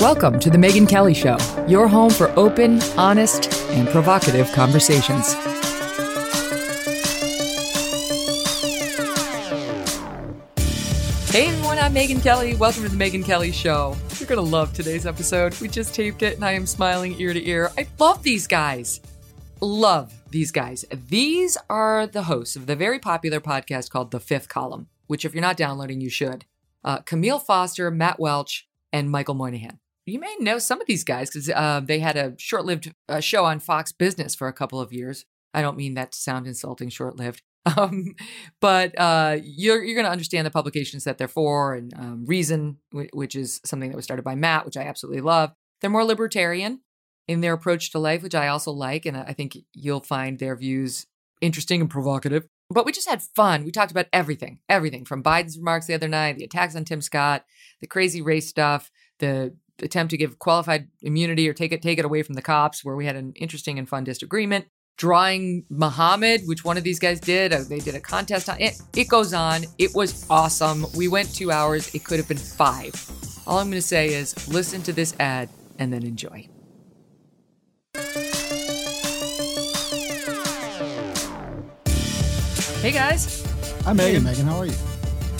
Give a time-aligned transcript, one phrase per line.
[0.00, 5.32] Welcome to The Megyn Kelly Show, your home for open, honest, and provocative conversations.
[11.32, 12.54] Hey everyone, I'm Megyn Kelly.
[12.56, 13.96] Welcome to The Megyn Kelly Show.
[14.18, 15.58] You're going to love today's episode.
[15.62, 17.72] We just taped it and I am smiling ear to ear.
[17.78, 19.00] I love these guys.
[19.62, 20.84] Love these guys.
[21.08, 25.32] These are the hosts of the very popular podcast called The Fifth Column, which, if
[25.32, 26.44] you're not downloading, you should.
[26.84, 31.30] Uh, Kmele Foster, Matt Welch, and Michael Moynihan you may know some of these guys
[31.30, 34.80] because uh, they had a short lived uh, show on Fox Business for a couple
[34.80, 35.24] of years.
[35.52, 37.42] I don't mean that to sound insulting, short lived.
[37.76, 38.14] Um,
[38.60, 42.76] but uh, you're, you're going to understand the publications that they're for and um, Reason,
[42.92, 45.50] which is something that was started by Matt, which I absolutely love.
[45.80, 46.82] They're more libertarian
[47.26, 49.04] in their approach to life, which I also like.
[49.04, 51.08] And I think you'll find their views
[51.40, 52.46] interesting and provocative.
[52.70, 53.64] But we just had fun.
[53.64, 57.00] We talked about everything, everything from Biden's remarks the other night, the attacks on Tim
[57.00, 57.44] Scott,
[57.80, 62.04] the crazy race stuff, the attempt to give qualified immunity or take it take it
[62.04, 64.66] away from the cops, where we had an interesting and fun disagreement.
[64.96, 68.80] Drawing Muhammad, which one of these guys did, uh, they did a contest on it.
[68.96, 69.64] It goes on.
[69.76, 70.86] It was awesome.
[70.96, 71.94] We went two hours.
[71.94, 72.94] It could have been five.
[73.46, 76.48] All I'm going to say is listen to this ad and then enjoy.
[82.80, 83.44] Hey guys.
[83.84, 83.98] Hi Megyn.
[83.98, 84.74] Hey, Megyn, how are you?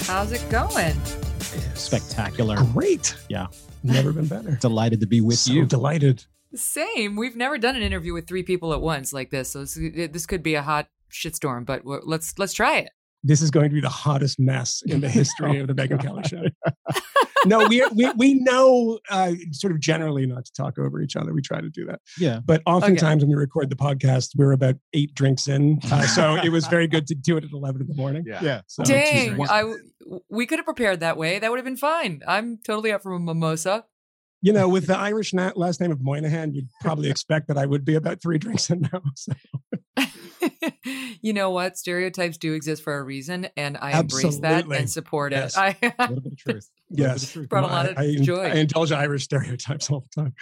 [0.00, 0.94] How's it going?
[1.74, 2.56] Spectacular.
[2.72, 3.14] Great.
[3.28, 3.46] Yeah.
[3.82, 4.56] Never been better.
[4.60, 5.66] delighted to be with so you.
[5.66, 6.24] Delighted.
[6.54, 7.16] Same.
[7.16, 10.26] We've never done an interview with three people at once like this, so this, this
[10.26, 11.66] could be a hot shitstorm.
[11.66, 12.90] But let's let's try it.
[13.26, 16.22] This is going to be the hottest mess in the history of the Megyn Kelly
[16.24, 16.44] Show.
[17.46, 21.34] no, we, we we know uh, sort of generally not to talk over each other.
[21.34, 22.00] We try to do that.
[22.18, 22.40] Yeah.
[22.44, 23.28] But oftentimes okay.
[23.28, 26.86] when we record the podcast, we're about eight drinks in, uh, so it was very
[26.86, 28.24] good to do it at eleven in the morning.
[28.26, 28.40] Yeah.
[28.42, 28.60] yeah.
[28.68, 29.74] So, Dang, I,
[30.28, 31.38] we could have prepared that way.
[31.38, 32.22] That would have been fine.
[32.28, 33.84] I'm totally up for a mimosa.
[34.42, 37.66] You know, with the Irish na- last name of Moynihan, you'd probably expect that I
[37.66, 39.02] would be about three drinks in now.
[39.16, 39.32] So.
[41.22, 41.78] you know what?
[41.78, 44.36] Stereotypes do exist for a reason, and I Absolutely.
[44.36, 45.56] embrace that and support yes.
[45.56, 45.60] it.
[45.60, 46.70] I, a little bit of truth.
[46.90, 47.48] yes, truth.
[47.48, 48.42] brought a lot of I, joy.
[48.42, 50.34] I indulge Irish stereotypes all the time.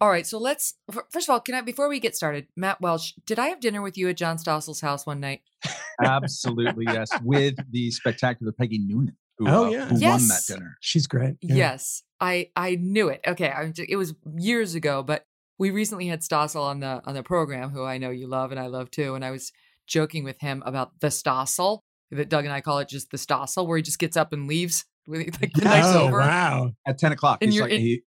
[0.00, 0.74] All right, so let's
[1.10, 3.80] first of all, can I before we get started, Matt Welch, did I have dinner
[3.80, 5.40] with you at John Stossel's house one night?
[6.02, 9.16] Absolutely, yes, with the spectacular Peggy Noonan.
[9.38, 10.20] Who, oh uh, yeah, who yes.
[10.20, 10.76] won that dinner?
[10.80, 11.34] She's great.
[11.40, 11.54] Yeah.
[11.56, 13.20] Yes, I I knew it.
[13.26, 15.24] Okay, I, it was years ago, but
[15.58, 18.60] we recently had Stossel on the on the program, who I know you love and
[18.60, 19.52] I love too, and I was
[19.86, 21.80] joking with him about the Stossel.
[22.10, 24.46] That Doug and I call it just the Stossel, where he just gets up and
[24.46, 26.18] leaves like the night's oh, over.
[26.18, 26.72] Wow!
[26.86, 28.02] At ten o'clock, And he's like, in- he,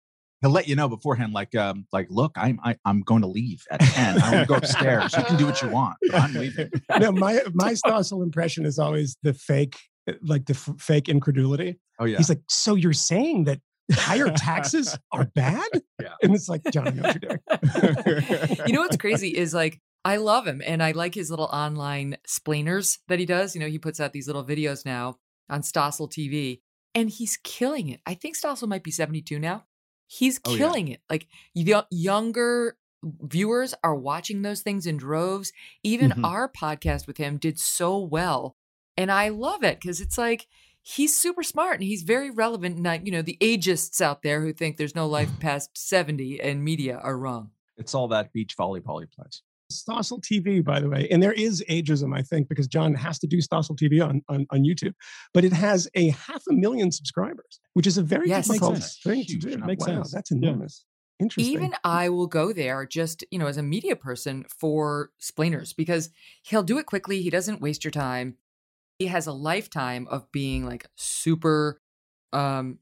[0.43, 3.63] he'll let you know beforehand, like, um, like, look, I'm I, I'm going to leave
[3.71, 4.21] at ten.
[4.21, 5.17] I want to go upstairs.
[5.17, 6.71] You can do what you want, but I'm leaving.
[6.99, 9.79] no, my my Stossel impression is always the fake,
[10.23, 11.79] like the f- fake incredulity.
[11.99, 13.61] Oh yeah, He's like, so you're saying that
[13.93, 15.69] higher taxes are bad?
[16.01, 16.15] Yeah.
[16.23, 18.57] And it's like, John, I know what you're doing.
[18.67, 22.17] you know what's crazy is like I love him and I like his little online
[22.27, 23.55] splainers that he does.
[23.55, 25.17] You know, he puts out these little videos now
[25.49, 26.61] on Stossel TV
[26.95, 28.01] and he's killing it.
[28.07, 29.65] I think Stossel might be 72 now.
[30.07, 30.59] He's Oh, yeah.
[30.59, 31.01] killing it.
[31.09, 32.77] Like y- younger
[33.23, 35.53] viewers are watching those things in droves.
[35.83, 36.25] Even Mhm.
[36.25, 38.57] our podcast with him did so well.
[38.97, 40.47] And I love it because it's like
[40.83, 42.77] he's super smart and he's very relevant.
[42.77, 45.41] And, like, you know, the ageists out there who think there's no life mm-hmm.
[45.41, 47.51] past 70 and media are wrong.
[47.77, 49.43] it's all that beach volleyball he plays.
[49.73, 53.27] Stossel TV, by the way, and there is ageism, I think, because John has to
[53.27, 54.93] do Stossel TV on, on, on YouTube,
[55.33, 58.49] but it has a half a million subscribers, which is a very Yes.
[58.49, 59.01] Makes difficult sense.
[59.03, 59.49] thing to do.
[59.49, 59.95] It makes Wow.
[59.95, 60.13] sense.
[60.13, 60.85] That's enormous.
[61.19, 61.55] Interesting.
[61.55, 66.11] Even I will go there just, you know, as a media person for splainers because
[66.43, 67.23] he'll do it quickly.
[67.23, 68.37] He doesn't waste your time.
[68.99, 71.81] He has a lifetime of being like super
[72.33, 72.79] um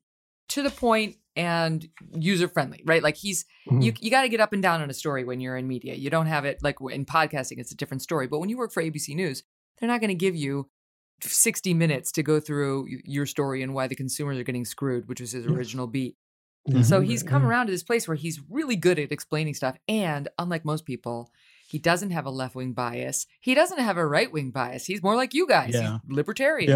[0.50, 3.03] to the point and user friendly, right?
[3.03, 3.82] Like he's Mhm.
[3.85, 5.94] you you got to get up and down on a story when you're in media.
[5.94, 8.26] You don't have it like in podcasting; it's a different story.
[8.26, 9.43] But when you work for ABC News,
[9.79, 10.69] they're not going to give you
[11.23, 15.20] 60 minutes to go through your story and why the consumers are getting screwed, which
[15.20, 15.53] was his Yeah.
[15.53, 16.17] original beat.
[16.67, 16.82] Yeah.
[16.82, 17.49] So he's come Yeah.
[17.49, 19.76] around to this place where he's really good at explaining stuff.
[19.88, 21.31] And unlike most people,
[21.73, 23.27] he doesn't have a left wing bias.
[23.41, 24.85] He doesn't have a right wing bias.
[24.85, 25.73] He's more like you guys.
[25.73, 26.01] Yeah.
[26.07, 26.71] He's libertarian.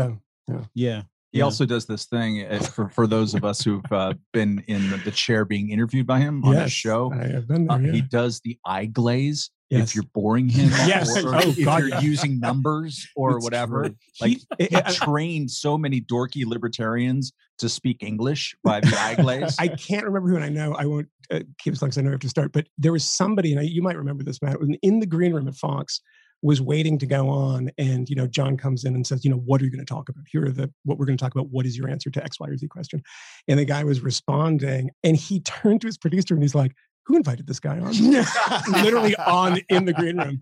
[0.48, 0.60] Yeah.
[0.74, 1.02] Yeah.
[1.32, 1.44] He Yeah.
[1.44, 4.96] also does this thing uh, for, for those of us who've uh, been in the,
[4.96, 7.12] the chair being interviewed by him on yes, his show.
[7.12, 7.92] I have been Uh, there.
[7.92, 9.88] He does the eye glaze Yes.
[9.88, 11.16] if you're boring him, Yes.
[11.16, 12.00] or, or Oh, if God, you're yeah.
[12.00, 13.84] using numbers or It's whatever.
[13.88, 13.96] true.
[14.20, 19.56] Like He- he, trained so many dorky libertarians to speak English by the eye glaze.
[19.58, 22.02] I can't remember who, and I know I won't uh, keep as long as I
[22.02, 22.52] know I have to start.
[22.52, 25.48] But there was somebody, and I, you might remember this, Matt, in the green room
[25.48, 26.00] at Fox
[26.42, 29.38] was waiting to go on, and you know John comes in and says, you know,
[29.46, 30.22] what are you going to talk about?
[30.30, 31.48] Here are the what we're going to talk about.
[31.48, 33.02] What is your answer to X, Y, or Z question?
[33.48, 36.72] And the guy was responding, and he turned to his producer and he's like,
[37.06, 37.92] "Who invited this guy on?"
[38.82, 40.40] Literally on in the green room,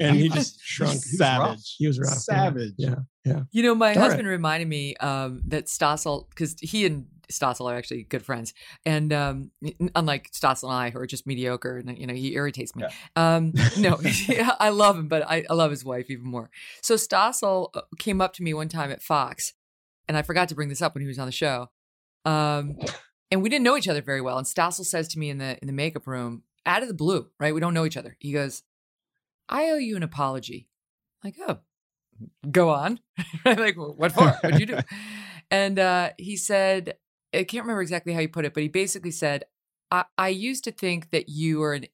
[0.00, 0.92] and he just shrunk.
[0.92, 1.38] He was rough.
[1.38, 1.74] Savage.
[1.78, 2.18] He was rough.
[2.18, 2.74] Savage.
[2.78, 2.94] Yeah.
[3.24, 3.42] Yeah.
[3.50, 4.02] You know, my All right.
[4.02, 8.54] husband reminded me um, that Stossel, because he and Stossel are actually good friends,
[8.84, 9.50] and um,
[9.96, 12.84] unlike Stossel and I, who are just mediocre, and you know, he irritates me.
[13.16, 13.98] Um, no,
[14.60, 16.50] I love him, but I, I love his wife even more.
[16.82, 19.54] So Stossel uh, came up to me one time at Fox,
[20.06, 21.70] and I forgot to bring this up when he was on the show.
[22.24, 22.76] Um,
[23.30, 24.38] and we didn't know each other very well.
[24.38, 27.28] And Stossel says to me in the in the makeup room, out of the blue,
[27.38, 27.54] right?
[27.54, 28.16] We don't know each other.
[28.18, 28.62] He goes,
[29.48, 30.68] "I owe you an apology."
[31.22, 31.58] I'm like, oh,
[32.50, 33.00] go on.
[33.44, 34.28] like, "Well, what for?
[34.28, 34.78] What'd you do?
[35.50, 36.94] and uh, he said,
[37.34, 39.44] I can't remember exactly how he put it, but he basically said,
[39.90, 41.86] I, I used to think that you were an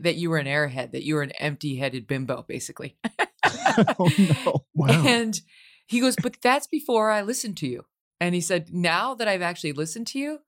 [0.00, 2.96] that you were an airhead, that you were an empty-headed bimbo, basically.
[3.98, 4.64] oh no.
[4.74, 5.04] Wow.
[5.06, 5.38] And
[5.86, 7.84] he goes, but that's before I listened to you.
[8.18, 10.38] And he said, now that I've actually listened to you,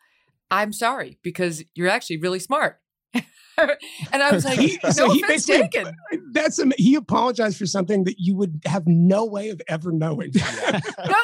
[0.63, 2.81] I'm sorry because you're actually really smart.
[3.15, 5.97] and I was like, He- no so he offense basically- taken.
[6.33, 10.33] That's am- he apologized for something that you would have no way of ever knowing.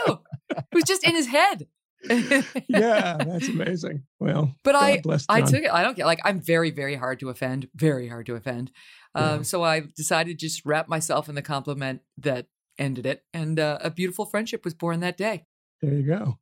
[0.08, 1.66] No, it was just in his head.
[2.68, 4.04] yeah, that's amazing.
[4.18, 5.70] Well, But God I- bless I took it.
[5.72, 7.68] I don't get like I'm very, very hard to offend.
[7.74, 8.70] Very hard to offend.
[9.14, 9.42] Um, Yeah.
[9.42, 12.46] So I decided to just wrap myself in the compliment that
[12.78, 15.44] ended it, and uh, a beautiful friendship was born that day.
[15.82, 16.38] There you go.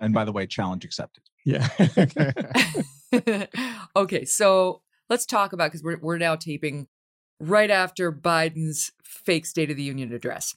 [0.00, 1.24] and by the way, challenge accepted.
[1.44, 1.68] Yeah.
[3.96, 6.86] okay, so let's talk about because we're we're now taping
[7.40, 10.54] right after Biden's fake State of the Union address.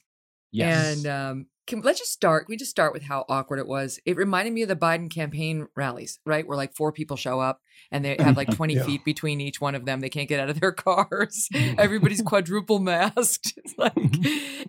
[0.50, 0.96] Yes.
[0.96, 2.46] And um, can, let's just start.
[2.46, 4.00] Can we just start with how awkward it was.
[4.04, 6.46] It reminded me of the Biden campaign rallies, right?
[6.46, 7.60] Where like four people show up
[7.92, 8.82] and they have like 20 Yeah.
[8.82, 10.00] feet between each one of them.
[10.00, 11.48] They can't get out of their cars.
[11.54, 13.52] Everybody's quadruple masked.
[13.64, 13.94] It's like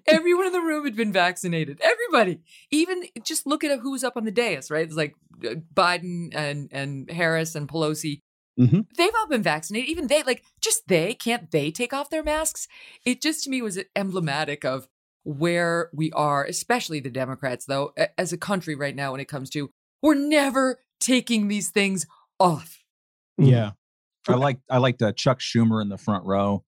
[0.07, 1.81] everyone in the room had been vaccinated.
[1.81, 2.41] Everybody.
[2.71, 4.85] Even just look at who's up on the dais, right?
[4.85, 5.15] It's like
[5.45, 8.21] uh, Biden and, and Harris and Pelosi.
[8.59, 8.85] Mhm.
[8.97, 9.89] They've all been vaccinated.
[9.89, 12.67] Even they, like, just they, can't they take off their masks?
[13.05, 14.89] It just to me was emblematic of
[15.23, 19.49] where we are, especially the Democrats, though, as a country right now when it comes
[19.51, 19.69] to
[20.01, 22.05] we're never taking these things
[22.39, 22.83] off.
[23.37, 23.71] Yeah.
[24.27, 26.63] I like I liked uh, Chuck Schumer in the front row.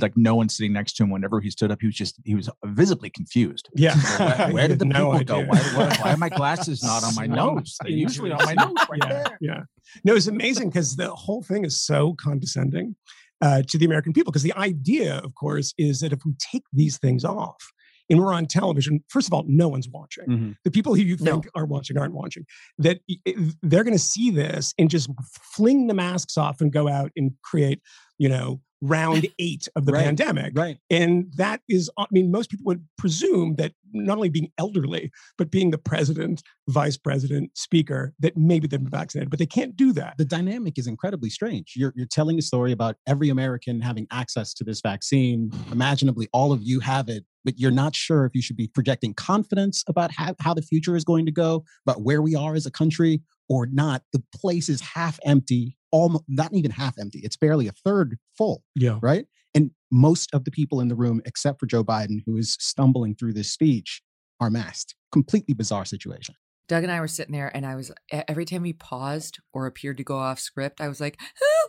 [0.00, 1.10] Like no one sitting next to him.
[1.10, 3.68] Whenever he stood up, he was just he was visibly confused.
[3.74, 3.94] Yeah.
[3.94, 5.48] Where, where did the No people go?
[5.48, 7.76] Why, why, why are my glasses not on my nose?
[7.82, 9.38] They're usually on my nose right yeah, there.
[9.40, 9.60] Yeah.
[10.04, 12.96] No, it's amazing because the whole thing is so condescending
[13.40, 14.32] uh, to the American people.
[14.32, 17.72] Because the idea, of course, is that if we take these things off
[18.10, 20.26] and we're on television, first of all, no one's watching.
[20.26, 20.54] Mhm.
[20.64, 21.32] The people who you No.
[21.32, 22.44] think are watching aren't watching.
[22.78, 25.08] That i- i- they're going to see this and just
[25.54, 27.80] fling the masks off and go out and create,
[28.18, 30.04] you know, round eight of the Right.
[30.04, 30.52] pandemic.
[30.54, 30.78] Right.
[30.90, 35.50] And that is, I mean, most people would presume that not only being elderly, but
[35.50, 39.92] being the president, vice president, speaker, that maybe they've been vaccinated, but they can't do
[39.94, 40.14] that.
[40.18, 41.72] the dynamic is incredibly strange.
[41.74, 45.50] You're, you're telling a story about every American having access to this vaccine.
[45.72, 49.14] Imaginably, all of you have it, but you're not sure if you should be projecting
[49.14, 52.66] confidence about how, how the future is going to go, about where we are as
[52.66, 54.02] a country or not.
[54.12, 57.20] The place is half empty, almost not even half empty.
[57.22, 58.98] It's barely a third full, Yeah.
[59.00, 59.24] right?
[59.54, 63.14] And most of the people in the room, except for Joe Biden, who is stumbling
[63.14, 64.02] through this speech,
[64.40, 64.96] are masked.
[65.12, 66.34] Completely bizarre situation.
[66.68, 69.96] Doug and I were sitting there, and I was every time he paused or appeared
[69.98, 71.68] to go off script, I was like, oh.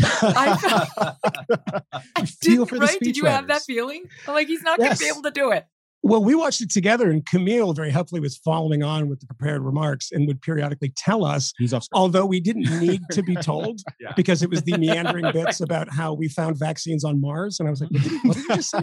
[0.00, 1.16] I
[2.16, 3.00] I feel didn't, for the right?
[3.00, 4.04] Did you have that feeling?
[4.26, 5.66] I'm like, he's not going to be able to do it.
[6.04, 9.62] Well, we watched it together, and Kmele very helpfully was following on with the prepared
[9.62, 13.80] remarks and would periodically tell us, He's off although we didn't need to be told
[14.00, 14.12] Yeah.
[14.16, 17.60] because it was the meandering bits about how we found vaccines on Mars.
[17.60, 18.80] And I was like, what did, what did you just say?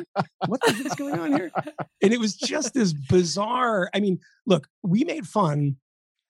[0.48, 1.52] What the heck's going on here?
[2.02, 3.90] And it was just this bizarre.
[3.94, 5.76] I mean, look, we made fun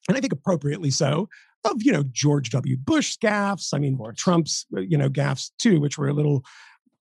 [0.07, 1.29] and I think appropriately so,
[1.65, 2.77] of you know George W.
[2.77, 3.73] Bush gaffes.
[3.73, 6.43] I mean, or Trump's uh, you know gaffes too, which were a little.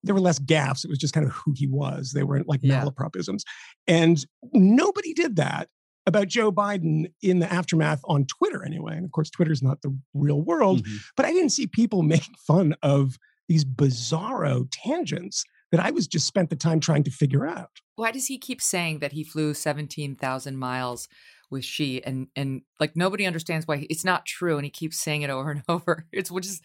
[0.03, 0.85] There were less gaffes.
[0.85, 2.11] It was just kind of who he was.
[2.13, 2.83] They weren't like Yeah.
[2.85, 3.41] malapropisms,
[3.87, 5.67] and nobody did that
[6.05, 8.95] about Joe Biden in the aftermath on Twitter anyway.
[8.95, 10.99] And of course, Twitter's not the real world, Mhm.
[11.17, 16.25] but I didn't see people making fun of these bizarro tangents that I was just
[16.25, 17.69] spent the time trying to figure out.
[17.95, 21.07] Why does he keep saying that he flew 17,000 miles
[21.49, 24.99] with she and and like nobody understands why he- it's not true and he keeps
[24.99, 26.05] saying it over and over.
[26.11, 26.61] It's which is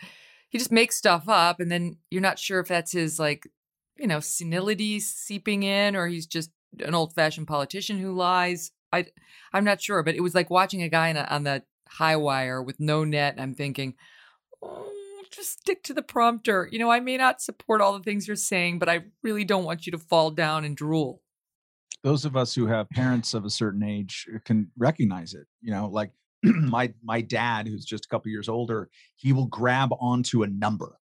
[0.48, 3.48] he just makes stuff up and then you're not sure if that's his like
[3.96, 6.50] you know senility seeping in or he's just
[6.80, 8.72] an old-fashioned politician who lies.
[8.92, 9.06] I
[9.52, 12.16] I'm not sure, but it was like watching a guy on, a, on the high
[12.16, 13.94] wire with no net and I'm thinking
[14.62, 14.90] oh,
[15.30, 16.68] just stick to the prompter.
[16.70, 19.64] You know, I may not support all the things you're saying, but I really don't
[19.64, 21.22] want you to fall down and drool.
[22.04, 25.72] Those of us who have parents of a certain age uh, can recognize it you
[25.72, 30.44] know like my my dad who's just a couple years older he will grab onto
[30.44, 30.98] a number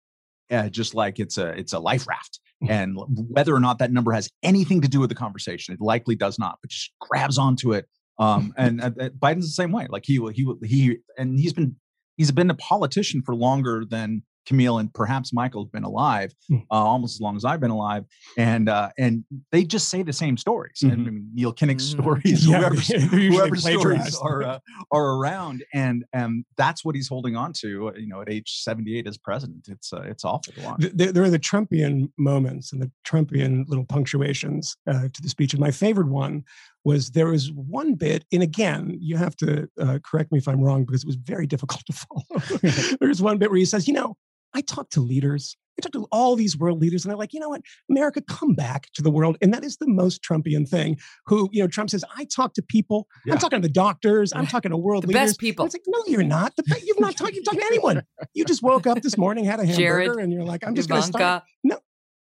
[0.53, 2.41] uh, just like it's a it's a life raft.
[2.69, 2.97] And
[3.31, 6.39] whether or not that number has anything to do with the conversation it likely does
[6.39, 9.87] not but just grabs onto it um and uh, uh, biden's the same way.
[9.89, 11.77] Like he will he will he and he's been
[12.17, 16.57] he's been a politician for longer than kmele and perhaps michael have been alive Hmm.
[16.71, 18.05] uh, almost as long as i've been alive
[18.37, 22.01] and uh and they just say the same stories and I mean, neil kinnock's Mhm.
[22.03, 24.59] stories Yeah, whoever, stories are uh,
[24.91, 28.51] are around and um that's what he's holding on to uh, you know at age
[28.63, 32.91] 78 as president it's uh, it's awful there, there are the Trumpian moments and the
[33.07, 35.53] Trumpian little punctuations uh, to the speech.
[35.53, 36.45] And my favorite one
[36.85, 40.61] was there was one bit, and again, you have to uh, correct me if I'm
[40.61, 42.97] wrong because it was very difficult to follow.
[43.01, 44.17] There's one bit where he says, You know,
[44.55, 45.57] I talk to leaders.
[45.79, 48.53] I talk to all these world leaders, and they're like, you know what, America, come
[48.55, 49.39] back to the world.
[49.41, 50.99] And that is the most Trumpian thing.
[51.27, 53.07] Who, you know, Trump says, I talk to people.
[53.25, 53.33] Yeah.
[53.33, 54.35] I'm talking to the doctors.
[54.35, 55.21] I'm talking to world The leaders.
[55.31, 55.65] best people.
[55.65, 56.55] And It's like, no, you're not.
[56.57, 57.33] The, you've not talked.
[57.33, 58.03] You've talked to anyone.
[58.35, 60.91] You just woke up this morning, had a hamburger, Jared, and you're like, I'm just
[60.91, 61.45] going to start.
[61.65, 61.83] Ivanka.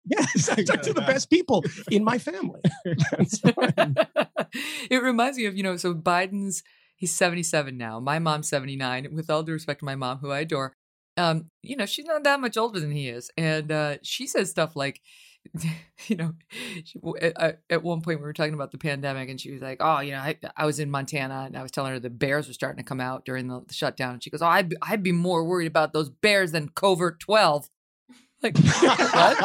[0.04, 2.60] Yes, I talk to the best people in my family.
[4.90, 6.62] It reminds me of, you know, so Biden's,
[6.96, 8.00] he's 77 now.
[8.00, 9.08] My mom's 79.
[9.14, 10.76] With all due respect to my mom, who I adore,
[11.16, 13.30] um, you know, she's not that much older than he is.
[13.36, 15.00] And uh, she says stuff like,
[16.06, 16.32] you know,
[16.84, 19.78] she, at- at one point we were talking about the pandemic, and she was like,
[19.80, 22.46] "Oh, you know, I, I was in Montana, and I was telling her the bears
[22.46, 25.02] were starting to come out during the, the shutdown." And she goes, "Oh, I'd I'd
[25.02, 27.68] be more worried about those bears than COVID 12."
[28.42, 29.36] Like, what?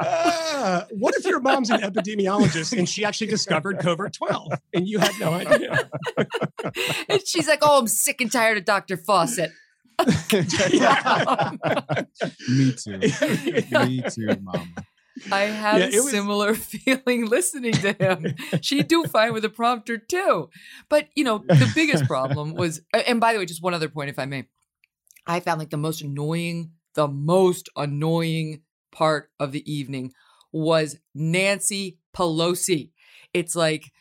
[0.00, 4.98] Uh, what if your mom's an epidemiologist and she actually discovered COVID 12 and you
[4.98, 5.90] had no idea?
[7.08, 8.96] and she's like, "Oh, I'm sick and tired of Dr.
[8.96, 9.48] Fauci."
[12.48, 12.98] Me too.
[12.98, 14.74] Me too, mom.
[15.32, 18.34] I had Yeah, a it was- similar feeling listening to him.
[18.60, 20.48] she do fine with a prompter too.
[20.88, 24.10] But you know, the biggest problem was and by the way, just one other point,
[24.10, 24.46] if I may.
[25.28, 30.14] I found like the most annoying, the most annoying part of the evening
[30.50, 32.92] was Nancy Pelosi.
[33.34, 33.92] It's like,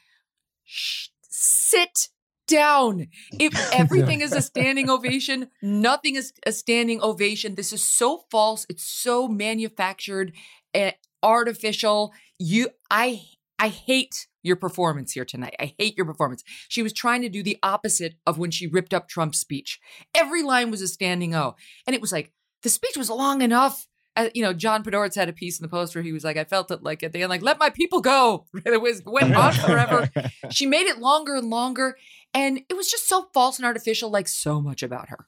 [0.64, 2.08] shh, sit
[2.48, 3.08] down.
[3.40, 7.56] If everything is a standing ovation, nothing is a standing ovation.
[7.56, 8.66] This is so false.
[8.70, 10.32] It's so manufactured
[10.74, 12.14] and artificial.
[12.40, 13.22] You, I,
[13.60, 15.56] I hate your performance here tonight.
[15.60, 16.44] I hate your performance.
[16.70, 19.80] She was trying to do the opposite of when she ripped up Trump's speech.
[20.16, 22.32] Every line was a standing O, and it was like
[22.64, 23.88] the speech was long enough.
[24.16, 26.38] Uh, you know, John Podhoretz had a piece in the post where he was like,
[26.38, 29.36] "I felt it like at the end, like let my people go." It was went
[29.36, 30.10] on forever.
[30.52, 31.98] she made it longer and longer,
[32.34, 35.28] and it was just so false and artificial, like so much about her.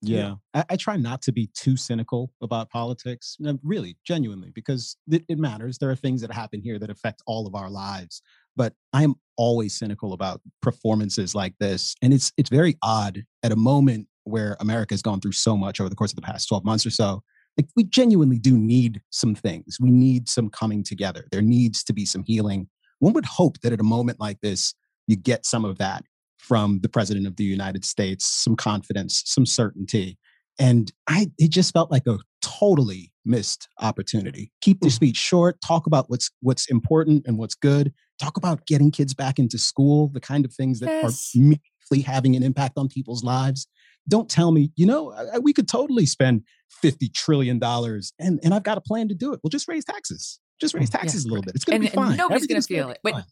[0.00, 0.34] Yeah.
[0.54, 5.24] I, I try not to be too cynical about politics, uh, really, genuinely, because it,
[5.28, 5.78] it matters.
[5.78, 8.22] There are things that happen here that affect all of our lives.
[8.56, 11.94] But I'm always cynical about performances like this.
[12.02, 15.80] And it's it's very odd at a moment where America has gone through so much
[15.80, 17.22] over the course of the past 12 months or so.
[17.56, 19.78] Like we genuinely do need some things.
[19.80, 21.26] We need some coming together.
[21.32, 22.68] There needs to be some healing.
[23.00, 24.74] One would hope that at a moment like this,
[25.06, 26.04] you get some of that
[26.38, 30.18] from the president of the United States, some confidence, some certainty.
[30.58, 34.50] And I it just felt like a totally missed opportunity.
[34.60, 34.92] Keep the hmm.
[34.92, 37.92] speech short, talk about what's what's important and what's good.
[38.20, 41.30] Talk about getting kids back into school, the kind of things that Yes.
[41.36, 43.68] are meaningfully having an impact on people's lives.
[44.08, 48.54] Don't tell me, you know, I- we could totally spend 50 trillion dollars and and
[48.54, 49.40] I've got a plan to do it.
[49.42, 50.40] Well, just raise taxes.
[50.60, 51.00] Just raise mm, Yeah.
[51.00, 51.54] taxes a little bit.
[51.54, 52.16] It's going to be fine.
[52.16, 52.98] nobody's going to feel it.
[53.04, 53.24] fine.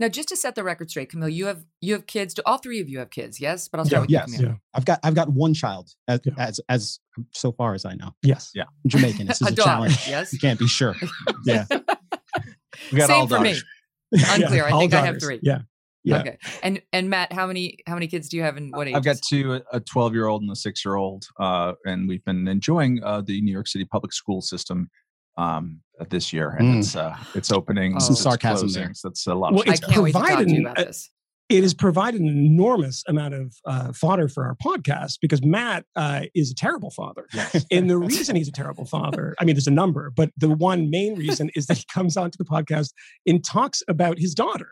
[0.00, 2.34] Now just to set the record straight, Kmele, you have you have kids.
[2.34, 3.40] Do all three of you have kids?
[3.40, 4.48] Yes, but I'll start with yes, you, Kmele.
[4.50, 4.54] Yeah.
[4.74, 6.32] I've got I've got one child as Yeah.
[6.38, 7.00] as, as
[7.32, 8.12] so far as I know.
[8.22, 8.52] Yes.
[8.54, 8.64] Yeah.
[8.86, 9.26] Jamaican.
[9.26, 10.08] This is A a, challenge.
[10.08, 10.32] yes?
[10.32, 10.94] You can't be sure.
[11.44, 11.66] Yeah.
[12.92, 13.54] we got Same all for me.
[13.54, 13.64] daughters.
[14.42, 14.66] Unclear.
[14.66, 15.40] I all think I have three.
[15.42, 15.60] Yeah.
[16.04, 16.20] Yeah.
[16.20, 16.38] Okay.
[16.62, 18.94] And and Matt, how many how many kids do you have and what age?
[18.94, 21.26] I've got two, a 12 year old and a six year old.
[21.40, 24.88] Uh, and we've been enjoying uh, the New York City public school system
[25.38, 25.80] um,
[26.10, 26.50] this year.
[26.50, 26.78] And Mm.
[26.80, 27.98] it's uh, it's opening.
[28.00, 28.90] Some it's sarcasm there.
[28.94, 29.90] so That's a lot Well, of I it's fun.
[29.92, 31.10] can't wait to talk to provided- you about uh, this.
[31.48, 36.22] it has provided an enormous amount of uh, fodder for our podcast because Matt uh,
[36.34, 37.24] is a terrible father.
[37.32, 37.64] Yes.
[37.70, 40.90] And the reason he's a terrible father, I mean, there's a number, but the one
[40.90, 42.90] main reason is that he comes onto the podcast
[43.26, 44.70] and talks about his daughter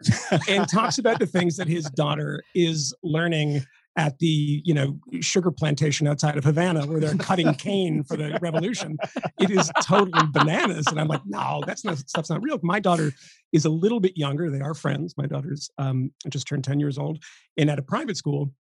[0.49, 3.65] and talks about the things that his daughter is learning
[3.97, 8.39] at the you know sugar plantation outside of Havana where they're cutting cane for the
[8.41, 8.97] revolution.
[9.41, 12.59] It is totally bananas, and I'm like, no, that's not stuff's not real.
[12.63, 13.13] My daughter
[13.53, 14.51] is a little bit younger.
[14.51, 15.15] They are friends.
[15.17, 17.23] My daughter's um, just turned 10 years old
[17.57, 18.53] and at a private school.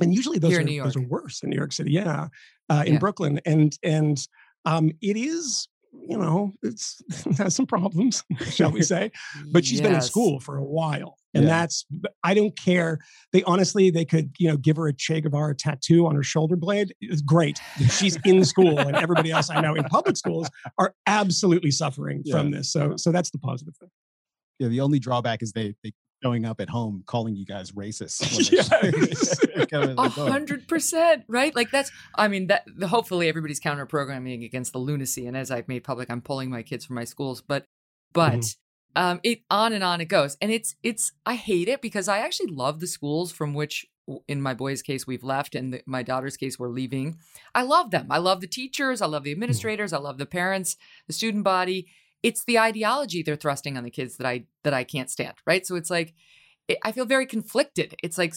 [0.00, 1.92] And usually those, are, those are worse in New York City.
[1.92, 2.28] Yeah.
[2.68, 2.98] Uh, in Yeah.
[2.98, 3.40] Brooklyn.
[3.46, 4.18] And, and
[4.64, 9.12] um, it is, you know, it's it has some problems, shall we say
[9.52, 11.50] but she's been in school for a while and Yeah.
[11.50, 11.84] that's
[12.22, 12.98] i don't care
[13.32, 16.56] they honestly they could you know give her a che guevara tattoo on her shoulder
[16.56, 17.58] blade it's great
[17.90, 20.48] she's in school and everybody else i know in public schools
[20.78, 23.90] are absolutely suffering from this so so that's the positive thing
[24.58, 28.22] Yeah, the only drawback is they they showing up at home calling you guys racist.
[28.52, 28.70] Yes.
[29.98, 31.54] A hundred percent, right?
[31.54, 31.90] Like that's.
[32.14, 35.26] I mean, that hopefully everybody's counter programming against the lunacy.
[35.26, 37.42] And as I've made public, I'm pulling my kids from my schools.
[37.42, 37.66] But,
[38.14, 38.63] but Mm-hmm.
[38.96, 40.36] Um, it on and on it goes.
[40.40, 41.12] And it's it's.
[41.26, 43.86] I hate it because I actually love the schools from which,
[44.28, 47.18] in my boy's case, we've left, and the, my daughter's case, we're leaving.
[47.54, 48.06] I love them.
[48.10, 49.00] I love the teachers.
[49.00, 49.92] I love the administrators.
[49.92, 51.88] I love the parents, the student body.
[52.22, 55.34] It's the ideology they're thrusting on the kids that I that I can't stand.
[55.46, 55.66] Right.
[55.66, 56.14] So it's like
[56.68, 57.94] it, I feel very conflicted.
[58.02, 58.34] It's like,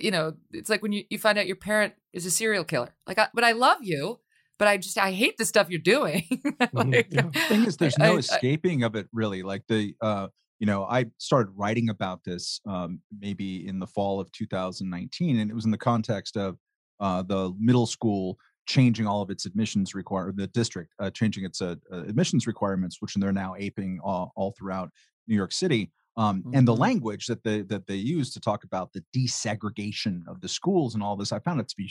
[0.00, 2.94] you know, it's like when you, you find out your parent is a serial killer.
[3.06, 4.20] Like, I, but I love you,
[4.58, 6.24] but I just, I hate the stuff you're doing.
[6.72, 7.22] Like, yeah.
[7.22, 9.42] The thing is, there's no I- escaping of it really.
[9.42, 14.20] Like the, uh, you know, I started writing about this um, maybe in the fall
[14.20, 16.58] of 2019, and it was in the context of
[17.00, 21.62] uh, the middle school changing all of its admissions require the district uh, changing its
[21.62, 24.90] uh, uh, admissions requirements, which they're now aping all, all throughout
[25.26, 25.90] New York City.
[26.18, 26.78] Um, And the Mhm.
[26.80, 31.02] language that they that they use to talk about the desegregation of the schools and
[31.02, 31.90] all this, I found it to be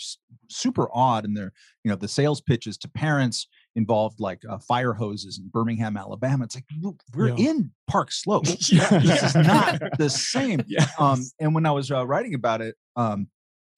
[0.49, 1.25] super odd.
[1.25, 5.47] And they're you know the sales pitches to parents involved like uh, fire hoses in
[5.49, 6.43] Birmingham, Alabama.
[6.45, 7.49] It's like "Look, we're Yeah.
[7.51, 8.45] in Park Slope.
[8.69, 8.89] Yeah.
[8.99, 10.61] this is not the same.
[10.67, 13.29] yeah Um, and when I was uh, writing about it, um,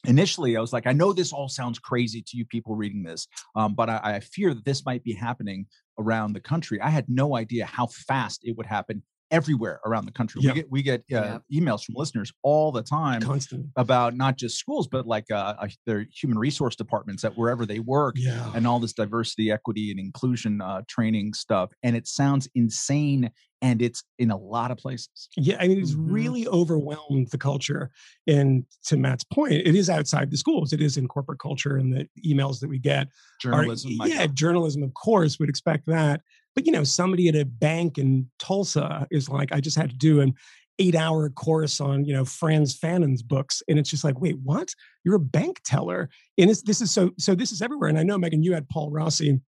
[0.06, 3.28] initially I was like, I know this all sounds crazy to you people reading this,
[3.56, 5.68] um, but I, I fear that this might be happening
[6.00, 6.80] around the country.
[6.82, 10.42] I had no idea how fast it would happen everywhere around the country.
[10.42, 10.52] Yeah.
[10.52, 14.58] We get we get uh, emails from listeners all the time constantly about not just
[14.58, 18.66] schools, but like uh, uh, their human resource departments at wherever they work yeah and
[18.68, 21.70] all this diversity, equity, and inclusion uh, training stuff.
[21.84, 23.30] And it sounds insane,
[23.62, 25.30] and it's in a lot of places.
[25.38, 26.12] Yeah, I mean, it's Mhm.
[26.12, 27.92] really overwhelmed the culture.
[28.28, 30.74] And to Matt's point, it is outside the schools.
[30.74, 33.08] It is in corporate culture and the emails that we get.
[33.42, 36.22] Journalism, my yeah, journalism, of course, would expect that.
[36.56, 39.96] But you know, somebody at a bank in Tulsa is like, I just had to
[39.96, 40.34] do an
[40.80, 44.74] eight-hour course on you know Frantz Fanon's books, and it's just like, wait, what?
[45.04, 47.36] You're a bank teller, and it's, this is so so.
[47.36, 47.90] This is everywhere.
[47.90, 49.40] And I know Megyn, you had Paul Rossi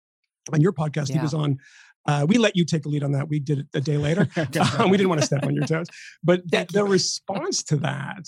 [0.54, 1.12] on your podcast.
[1.12, 1.58] He was on.
[2.08, 3.30] Uh, we let you take the lead on that.
[3.30, 4.28] We did it a day later.
[4.80, 5.88] Um, we didn't want to step on your toes,
[6.24, 8.26] but the, the response to that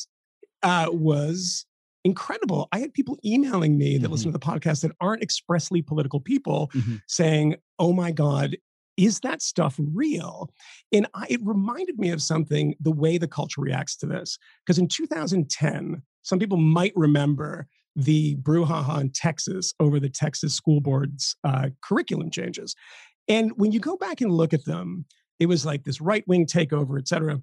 [0.62, 1.66] uh, was
[2.04, 2.68] incredible.
[2.72, 6.70] I had people emailing me that listen to the podcast that aren't expressly political people
[6.74, 7.02] Mhm.
[7.08, 8.58] saying, "Oh my god."
[8.96, 10.52] Is that stuff real?
[10.92, 14.38] And I, it reminded me of something, the way the culture reacts to this.
[14.64, 20.80] Because in 2010, some people might remember the brouhaha in Texas over the Texas school
[20.80, 22.76] board's uh, curriculum changes.
[23.28, 25.06] And when you go back and look at them,
[25.40, 27.42] it was like this right wing takeover, et cetera.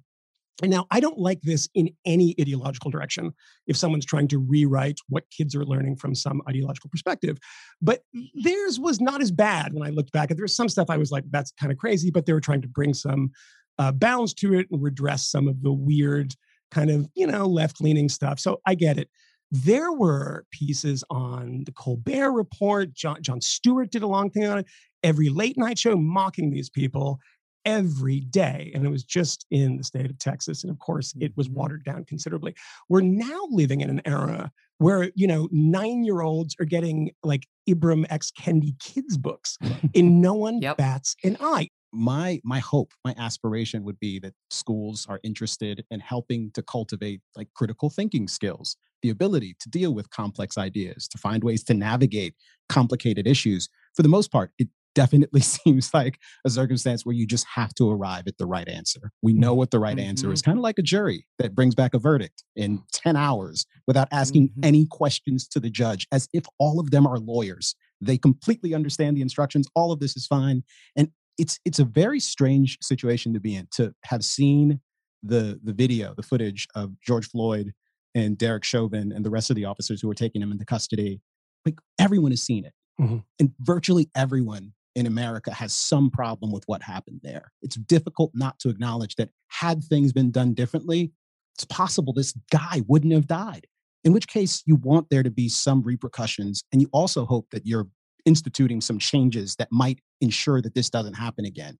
[0.61, 3.33] And now I don't like this in any ideological direction
[3.67, 7.37] if someone's trying to rewrite what kids are learning from some ideological perspective.
[7.81, 8.03] But
[8.43, 10.29] theirs was not as bad when I looked back.
[10.29, 12.61] There was some stuff I was like, that's kind of crazy, but they were trying
[12.61, 13.31] to bring some
[13.79, 16.35] uh, balance to it and redress some of the weird
[16.69, 18.39] kind of, you know, left leaning stuff.
[18.39, 19.09] So I get it.
[19.51, 22.93] There were pieces on the Colbert Report.
[22.93, 24.65] John, Jon Stewart did a long thing on it.
[25.03, 27.19] Every late night show mocking these people
[27.65, 28.71] every day.
[28.73, 30.63] And it was just in the state of Texas.
[30.63, 31.53] And of course, it was Mhm.
[31.53, 32.55] watered down considerably.
[32.89, 37.47] We're now living in an era where, you know, nine year olds are getting like
[37.69, 38.31] Ibram X.
[38.31, 39.57] Kendi kids' books,
[39.95, 40.77] and no one Yep.
[40.77, 41.69] bats an eye.
[41.93, 47.21] my my hope my aspiration would be that schools are interested in helping to cultivate
[47.35, 51.73] like critical thinking skills the ability to deal with complex ideas to find ways to
[51.73, 52.33] navigate
[52.69, 57.45] complicated issues for the most part it definitely seems like a circumstance where you just
[57.55, 59.11] have to arrive at the right answer.
[59.21, 60.09] We know what the right mm-hmm.
[60.09, 63.65] answer is, kind of like a jury that brings back a verdict in 10 hours
[63.87, 64.65] without asking mm-hmm.
[64.65, 67.75] any questions to the judge, as if all of them are lawyers.
[67.99, 69.67] They completely understand the instructions.
[69.75, 70.63] All of this is fine.
[70.95, 74.81] And it's it's a very strange situation to be in to have seen
[75.23, 77.73] the the video, the footage of George Floyd
[78.13, 81.21] and Derek Chauvin and the rest of the officers who were taking him into custody.
[81.65, 82.73] Like everyone has seen it.
[82.99, 83.17] Mm-hmm.
[83.39, 87.51] And virtually everyone in America has some problem with what happened there.
[87.61, 91.11] It's difficult not to acknowledge that had things been done differently,
[91.55, 93.67] it's possible this guy wouldn't have died.
[94.03, 96.63] In which case, you want there to be some repercussions.
[96.71, 97.87] And you also hope that you're
[98.25, 101.77] instituting some changes that might ensure that this doesn't happen again.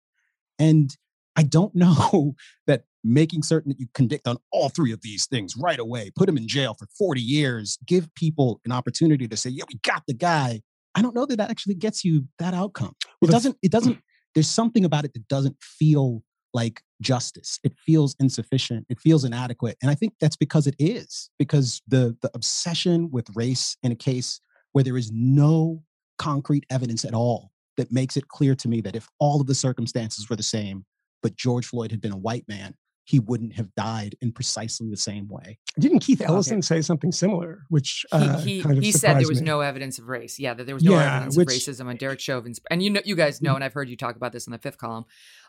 [0.60, 0.96] And
[1.36, 2.36] I don't know
[2.68, 6.30] that making certain that you convict on all three of these things right away, put
[6.30, 10.04] him in jail for 40 years, give people an opportunity to say, yeah, we got
[10.08, 10.62] the guy.
[10.96, 12.96] I don't know that that actually gets you that outcome.
[13.22, 14.00] Well, it doesn't, it doesn't,
[14.36, 16.24] there's something about it that doesn't feel
[16.54, 17.60] like justice.
[17.64, 18.86] It feels insufficient.
[18.90, 19.78] It feels inadequate.
[19.82, 23.96] And I think that's because it is, because the, the obsession with race in a
[23.96, 24.42] case
[24.74, 25.84] where there is no
[26.18, 29.56] concrete evidence at all that makes it clear to me that if all of the
[29.56, 30.86] circumstances were the same,
[31.24, 32.76] but George Floyd had been a white man,
[33.12, 35.60] he wouldn't have died in precisely the same way.
[35.78, 36.62] Didn't Keith Ellison okay.
[36.62, 37.66] say something similar?
[37.68, 39.48] Which uh, he he, kind of he said there was me.
[39.48, 40.40] no evidence of race.
[40.40, 42.62] Yeah, that there was no yeah, evidence which, of racism on Derek Chauvin's.
[42.72, 43.56] And you know, you guys know, mm.
[43.56, 45.04] and I've heard you talk about this in the fifth column.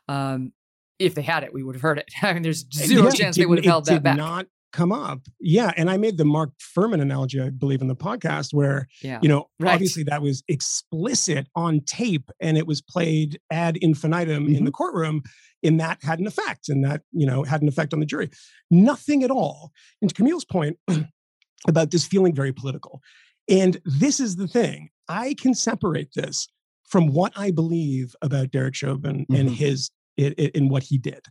[0.09, 0.53] Um,
[0.99, 2.11] if they had it, we would have heard it.
[2.23, 4.17] I mean, there's zero yeah, chance they would have held that back.
[4.17, 5.21] Not come up.
[5.41, 5.73] Yeah.
[5.77, 9.19] And I made the Mark Fuhrman analogy, I believe, in the podcast where, yeah.
[9.23, 9.75] you know, right.
[9.75, 14.55] obviously that was explicit on tape and it was played ad infinitum mm-hmm.
[14.55, 14.77] in the mm-hmm.
[14.77, 15.23] courtroom.
[15.63, 18.31] And that had an effect and that, you know, had an effect on the jury.
[18.71, 19.71] Nothing at all.
[20.01, 20.79] And to Kmele's point
[21.69, 23.01] about this feeling very political.
[23.49, 26.49] And this is the thing I can separate this
[26.89, 29.35] from what I believe about Derek Chauvin mm-hmm.
[29.35, 31.27] and his in what he did.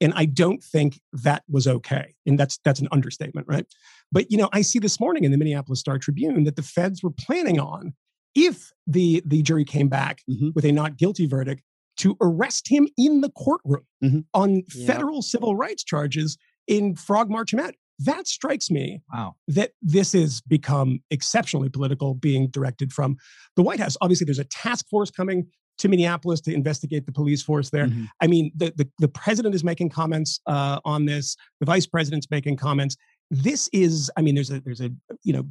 [0.00, 2.14] And I don't think that was okay.
[2.26, 3.66] And that's that's an understatement, right?
[4.10, 7.02] But you know, I see this morning in the Minneapolis Star Tribune that the feds
[7.02, 7.94] were planning on,
[8.34, 10.50] if the the jury came back mm-hmm.
[10.54, 11.62] with a not guilty verdict,
[11.98, 14.20] to arrest him in the courtroom mm-hmm.
[14.32, 14.86] on yep.
[14.86, 17.76] federal civil rights charges in Frog March Madness.
[18.00, 19.36] That strikes me wow.
[19.46, 23.16] that this has become exceptionally political being directed from
[23.54, 23.96] the White House.
[24.00, 25.46] Obviously, there's a task force coming
[25.78, 27.86] to Minneapolis to investigate the police force there.
[27.86, 28.04] Mm-hmm.
[28.20, 31.36] I mean, the, the, the president is making comments uh, on this.
[31.60, 32.96] The vice president's making comments.
[33.30, 34.90] This is, I mean, there's a there's a
[35.22, 35.44] you know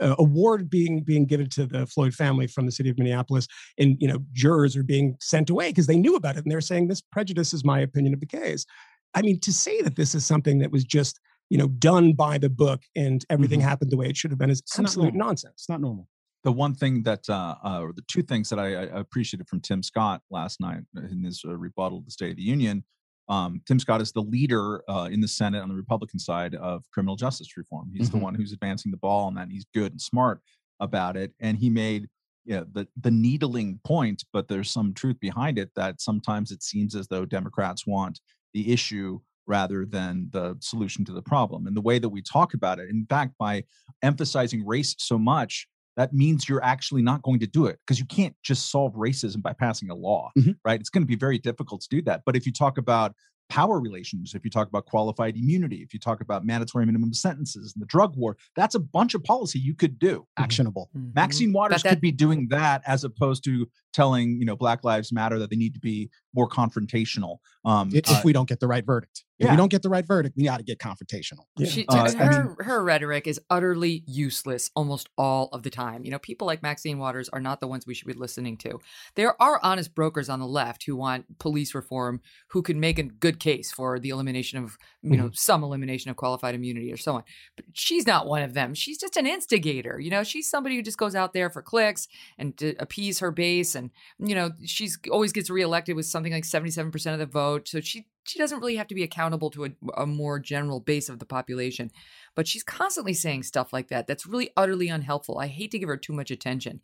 [0.00, 3.46] award being being given to the Floyd family from the city of Minneapolis,
[3.78, 6.60] and you know jurors are being sent away because they knew about it, and they're
[6.60, 8.66] saying this prejudices my opinion of the case.
[9.14, 12.36] I mean, to say that this is something that was just you know done by
[12.36, 13.68] the book and everything mm-hmm.
[13.68, 15.54] happened the way it should have been is it's absolute nonsense.
[15.54, 16.08] It's not normal
[16.44, 19.60] the one thing that, uh, uh, or the two things that I, I, appreciated from
[19.60, 22.84] Tim Scott last night in his uh, rebuttal of the State of the Union,
[23.28, 26.84] um, Tim Scott is the leader uh, in the Senate on the Republican side of
[26.92, 27.90] criminal justice reform.
[27.94, 28.18] He's mm-hmm.
[28.18, 29.42] the one who's advancing the ball on that.
[29.42, 30.40] And he's good and smart
[30.80, 31.32] about it.
[31.40, 32.08] And he made
[32.44, 36.96] yeah, the, the needling point, but there's some truth behind it that sometimes it seems
[36.96, 38.20] as though Democrats want
[38.52, 41.66] the issue rather than the solution to the problem.
[41.66, 43.64] And the way that we talk about it, in fact, by
[44.02, 48.06] emphasizing race so much, that means you're actually not going to do it because you
[48.06, 50.52] can't just solve racism by passing a law, mm-hmm.
[50.64, 50.80] right?
[50.80, 52.22] It's going to be very difficult to do that.
[52.24, 53.14] But if you talk about
[53.52, 57.74] power relations, if you talk about qualified immunity, if you talk about mandatory minimum sentences
[57.74, 60.20] and the drug war, that's a bunch of policy you could do.
[60.20, 60.42] Mm-hmm.
[60.42, 60.88] Actionable.
[60.96, 61.10] Mm-hmm.
[61.14, 65.12] Maxine Waters that, could be doing that as opposed to telling, you know, Black Lives
[65.12, 67.38] Matter that they need to be more confrontational.
[67.66, 69.24] Um, if uh, we don't get the right verdict.
[69.42, 69.54] If yeah.
[69.54, 71.46] we don't get the right verdict, we got to get confrontational.
[71.56, 71.66] Yeah.
[71.66, 76.04] She, uh, her, I mean, her rhetoric is utterly useless almost all of the time.
[76.04, 78.78] You know, people like Maxine Waters are not the ones we should be listening to.
[79.16, 83.02] There are honest brokers on the left who want police reform, who can make a
[83.02, 85.22] good case for the elimination of, you mm-hmm.
[85.22, 87.24] know, some elimination of qualified immunity or so on.
[87.56, 88.74] But she's not one of them.
[88.74, 89.98] She's just an instigator.
[89.98, 92.06] You know, she's somebody who just goes out there for clicks
[92.38, 93.74] and to appease her base.
[93.74, 97.66] And, you know, she's always gets reelected with something like 77% of the vote.
[97.66, 101.08] So she she doesn't really have to be accountable to a, a, more general base
[101.08, 101.90] of the population
[102.34, 105.38] but she's constantly saying stuff like that that's really utterly unhelpful.
[105.38, 106.80] I hate to give her too much attention.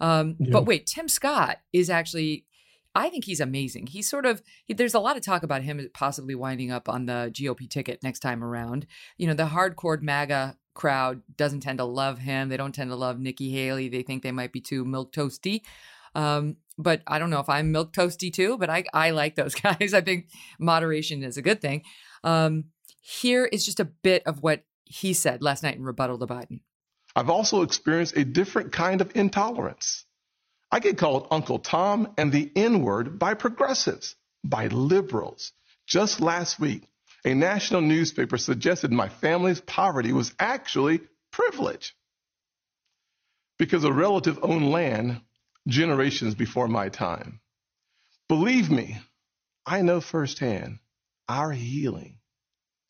[0.00, 0.50] Um, yeah.
[0.52, 2.44] but wait tim scott is actually
[2.94, 3.86] i think he's amazing.
[3.86, 7.32] He's sort of there's a lot of talk about him possibly winding up on the
[7.32, 8.86] gop ticket next time around.
[9.16, 12.48] You know the hardcore maga crowd doesn't tend to love him.
[12.48, 13.88] They don't tend to love nikki haley.
[13.88, 15.62] They think they might be too milk toasty
[16.14, 19.54] um, but I don't know if I'm milk toasty too, but I, I like those
[19.56, 19.94] guys.
[19.94, 21.82] I think moderation is a good thing.
[22.24, 22.64] Um,
[23.00, 26.60] here is just a bit of what he said last night in rebuttal to Biden.
[27.14, 30.04] I've also experienced a different kind of intolerance.
[30.70, 35.52] I get called Uncle Tom and the N word by progressives, by liberals.
[35.86, 36.88] Just last week,
[37.24, 41.94] a national newspaper suggested my family's poverty was actually privilege
[43.58, 45.20] because a relative owned land
[45.66, 47.40] generations before my time.
[48.28, 48.98] Believe me,
[49.66, 50.78] I know firsthand
[51.28, 52.18] our healing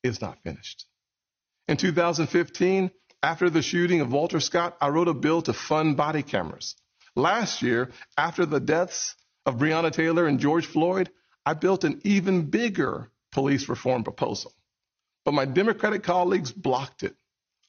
[0.02, 0.86] is not finished.
[1.68, 2.90] In 2015,
[3.22, 6.74] after the shooting of Walter Scott, I wrote a bill to fund body cameras.
[7.14, 9.14] Last year, after the deaths
[9.46, 11.10] of Breonna Taylor and George Floyd,
[11.44, 14.52] I built an even bigger police reform proposal.
[15.24, 17.14] But my Democratic colleagues blocked it.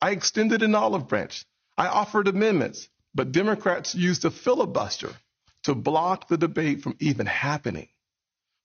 [0.01, 1.45] I extended an olive branch.
[1.77, 5.12] I offered amendments, but Democrats used a filibuster
[5.63, 7.88] to block the debate from even happening.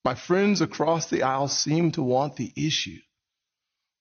[0.03, 2.99] My friends across the aisle seem to want the issue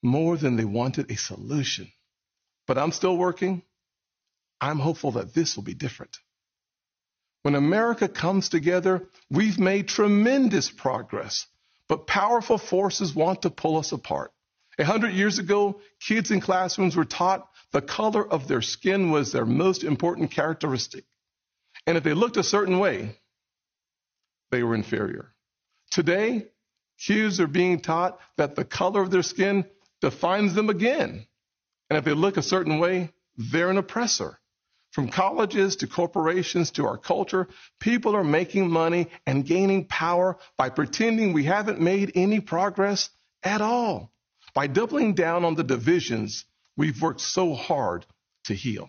[0.03, 1.91] more than they wanted a solution.
[2.67, 3.63] But I'm still working.
[4.61, 6.17] I'm hopeful that this will be different.
[7.43, 11.47] When America comes together, we've made tremendous progress,
[11.89, 14.33] but powerful forces want to pull us apart.
[14.79, 19.33] A hundred years ago, kids in classrooms were taught the color of their skin was
[19.33, 21.04] their most important characteristic.
[21.87, 23.16] And if they looked a certain way,
[24.50, 25.35] they were inferior.
[25.90, 26.46] Today,
[26.98, 29.64] kids are being taught that the color of their skin
[30.00, 31.26] defines them again.
[31.90, 34.38] And if they look a certain way, they're an oppressor.
[34.90, 40.70] From colleges to corporations to our culture, people are making money and gaining power by
[40.70, 43.11] pretending we haven't made any progress
[43.42, 44.11] at all,
[44.54, 46.46] by doubling down on the divisions
[46.79, 48.07] we've worked so hard
[48.45, 48.88] to heal.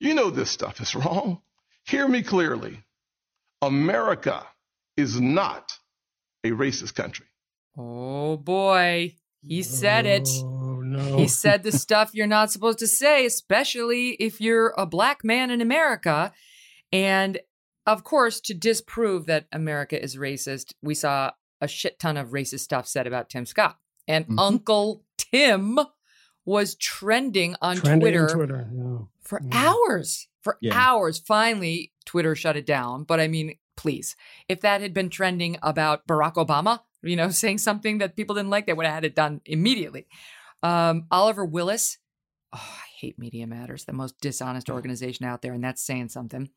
[0.00, 1.40] You know this stuff is wrong.
[1.84, 2.82] Hear me clearly.
[3.62, 4.46] America
[4.96, 5.72] is not
[6.44, 7.26] a racist country.
[7.76, 9.14] Oh boy.
[9.42, 10.28] He said it.
[10.42, 11.16] Oh, no.
[11.16, 15.50] He said the stuff you're not supposed to say, especially if you're a black man
[15.50, 16.32] in America.
[16.92, 17.38] And
[17.86, 21.30] of course, to disprove that America is racist, we saw
[21.60, 23.78] a shit ton of racist stuff said about Tim Scott.
[24.06, 24.34] And Mhm.
[24.38, 25.78] Uncle Tim
[26.50, 28.68] was trending on Trending Twitter, on Twitter.
[28.74, 28.98] Yeah.
[29.22, 29.68] for Yeah.
[29.68, 30.26] hours.
[30.42, 30.74] For Yeah.
[30.74, 31.18] hours.
[31.18, 33.04] Finally, Twitter shut it down.
[33.04, 34.16] But I mean, please,
[34.48, 38.50] if that had been trending about Barack Obama, you know, saying something that people didn't
[38.50, 40.06] like, they would have had it done immediately.
[40.62, 41.98] Um, Oliver Willis,
[42.52, 46.50] oh, I hate Media Matters, the most dishonest organization out there, and that's saying something.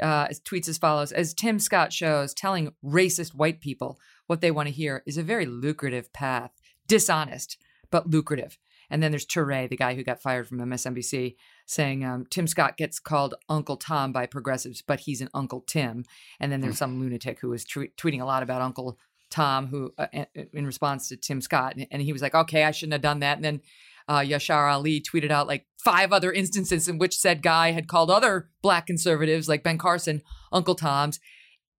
[0.00, 4.68] Uh, tweets as follows As Tim Scott shows, telling racist white people what they want
[4.68, 6.50] to hear is a very lucrative path.
[6.86, 7.56] Dishonest,
[7.90, 8.58] but lucrative.
[8.90, 12.76] And then there's Touré, the guy who got fired from MSNBC, saying um, Tim Scott
[12.76, 16.04] gets called Uncle Tom by progressives, but he's an Uncle Tim.
[16.40, 18.98] And then there's some lunatic who was tweet- tweeting a lot about Uncle
[19.30, 22.72] Tom, who uh, in- response to Tim Scott, and- and he was like, "Okay, I
[22.72, 23.60] shouldn't have done that." And then
[24.08, 28.10] uh, Yashar Ali tweeted out like five other instances in which said guy had called
[28.10, 31.20] other black conservatives like Ben Carson Uncle Toms.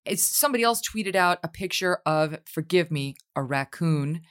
[0.06, 4.22] It's somebody else tweeted out a picture of, forgive me, a raccoon.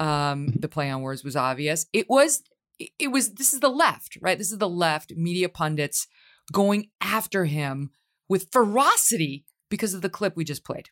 [0.00, 1.86] Um, the play on words was obvious.
[1.92, 2.42] It was,
[2.98, 3.34] it was.
[3.34, 4.38] This is the left, right?
[4.38, 6.06] This is the left media pundits
[6.52, 7.90] going after him
[8.28, 10.88] with ferocity because of the clip we just played.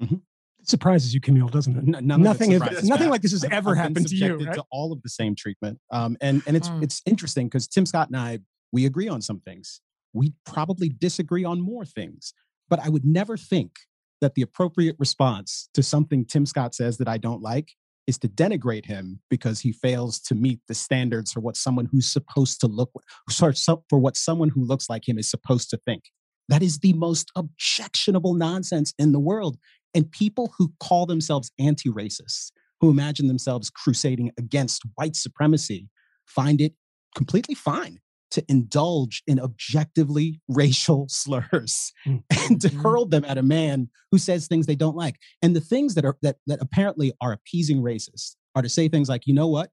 [0.00, 1.96] It surprises you, Kmele, doesn't it?
[1.96, 4.08] N- none it nothing, is, surprises nothing like this has I've- ever I've been happened
[4.08, 4.20] to you.
[4.28, 4.54] subjected Right?
[4.56, 6.82] To all of the same treatment, um, and and it's Mm.
[6.82, 8.38] it's interesting because Tim Scott and I
[8.72, 9.80] we agree on some things.
[10.12, 12.34] We probably disagree on more things,
[12.68, 13.72] but I would never think
[14.20, 17.72] that the appropriate response to something Tim Scott says that I don't like
[18.08, 22.10] is to denigrate him because he fails to meet the standards for what someone who's
[22.10, 22.90] supposed to look
[23.28, 23.52] sorry,
[23.90, 26.04] for what someone who looks like him is supposed to think.
[26.48, 29.58] That is the most objectionable nonsense in the world.
[29.94, 35.90] And people who call themselves anti racists, who imagine themselves crusading against white supremacy,
[36.26, 36.72] find it
[37.14, 42.22] completely fine to indulge in objectively racial slurs Mm.
[42.48, 42.82] and to Mhm.
[42.82, 45.16] hurl them at a man who says things they don't like.
[45.42, 49.08] And the things that are that, that apparently are appeasing racists are to say things
[49.08, 49.70] like, you know what?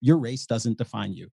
[0.00, 1.28] Your race doesn't define you.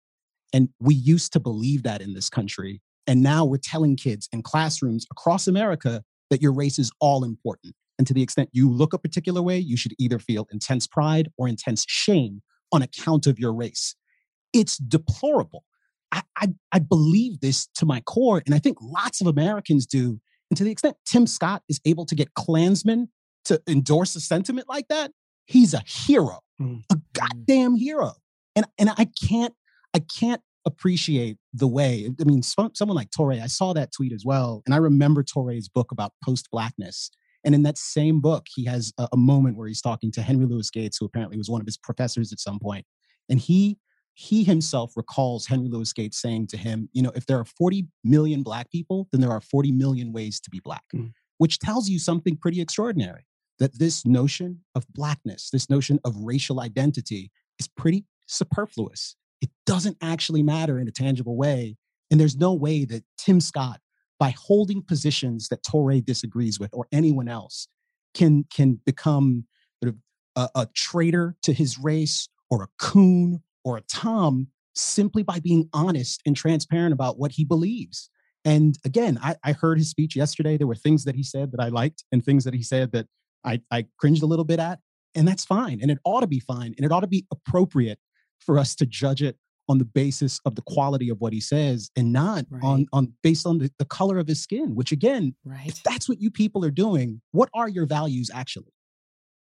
[0.53, 2.81] And we used to believe that in this country.
[3.07, 7.75] And now we're telling kids in classrooms across America that your race is all important.
[7.99, 11.29] And to the extent you look a particular way, you should either feel intense pride
[11.37, 13.95] or intense shame on account of your race.
[14.53, 15.63] It's deplorable.
[16.13, 20.19] I, I, I believe this to my core, and I think lots of Americans do.
[20.49, 23.09] And to the extent Tim Scott is able to get Klansmen
[23.45, 25.11] to endorse a sentiment like that,
[25.45, 26.83] he's a hero, Mm.
[26.91, 28.13] a goddamn hero.
[28.55, 29.53] And and I can't
[29.95, 32.07] I can't appreciate the way.
[32.21, 35.67] I mean, someone like Touré, I saw that tweet as well, and I remember Touré's
[35.67, 37.09] book about post blackness.
[37.43, 40.45] And in that same book, he has a, a moment where he's talking to Henry
[40.45, 42.85] Louis Gates, who apparently was one of his professors at some point,
[43.29, 43.79] and he
[44.13, 47.87] he himself recalls Henry Louis Gates saying to him, you know, if there are 40
[48.03, 51.11] million black people, then there are 40 million ways to be black, Mm.
[51.37, 53.25] which tells you something pretty extraordinary
[53.59, 59.15] that this notion of blackness, this notion of racial identity is pretty superfluous.
[59.41, 61.77] It doesn't actually matter in a tangible way.
[62.11, 63.79] And there's no way that Tim Scott,
[64.19, 67.67] by holding positions that Touré disagrees with or anyone else,
[68.13, 69.45] can, can become
[69.83, 69.97] sort of
[70.35, 75.69] a, a traitor to his race or a coon or a Tom simply by being
[75.73, 78.09] honest and transparent about what he believes.
[78.45, 80.57] And again, I, I heard his speech yesterday.
[80.57, 83.07] There were things that he said that I liked and things that he said that
[83.45, 84.79] I, I cringed a little bit at.
[85.15, 85.79] And that's fine.
[85.81, 86.73] And it ought to be fine.
[86.75, 87.99] And it ought to be appropriate
[88.39, 89.37] for us to judge it
[89.69, 92.85] on the basis of the quality of what he says and not on, Right.
[92.91, 95.67] on based on the, the color of his skin, which again, Right.
[95.67, 98.73] if that's what you people are doing, what are your values actually?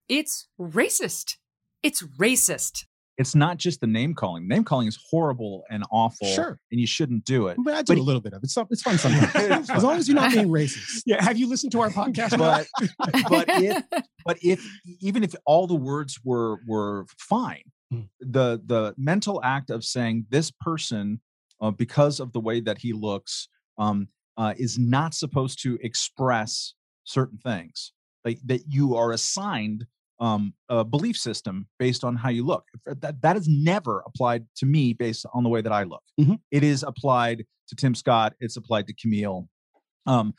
[0.09, 1.37] It's racist.
[1.83, 2.85] It's racist.
[3.19, 4.49] It's not just the name calling.
[4.49, 6.59] Name calling is horrible and awful, Sure.
[6.71, 7.57] and you shouldn't do it.
[7.63, 8.45] But I do But a little bit of it.
[8.47, 9.69] It's, it's fun sometimes.
[9.71, 11.03] as long as you're not being racist.
[11.05, 11.23] Yeah.
[11.23, 12.39] Have you listened to our podcast?
[12.39, 12.67] But
[13.29, 13.85] but if
[14.25, 14.67] but if
[15.01, 18.09] even if all the words were were fine, Mm.
[18.21, 21.21] the the mental act of saying this person,
[21.61, 26.73] uh, because of the way that he looks, um, uh, is not supposed to express
[27.05, 27.93] certain things,
[28.25, 29.85] like that you are assigned
[30.23, 32.65] um, a belief system based on how you look.
[32.87, 36.05] That that is never applied to me based on the way that I look.
[36.19, 36.39] Mhm.
[36.53, 38.35] It is applied to Tim Scott.
[38.39, 39.49] It's applied to Kmele.
[40.07, 40.35] Um,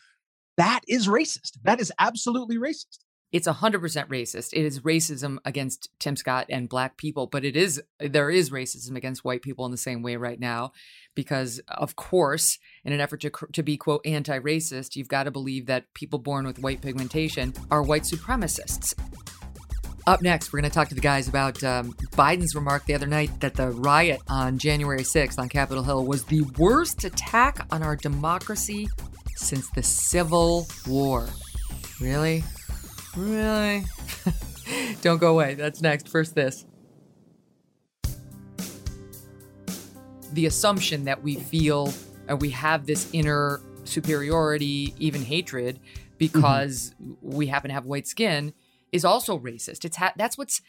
[0.58, 1.58] that is racist.
[1.64, 3.00] That is absolutely racist.
[3.34, 4.54] It's 100% racist.
[4.54, 8.96] It is racism against Tim Scott and black people, but it is there is racism
[8.96, 10.72] against white people in the same way right now
[11.16, 15.66] because of course, in an effort to to be quote anti-racist, you've got to believe
[15.66, 18.94] that people born with white pigmentation are white supremacists.
[20.06, 23.08] Up next, we're going to talk to the guys about um, Biden's remark the other
[23.08, 27.84] night that the riot on January 6th on Capitol Hill was the worst attack on
[27.84, 28.90] our democracy
[29.38, 31.30] since the Civil War.
[32.02, 32.44] Really?
[33.16, 33.86] Really?
[35.02, 35.54] Don't go away.
[35.54, 36.10] That's next.
[36.10, 36.66] First, this.
[40.34, 41.94] The assumption that we feel
[42.28, 45.80] and we have this inner superiority, even hatred,
[46.18, 48.54] because we happen to have white skin,
[48.94, 49.84] is also racist.
[49.84, 50.62] It's ha- that's what's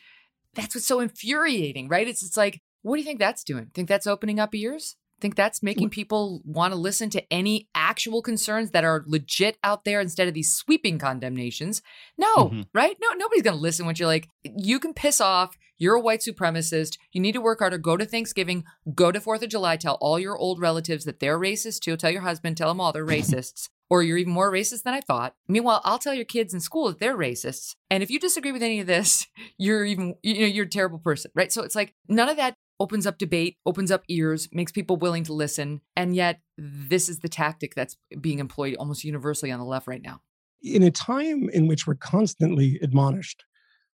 [0.54, 2.08] that's what's so infuriating, right?
[2.08, 3.70] It's it's like, what do you think that's doing?
[3.74, 4.96] Think that's opening up ears?
[5.20, 9.84] Think that's making people want to listen to any actual concerns that are legit out
[9.84, 11.82] there instead of these sweeping condemnations?
[12.18, 12.66] No, Mhm.
[12.74, 12.96] right?
[13.00, 15.56] No, nobody's going to listen when you're like, you can piss off.
[15.78, 16.98] You're a white supremacist.
[17.12, 17.78] You need to work harder.
[17.78, 18.64] Go to Thanksgiving.
[18.94, 19.76] Go to Fourth of July.
[19.76, 21.96] Tell all your old relatives that they're racist too.
[21.96, 22.56] Tell your husband.
[22.56, 23.68] Tell them all they're racists.
[23.90, 25.34] Or you're even more racist than I thought.
[25.46, 27.76] Meanwhile, I'll tell your kids in school that they're racists.
[27.90, 29.26] And if you disagree with any of this,
[29.58, 31.52] you're even you know you're a terrible person, right?
[31.52, 35.24] So it's like none of that opens up debate, opens up ears, makes people willing
[35.24, 39.64] to listen, and yet this is the tactic that's being employed almost universally on the
[39.64, 40.20] left right now.
[40.62, 43.44] in a time in which we're constantly admonished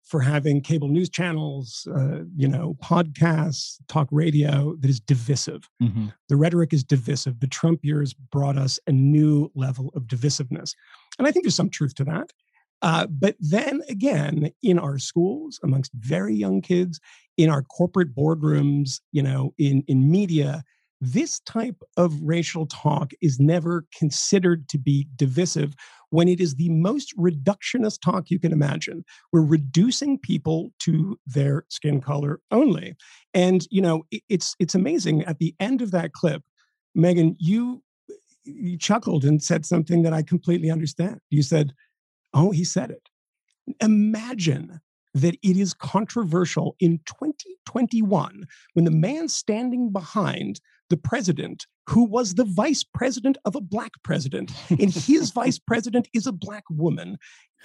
[0.04, 5.68] for having cable news channels, uh, you know, podcasts, talk radio that is divisive.
[6.28, 7.40] The rhetoric is divisive.
[7.40, 10.74] The Trump years brought us a new level of divisiveness.
[11.18, 12.32] And I think there's some truth to that.
[12.82, 16.98] Uh, but then again, in our schools, amongst very young kids,
[17.36, 20.64] in our corporate boardrooms, you know, in, in media,
[21.00, 25.74] this type of racial talk is never considered to be divisive
[26.10, 29.04] when it is the most reductionist talk you can imagine.
[29.32, 32.96] We're reducing people to their skin color only.
[33.32, 35.22] And you know, it- it's it's amazing.
[35.24, 36.42] At the end of that clip,
[36.96, 37.82] Megyn, you
[38.44, 41.20] you chuckled and said something that I completely understand.
[41.30, 41.72] You said,
[42.34, 43.08] "Oh, he said it."
[43.80, 44.80] Imagine
[45.14, 48.44] that it is controversial in 2021
[48.74, 53.92] when the man standing behind the president, who was the vice president of a black
[54.02, 57.16] president, and his vice president is a black woman,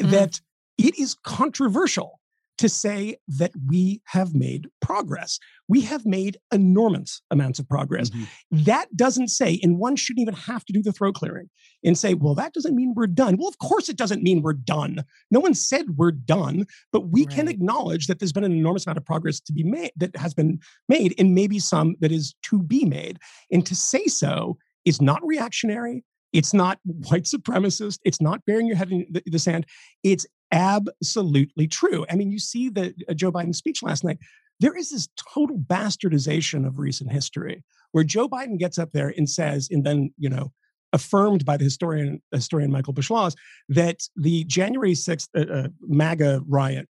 [0.02, 0.12] Mhm.
[0.12, 0.42] that
[0.78, 2.20] it is controversial
[2.58, 5.40] to say that we have made progress.
[5.68, 8.10] We have made enormous amounts of progress.
[8.10, 8.28] Mhm.
[8.52, 11.50] That doesn't say, and one shouldn't even have to do the throat clearing
[11.84, 13.38] and say, well, that doesn't mean we're done.
[13.38, 15.04] Well, of course it doesn't mean we're done.
[15.32, 18.98] No one said we're done, but we can acknowledge that there's been an enormous amount
[18.98, 22.62] of progress to be made that has been made, and maybe some that is to
[22.62, 23.20] be made.
[23.52, 26.04] And to say so is not reactionary.
[26.34, 26.80] It's not
[27.10, 28.00] white supremacist.
[28.04, 29.66] It's not burying your head in the, the sand.
[30.04, 30.26] It's
[30.56, 32.06] absolutely true.
[32.10, 34.18] I mean, you see the uh, Joe Biden speech last night.
[34.60, 39.30] There is this total bastardization of recent history where Joe Biden gets up there and
[39.30, 40.54] says, and then, you know,
[40.94, 43.36] affirmed by the historian, historian Michael Beschloss,
[43.68, 46.88] that the January 6th uh, uh, MAGA riot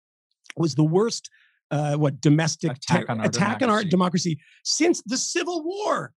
[0.57, 1.29] was the worst
[1.71, 3.91] uh, what domestic Attack ter- on our attack on our democracy.
[3.91, 6.13] democracy since the Civil War.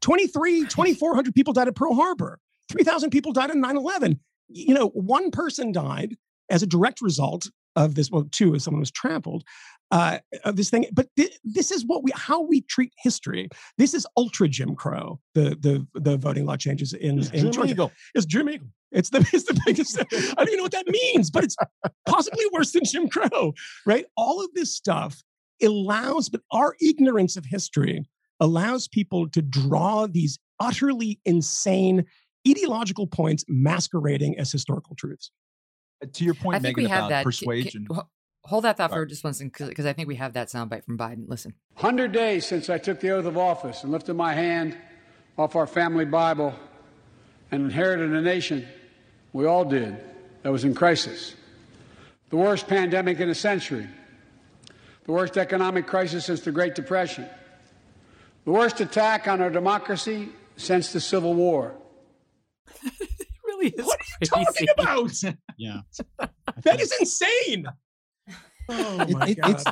[0.00, 2.38] 23, 2,400 people died at Pearl Harbor.
[2.70, 4.20] 3,000 people died in 9 11.
[4.48, 6.16] You know, one person died
[6.50, 8.10] as a direct result of this.
[8.10, 9.44] Well, two, as someone was trampled
[9.90, 10.86] uh, of this thing.
[10.92, 13.48] But thi- this is what we, how we treat history.
[13.76, 15.20] This is ultra Jim Crow.
[15.34, 17.72] The the the voting law changes in, in Jim Georgia.
[17.72, 17.92] Eagle.
[18.14, 18.68] It's Jim Eagle.
[18.92, 19.98] It's the it's the biggest.
[19.98, 21.56] I don't even know what that means, but it's
[22.06, 23.54] possibly worse than Jim Crow,
[23.86, 24.06] right?
[24.16, 25.22] All of this stuff
[25.62, 28.06] allows, but our ignorance of history
[28.40, 32.04] allows people to draw these utterly insane
[32.48, 35.30] ideological points masquerading as historical truths.
[36.02, 37.18] Uh, to your point, I think Megyn, we have about that.
[37.18, 37.88] K- k- persuasion.
[38.44, 40.96] Hold that thought for just one second, because I think we have that soundbite from
[40.96, 41.28] Biden.
[41.28, 41.52] Listen.
[41.74, 44.76] 100 days since I took the oath of office and lifted my hand
[45.36, 46.54] off our family Bible
[47.50, 48.66] and inherited a nation
[49.32, 50.02] we all did
[50.42, 51.34] that was in crisis.
[52.30, 53.86] The worst pandemic in a century.
[55.04, 57.26] The worst economic crisis since the Great Depression.
[58.44, 61.74] The worst attack on our democracy since the Civil War.
[63.60, 65.36] It really is What are you talking about?
[65.56, 65.80] Yeah.
[66.64, 67.66] That is insane.
[68.68, 69.50] Oh It- my it- god!
[69.50, 69.64] it's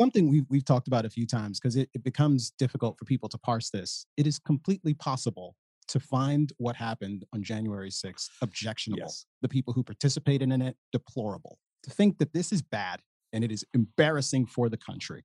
[0.00, 3.28] something we've, we've talked about a few times because it, it becomes difficult for people
[3.28, 4.06] to parse this.
[4.16, 5.56] It is completely possible
[5.88, 9.02] to find what happened on January 6th objectionable.
[9.02, 9.26] Yes.
[9.42, 11.58] The people who participated in it, deplorable.
[11.84, 13.00] To think that this is bad
[13.32, 15.24] and it is embarrassing for the country,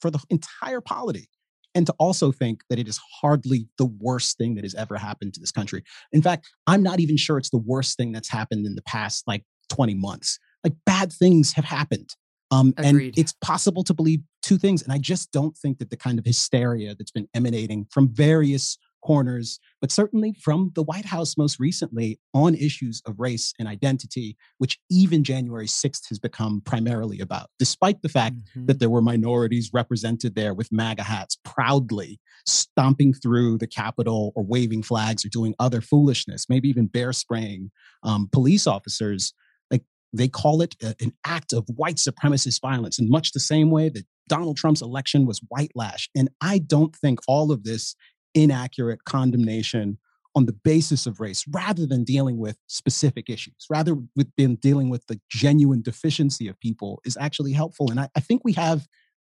[0.00, 1.28] for the entire polity.
[1.74, 5.34] And to also think that it is hardly the worst thing that has ever happened
[5.34, 5.82] to this country.
[6.12, 9.24] In fact, I'm not even sure it's the worst thing that's happened in the past
[9.26, 10.38] like 20 months.
[10.62, 12.14] Like bad things have happened.
[12.50, 14.82] Um, and it's possible to believe two things.
[14.82, 18.78] And I just don't think that the kind of hysteria that's been emanating from various
[19.04, 24.36] corners, but certainly from the White House most recently on issues of race and identity,
[24.58, 28.66] which even January 6th has become primarily about, despite the fact Mhm.
[28.66, 34.44] that there were minorities represented there with MAGA hats proudly stomping through the Capitol or
[34.44, 37.70] waving flags or doing other foolishness, maybe even bear spraying
[38.02, 39.32] um, police officers.
[39.70, 43.70] Like they call it a- an act of white supremacist violence in much the same
[43.70, 46.08] way that Donald Trump's election was white lash.
[46.14, 47.94] And I don't think all of this
[48.34, 49.98] inaccurate condemnation
[50.36, 53.96] on the basis of race rather than dealing with specific issues, rather
[54.36, 57.90] than dealing with the genuine deficiency of people is actually helpful.
[57.90, 58.88] And I, I think we have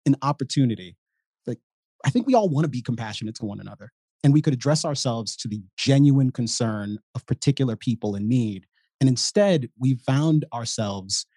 [0.05, 0.97] an opportunity.
[1.45, 1.59] Like
[2.05, 3.91] I think we all want to be compassionate to one another.
[4.23, 8.65] And we could address ourselves to the genuine concern of particular people in need.
[8.99, 11.27] And instead, we found ourselves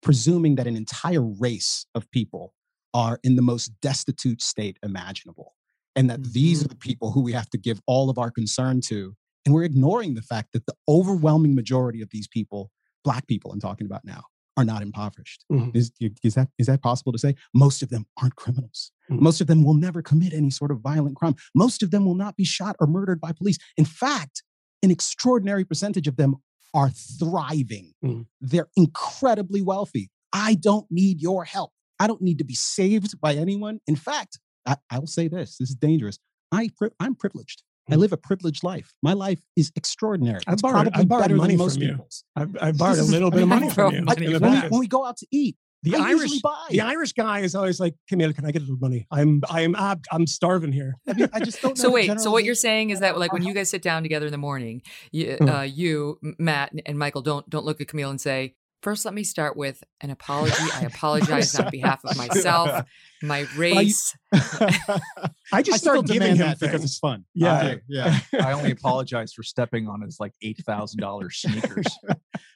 [0.00, 2.54] presuming that an entire race of people
[2.94, 5.54] are in the most destitute state imaginable.
[5.98, 8.80] And that these are the people who we have to give all of our concern
[8.82, 9.14] to.
[9.44, 12.70] And we're ignoring the fact that the overwhelming majority of these people,
[13.02, 14.22] Black people I'm talking about now,
[14.56, 15.44] are not impoverished.
[15.50, 15.74] Mhm.
[15.74, 15.90] Is,
[16.22, 17.34] is, that, is that possible to say?
[17.54, 18.92] Most of them aren't criminals.
[19.10, 19.20] Mhm.
[19.20, 21.34] Most of them will never commit any sort of violent crime.
[21.54, 23.58] Most of them will not be shot or murdered by police.
[23.76, 24.42] In fact,
[24.82, 26.36] an extraordinary percentage of them
[26.74, 27.92] are thriving.
[28.04, 28.26] Mhm.
[28.40, 30.10] They're incredibly wealthy.
[30.32, 31.72] I don't need your help.
[31.98, 33.80] I don't need to be saved by anyone.
[33.88, 34.38] In fact,
[34.68, 36.18] I, I will say this this is dangerous.
[36.52, 37.62] I, I'm privileged.
[37.90, 37.98] I Mhm.
[37.98, 38.92] live a privileged life.
[39.02, 40.40] My life is extraordinary.
[40.46, 41.88] I It's borrowed- I borrowed better money than from most you.
[41.90, 42.24] people's.
[42.36, 44.02] I, I borrowed a This is- little I bit of money from you.
[44.02, 46.66] money the when, we, when we go out to eat, The I Irish, buy.
[46.70, 49.06] the Irish guy is always like, Kmele, can I get a little money?
[49.10, 50.96] I'm, I'm, I'm, I'm starving here.
[51.08, 51.76] I mean, I just don't.
[51.78, 54.02] know So wait, so what you're saying is that like when you guys sit down
[54.02, 55.58] together in the morning, you, Mhm.
[55.58, 59.24] uh, you Matt, and Michael don't don't look at Kmele and say, first let me
[59.24, 60.62] start with an apology.
[60.74, 62.84] I apologize on behalf of myself,
[63.22, 64.16] my race.
[64.32, 65.00] I
[65.52, 67.24] I just still start giving him that because it's fun.
[67.34, 67.54] Yeah.
[67.54, 68.18] I yeah.
[68.40, 71.86] I only apologize for stepping on his like eight thousand dollars sneakers.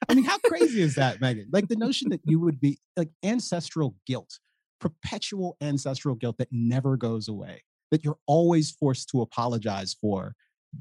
[0.08, 1.46] I mean, how crazy is that, Megyn?
[1.52, 4.38] Like the notion that you would be like ancestral guilt,
[4.80, 10.34] perpetual ancestral guilt that never goes away, that you're always forced to apologize for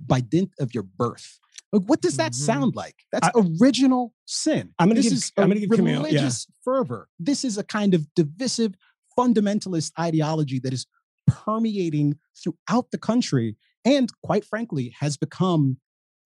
[0.05, 1.39] by dint of your birth.
[1.72, 2.36] Like, what does that Mhm.
[2.36, 2.95] sound like?
[3.11, 4.74] That's I- original sin.
[4.80, 5.97] I'm gonna this give- is I'm gonna give Kmele- yeah.
[5.97, 7.07] religious fervor.
[7.19, 8.76] This is a kind of divisive,
[9.17, 10.86] fundamentalist ideology that is
[11.28, 13.55] permeating throughout the country
[13.86, 15.78] and, quite frankly, has become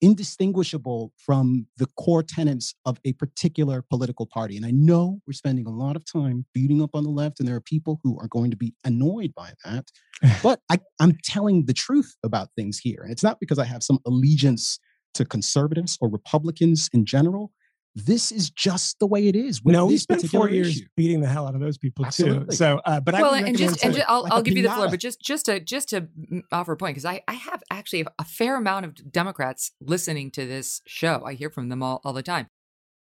[0.02, 4.56] indistinguishable from the core tenets of a particular political party.
[4.58, 7.48] And I know we're spending a lot of time beating up on the left, and
[7.48, 9.90] there are people who are going to be annoyed by that.
[10.44, 13.00] but I, I'm telling the truth about things here.
[13.02, 14.80] And it's not because I have some allegiance
[15.16, 17.52] to conservatives or Republicans in general.
[17.98, 19.64] This is just the way it is.
[19.64, 20.86] With No, we this spent four years issue.
[20.98, 22.46] beating the hell out of those people too.
[22.50, 23.98] So, uh, but I well, would and recommend just and something.
[24.00, 26.10] just, I'll, like I'll a give you the floor, but just just to just to
[26.52, 30.46] offer a point because I I have actually a fair amount of Democrats listening to
[30.46, 31.24] this show.
[31.26, 32.48] I hear from them all all the time.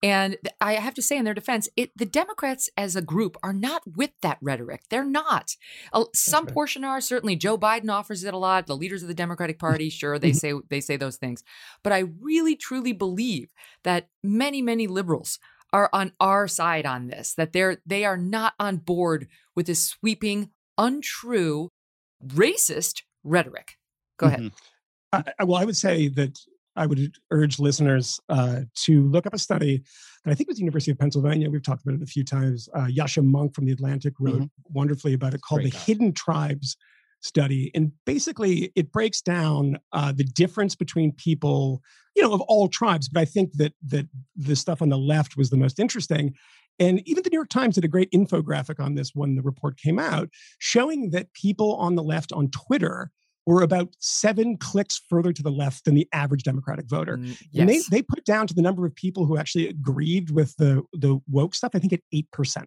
[0.03, 3.53] And I have to say, in their defense, it, the Democrats as a group are
[3.53, 4.81] not with that rhetoric.
[4.89, 5.55] They're not.
[6.15, 6.53] Some right.
[6.53, 7.35] portion are certainly.
[7.35, 8.65] Joe Biden offers it a lot.
[8.65, 11.43] The leaders of the Democratic Party, sure, they say they say those things.
[11.83, 15.37] But I really truly believe that many, many liberals
[15.71, 17.35] are on our side on this.
[17.35, 20.49] That they're they are not on board with this sweeping,
[20.79, 21.69] untrue,
[22.25, 23.77] racist rhetoric.
[24.17, 24.39] Go ahead.
[24.39, 25.29] Mm-hmm.
[25.39, 26.39] I, well, I would say that
[26.75, 29.83] I would urge listeners uh, to look up a study
[30.23, 31.49] that I think was the University of Pennsylvania.
[31.49, 32.69] We've talked about it a few times.
[32.73, 34.45] Uh, Yascha Mounk from the Atlantic wrote mm-hmm.
[34.69, 35.83] wonderfully about it called Great the guy.
[35.83, 36.77] Hidden Tribes
[37.21, 37.71] Study.
[37.75, 41.83] And basically, it breaks down uh, the difference between people,
[42.15, 43.09] you know, of all tribes.
[43.09, 46.33] But I think that that the stuff on the left was the most interesting.
[46.79, 49.77] And even the New York Times did a great infographic on this when the report
[49.77, 53.11] came out, showing that people on the left on Twitter
[53.45, 57.17] were about seven clicks further to the left than the average Democratic voter.
[57.17, 57.61] Mm, yes.
[57.61, 60.83] And they, they put down to the number of people who actually agreed with the,
[60.93, 62.65] the woke stuff, I think at 8%.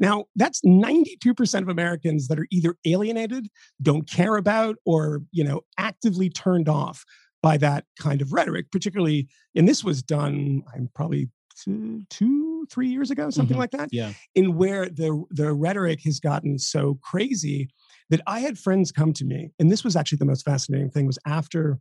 [0.00, 3.48] Now, that's 92% of Americans that are either alienated,
[3.82, 7.04] don't care about, or, you know, actively turned off
[7.42, 11.30] by that kind of rhetoric, particularly, and this was done, I'm probably
[11.64, 13.60] two, two three years ago, something mm-hmm.
[13.60, 13.88] like that.
[13.92, 14.12] Yeah.
[14.34, 17.68] In where the the rhetoric has gotten so crazy
[18.10, 21.06] that I had friends come to me, and this was actually the most fascinating thing
[21.06, 21.78] was after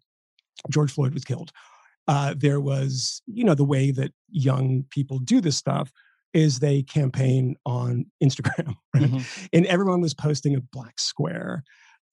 [0.70, 1.52] George Floyd was killed.
[2.08, 5.92] Uh, there was, you know, the way that young people do this stuff
[6.34, 9.04] is they campaign on Instagram, right?
[9.04, 9.46] mm-hmm.
[9.54, 11.64] and everyone was posting a black square.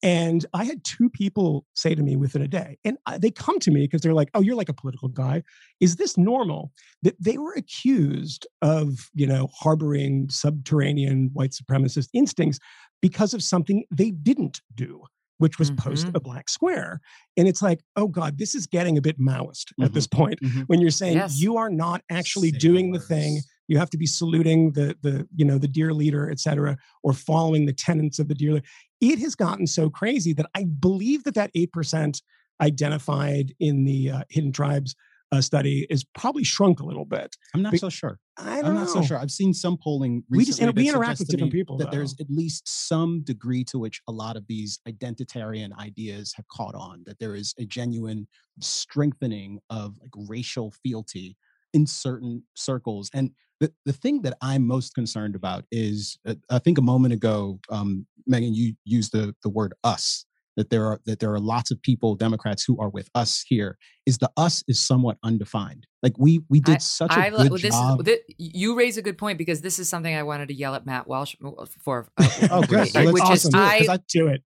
[0.05, 3.71] And I had two people say to me within a day, and they come to
[3.71, 5.41] me because they're like, "Oh, you're like a political guy.
[5.79, 12.59] Is this normal?" That they were accused of, you know, harboring subterranean white supremacist instincts
[13.01, 15.01] because of something they didn't do,
[15.39, 15.89] which was mm-hmm.
[15.89, 17.01] post a black square.
[17.35, 19.85] And it's like, oh God, this is getting a bit Maoist mm-hmm.
[19.85, 20.21] at this mm-hmm.
[20.21, 20.61] point mm-hmm.
[20.67, 21.41] when you're saying yes.
[21.41, 23.41] you are not actually Say doing the thing.
[23.67, 27.13] You have to be saluting the the you know the dear leader, et cetera, or
[27.13, 28.65] following the tenets of the dear leader.
[29.01, 32.21] It has gotten so crazy that I believe that that eight percent
[32.61, 34.95] identified in the uh, hidden tribes
[35.31, 37.35] uh, study is probably shrunk a little bit.
[37.53, 38.19] I'm not but, so sure.
[38.37, 38.73] I know.
[38.73, 39.17] not so sure.
[39.17, 40.23] I've seen some polling.
[40.29, 41.77] we just we interact with different people.
[41.77, 41.97] That though.
[41.97, 46.75] there's at least some degree to which a lot of these identitarian ideas have caught
[46.75, 47.03] on.
[47.05, 48.27] That there is a genuine
[48.59, 51.37] strengthening of like racial fealty
[51.75, 53.11] in certain circles.
[53.13, 57.13] And the, the thing that I'm most concerned about is, uh, I think a moment
[57.13, 61.39] ago, um, Megyn, you used the the word us that there are that there are
[61.39, 65.85] lots of people democrats who are with us here is the us is somewhat undefined
[66.01, 67.99] like we we did I, such a I, good this job.
[67.99, 70.73] Is, this, you raise a good point because this is something i wanted to yell
[70.73, 71.35] at matt welch
[71.83, 73.53] for uh, oh good so which awesome.
[73.53, 74.43] is it, I, do it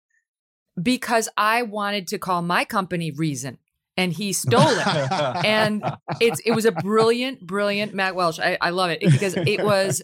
[0.81, 3.59] because i wanted to call my company reason
[3.97, 5.13] and he stole it.
[5.45, 5.83] and
[6.21, 8.41] it's it was a brilliant, brilliant Matt Welch.
[8.41, 10.03] I, I love it because it was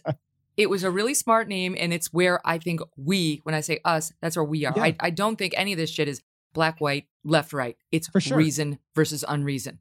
[0.56, 3.80] it was a really smart name, and it's where I think we, when I say
[3.84, 4.74] us, that's where we are.
[4.76, 4.82] Yeah.
[4.82, 6.22] I, I don't think any of this shit is
[6.52, 7.76] black, white, left, right.
[7.90, 8.36] It's For sure.
[8.36, 9.78] reason versus unreason.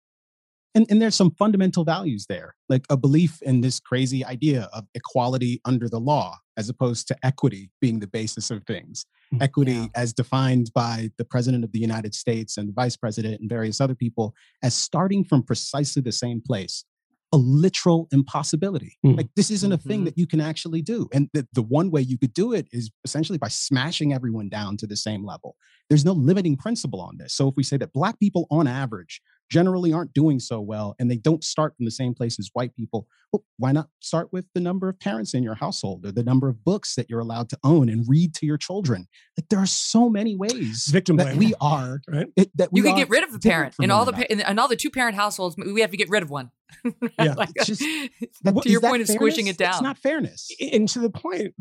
[0.75, 4.85] And, and there's some fundamental values there, like a belief in this crazy idea of
[4.93, 9.05] equality under the law, as opposed to equity being the basis of things.
[9.33, 9.87] Mm, equity, yeah.
[9.95, 13.79] as defined by the president of the United States and the vice president and various
[13.79, 16.83] other people, as starting from precisely the same place
[17.31, 18.97] a literal impossibility.
[19.05, 19.17] Mm.
[19.17, 20.05] Like this isn't a thing mm-hmm.
[20.05, 21.07] that you can actually do.
[21.13, 24.77] And the, the one way you could do it is essentially by smashing everyone down
[24.77, 25.55] to the same level.
[25.89, 27.33] There's no limiting principle on this.
[27.33, 31.09] So if we say that black people on average generally aren't doing so well and
[31.09, 34.45] they don't start from the same place as white people, well, why not start with
[34.53, 37.49] the number of parents in your household or the number of books that you're allowed
[37.49, 39.07] to own and read to your children?
[39.37, 42.27] Like there are so many ways victim that we are right.
[42.35, 44.67] It, that you can get rid of the parent in all the in, in all
[44.67, 45.55] the two parent households.
[45.57, 46.51] We have to get rid of one.
[47.19, 47.81] yeah, like, just,
[48.45, 49.09] to your point of fairness?
[49.09, 49.73] squishing it down.
[49.73, 50.49] It's not fairness.
[50.71, 51.53] And to the point,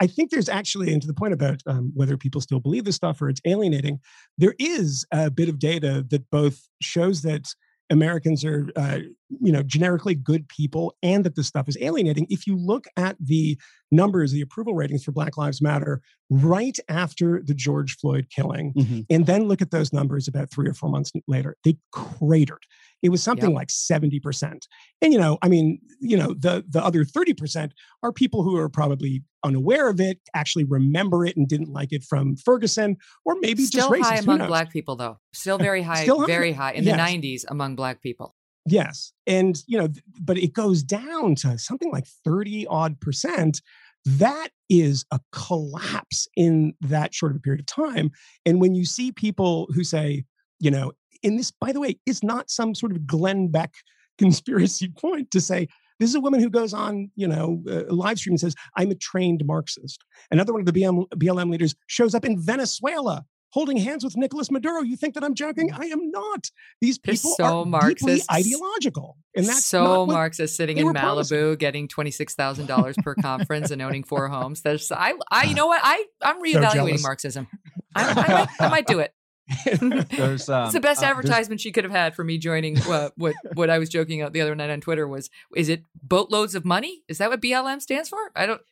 [0.00, 2.96] I think there's actually, and to the point about um, whether people still believe this
[2.96, 4.00] stuff or it's alienating,
[4.38, 7.54] there is a bit of data that both shows that
[7.90, 8.98] Americans are, uh,
[9.40, 12.26] you know, generically good people and that this stuff is alienating.
[12.28, 13.58] If you look at the
[13.90, 19.00] numbers, the approval ratings for Black Lives Matter right after the George Floyd killing, mm-hmm.
[19.08, 22.62] and then look at those numbers about three or four months later, they cratered.
[23.02, 23.56] It was something yep.
[23.56, 24.66] like 70%.
[25.02, 27.70] And, you know, I mean, you know, the, the other 30%
[28.02, 32.02] are people who are probably unaware of it, actually remember it and didn't like it
[32.02, 34.10] from Ferguson, or maybe Still just racist.
[34.10, 35.18] high among black people, though.
[35.32, 36.96] Still very high, Still very high in yes.
[36.96, 38.34] the 90s among black people.
[38.66, 39.12] Yes.
[39.26, 39.88] And, you know,
[40.20, 43.62] but it goes down to something like 30 odd percent.
[44.04, 48.10] That is a collapse in that short of a period of time.
[48.44, 50.24] And when you see people who say,
[50.58, 50.92] you know,
[51.22, 53.72] and this, by the way, is not some sort of Glenn Beck
[54.18, 58.18] conspiracy point to say This is a woman who goes on, you know, uh, live
[58.18, 62.14] stream and says, "I'm a trained Marxist." Another one of the BM, BLM leaders shows
[62.14, 63.24] up in Venezuela
[63.56, 64.82] holding hands with Nicolas Maduro.
[64.82, 65.72] You think that I'm joking?
[65.72, 66.50] I am not.
[66.82, 68.06] These They're people so are Marxist.
[68.06, 71.38] deeply ideological, and that's so what Marxist sitting in were promising.
[71.38, 74.60] Malibu getting twenty six thousand dollars per conference and owning four homes.
[74.60, 77.02] There's I I you know what I I'm reevaluating.
[77.02, 77.48] Marxism.
[77.96, 79.14] I, I, might, I might do it.
[79.64, 83.10] There's um, It's the best uh, advertisement she could have had for me joining uh,
[83.16, 86.54] what what I was joking out the other night on Twitter was is it boatloads
[86.54, 87.02] of money?
[87.08, 88.18] Is that what BLM stands for?
[88.34, 88.62] I don't.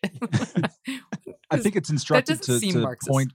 [1.51, 3.09] I think it's instructive to, to Marxist.
[3.09, 3.33] point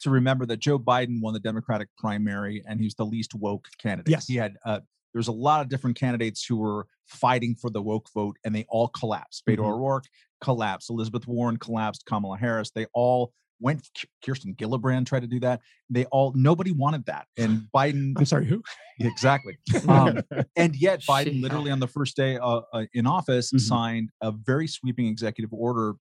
[0.00, 4.10] to remember that Joe Biden won the Democratic primary and he's the least woke candidate.
[4.10, 4.26] Yes.
[4.26, 4.80] He had uh,
[5.12, 8.64] there's a lot of different candidates who were fighting for the woke vote and they
[8.68, 9.44] all collapsed.
[9.46, 9.74] Beto Mhm.
[9.74, 10.04] O'Rourke
[10.42, 12.70] collapsed, Elizabeth Warren collapsed, Kamala Harris.
[12.70, 13.88] They all went.
[14.24, 15.60] Kirsten Gillibrand tried to do that.
[15.90, 18.62] They all nobody wanted that, and Biden I'm sorry, who?
[19.00, 19.56] exactly.
[19.88, 20.22] Um,
[20.56, 23.60] and yet Biden literally on the first day uh, uh, in office Mhm.
[23.60, 25.94] signed a very sweeping executive order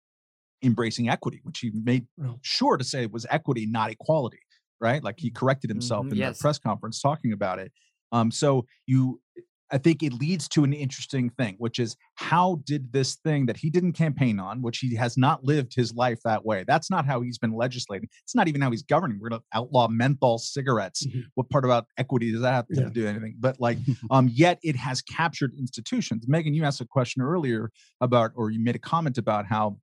[0.64, 2.08] embracing equity, which he made
[2.42, 4.40] sure to say it was equity, not equality.
[4.82, 5.04] Right?
[5.04, 6.38] Like he corrected himself Mhm, in yes.
[6.38, 7.72] the press conference talking about it.
[8.12, 9.22] Um, so you,
[9.72, 13.58] I think it leads to an interesting thing, which is how did this thing that
[13.58, 16.64] he didn't campaign on, which he has not lived his life that way.
[16.68, 18.08] That's not how he's been legislating.
[18.24, 19.20] It's not even how he's governing.
[19.20, 21.06] We're going to outlaw menthol cigarettes.
[21.06, 21.24] Mhm.
[21.34, 22.90] What part about equity does that have to Yeah.
[22.90, 23.36] do anything?
[23.40, 23.78] But like,
[24.12, 26.26] um, yet it has captured institutions.
[26.28, 29.80] Megyn, you asked a question earlier about, or you made a comment about how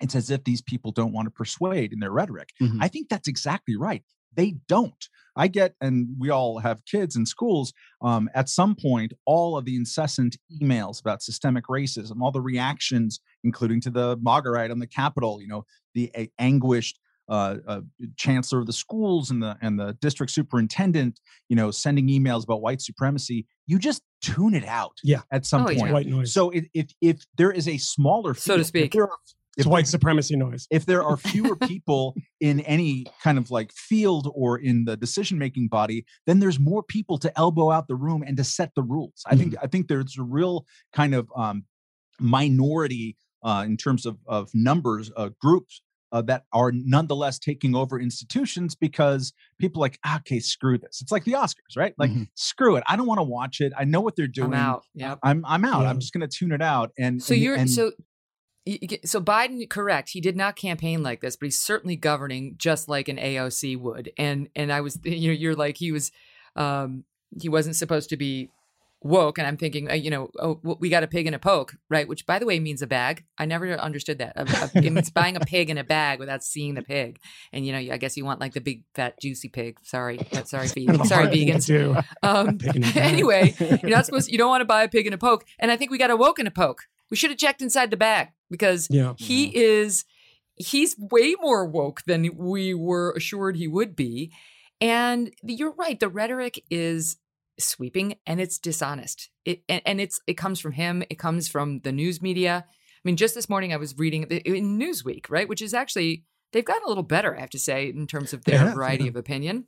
[0.00, 2.50] it's as if these people don't want to persuade in their rhetoric.
[2.60, 2.78] Mhm.
[2.80, 4.02] I think that's exactly right.
[4.36, 5.08] They don't.
[5.38, 7.72] I get, and we all have kids in schools.
[8.00, 13.20] Um, at some point, all of the incessant emails about systemic racism, all the reactions,
[13.44, 15.64] including to the MAGA riot on the Capitol, you know,
[15.94, 17.80] the a- anguished uh, uh,
[18.16, 21.18] chancellor of the schools and the and the district superintendent,
[21.48, 23.46] you know, sending emails about white supremacy.
[23.66, 24.92] You just tune it out.
[25.02, 25.22] Yeah.
[25.32, 25.80] At some Oh, yeah.
[25.80, 25.92] point.
[25.92, 26.32] White noise.
[26.32, 28.92] So if, if if there is a smaller, So to field, if speak.
[28.92, 29.18] there are-
[29.56, 30.66] it's white supremacy noise.
[30.70, 35.38] if there are fewer people in any kind of like field or in the decision
[35.38, 38.82] making body then there's more people to elbow out the room and to set the
[38.82, 39.22] rules.
[39.26, 41.64] I think i think there's a real kind of um,
[42.20, 45.82] minority uh, in terms of of numbers uh, groups
[46.12, 51.00] uh, that are nonetheless taking over institutions because people like "Ah, okay screw this.
[51.02, 51.94] It's like the oscars right?
[51.98, 52.28] Like Mhm.
[52.34, 52.84] screw it.
[52.86, 53.72] I don't want to watch it.
[53.76, 54.54] I know what they're doing.
[54.54, 54.82] I'm out.
[54.94, 55.18] Yep.
[55.22, 55.84] i'm, I'm out.
[55.86, 56.92] I'm just going to tune it out.
[56.98, 57.92] And So and- you're and- so
[59.04, 60.10] so Biden correct.
[60.10, 64.12] He did not campaign like this, but he's certainly governing just like an AOC would.
[64.18, 66.10] And and I was you know you're like he was
[66.56, 67.04] um
[67.40, 68.50] he wasn't supposed to be
[69.02, 71.76] woke and I'm thinking uh, you know oh we got a pig in a poke,
[71.88, 72.08] right?
[72.08, 73.24] Which by the way means a bag.
[73.38, 74.32] I never understood that.
[74.74, 77.20] It means buying a pig in a bag without seeing the pig.
[77.52, 79.78] And you know I guess you want like the big fat juicy pig.
[79.84, 80.18] Sorry.
[80.32, 81.06] But sorry a vegans.
[81.06, 82.04] Sorry hard thing to vegans.
[82.24, 82.96] Um, Pig in a bag.
[82.96, 84.28] anyway, you're not supposed.
[84.28, 86.10] You don't want to buy a pig in a poke, and I think we got
[86.10, 86.88] a woke in a poke.
[87.10, 89.14] We should have checked inside the bag because Yeah.
[89.16, 90.04] he is
[90.56, 94.32] he's way more woke than we were assured he would be.
[94.80, 97.16] And you're right, the rhetoric is
[97.58, 99.30] sweeping and it's dishonest.
[99.44, 102.64] It and, and it's it comes from him, it comes from the news media.
[102.68, 106.24] I mean, just this morning I was reading the- in Newsweek, right, which is actually
[106.52, 109.04] they've gotten a little better, I have to say, in terms of their have, variety
[109.04, 109.10] yeah.
[109.10, 109.66] of opinion.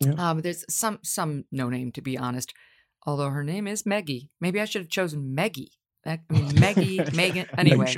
[0.00, 0.12] Yeah.
[0.16, 2.54] Um, there's some some no name to be honest,
[3.04, 4.30] although her name is Meggie.
[4.40, 5.72] Maybe I should have chosen Meggie.
[6.08, 7.46] That, I mean, Maggie, Megyn.
[7.58, 7.94] Anyway.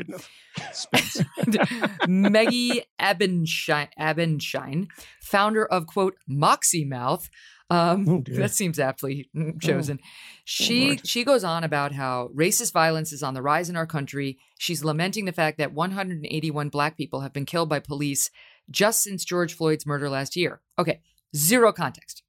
[2.08, 4.88] Maggie Abenshine, Abenshine,
[5.22, 7.30] founder of quote Moxie Mouth.
[7.70, 10.00] Um, Oh, that seems aptly mm, chosen.
[10.44, 11.06] she Lord.
[11.06, 14.40] she goes on about how racist violence is on the rise in our country.
[14.58, 18.28] She's lamenting the fact that 181 black people have been killed by police
[18.72, 20.60] just since George Floyd's murder last year.
[20.80, 21.00] Okay,
[21.36, 22.24] zero context.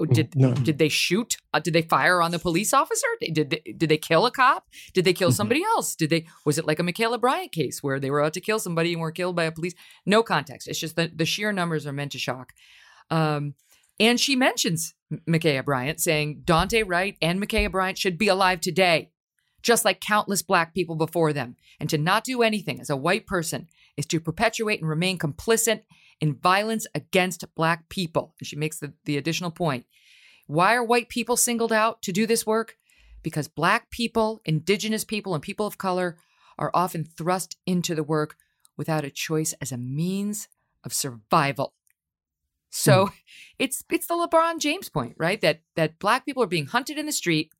[0.00, 0.54] Oh, did No.
[0.54, 1.36] did they shoot?
[1.52, 3.06] Uh, did they fire on the police officer?
[3.20, 4.68] Did they, did they kill a cop?
[4.94, 5.34] Did they kill Mhm.
[5.34, 5.96] somebody else?
[5.96, 8.60] Did they was it like a Ma'Khia Bryant case where they were out to kill
[8.60, 9.74] somebody and were killed by a police?
[10.06, 10.68] No context.
[10.68, 12.52] It's just that the sheer numbers are meant to shock.
[13.10, 13.54] Um,
[13.98, 18.60] and she mentions M- Ma'Khia Bryant, saying Daunte Wright and Ma'Khia Bryant should be alive
[18.60, 19.10] today,
[19.62, 21.56] just like countless black people before them.
[21.80, 25.82] And to not do anything as a white person is to perpetuate and remain complicit
[26.20, 28.34] in violence against black people.
[28.38, 29.86] And she makes the, the additional point.
[30.46, 32.76] Why are white people singled out to do this work?
[33.22, 36.16] Because black people, indigenous people, and people of color
[36.58, 38.36] are often thrust into the work
[38.76, 40.48] without a choice as a means
[40.84, 41.74] of survival.
[42.70, 43.12] So hmm.
[43.58, 45.40] it's it's the LeBron James point, right?
[45.40, 47.52] That that black people are being hunted in the street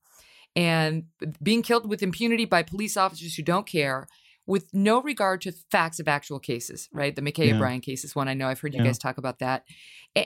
[0.57, 1.05] and
[1.43, 4.07] being killed with impunity by police officers who don't care
[4.49, 7.15] with no regard to facts of actual cases, right?
[7.15, 7.59] The Ma'Khia Yeah.
[7.59, 8.49] Bryant case is one I know.
[8.49, 8.87] I've heard you Yeah.
[8.87, 9.65] guys talk about that.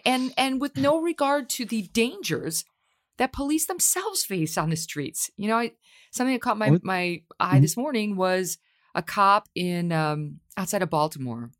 [0.06, 2.64] And and with no regard to the dangers
[3.18, 5.28] that police themselves face on the streets.
[5.36, 5.72] You know, I,
[6.12, 7.62] something that caught my, Well, my eye mhm.
[7.62, 8.58] this morning was
[8.94, 11.50] a cop in um, outside of Baltimore.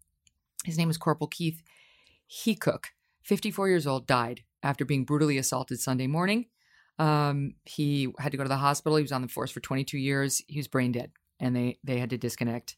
[0.64, 1.62] His name is Corporal Keith
[2.30, 2.86] Heacook,
[3.24, 6.46] 54 years old, died after being brutally assaulted Sunday morning.
[6.98, 8.96] Um, he had to go to the hospital.
[8.96, 10.42] He was on the force for 22 years.
[10.46, 11.10] He was brain dead,
[11.43, 12.76] and they they had to disconnect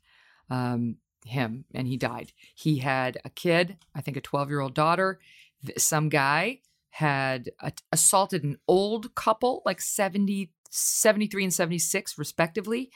[0.50, 2.32] um, him, and he died.
[2.54, 5.20] He had a kid, I think a 12 year old daughter.
[5.78, 6.60] Some guy
[6.90, 7.50] had
[7.92, 12.90] assaulted an old couple, like 70, 73 and 76, respectively,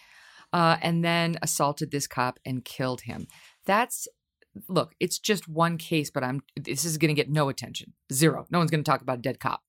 [0.53, 3.27] uh, and then assaulted this cop and killed him.
[3.65, 4.09] That's
[4.69, 8.47] look, it's just one case, but I'm this is going to get no attention, zero.
[8.51, 9.63] No one's going to talk about a dead cop.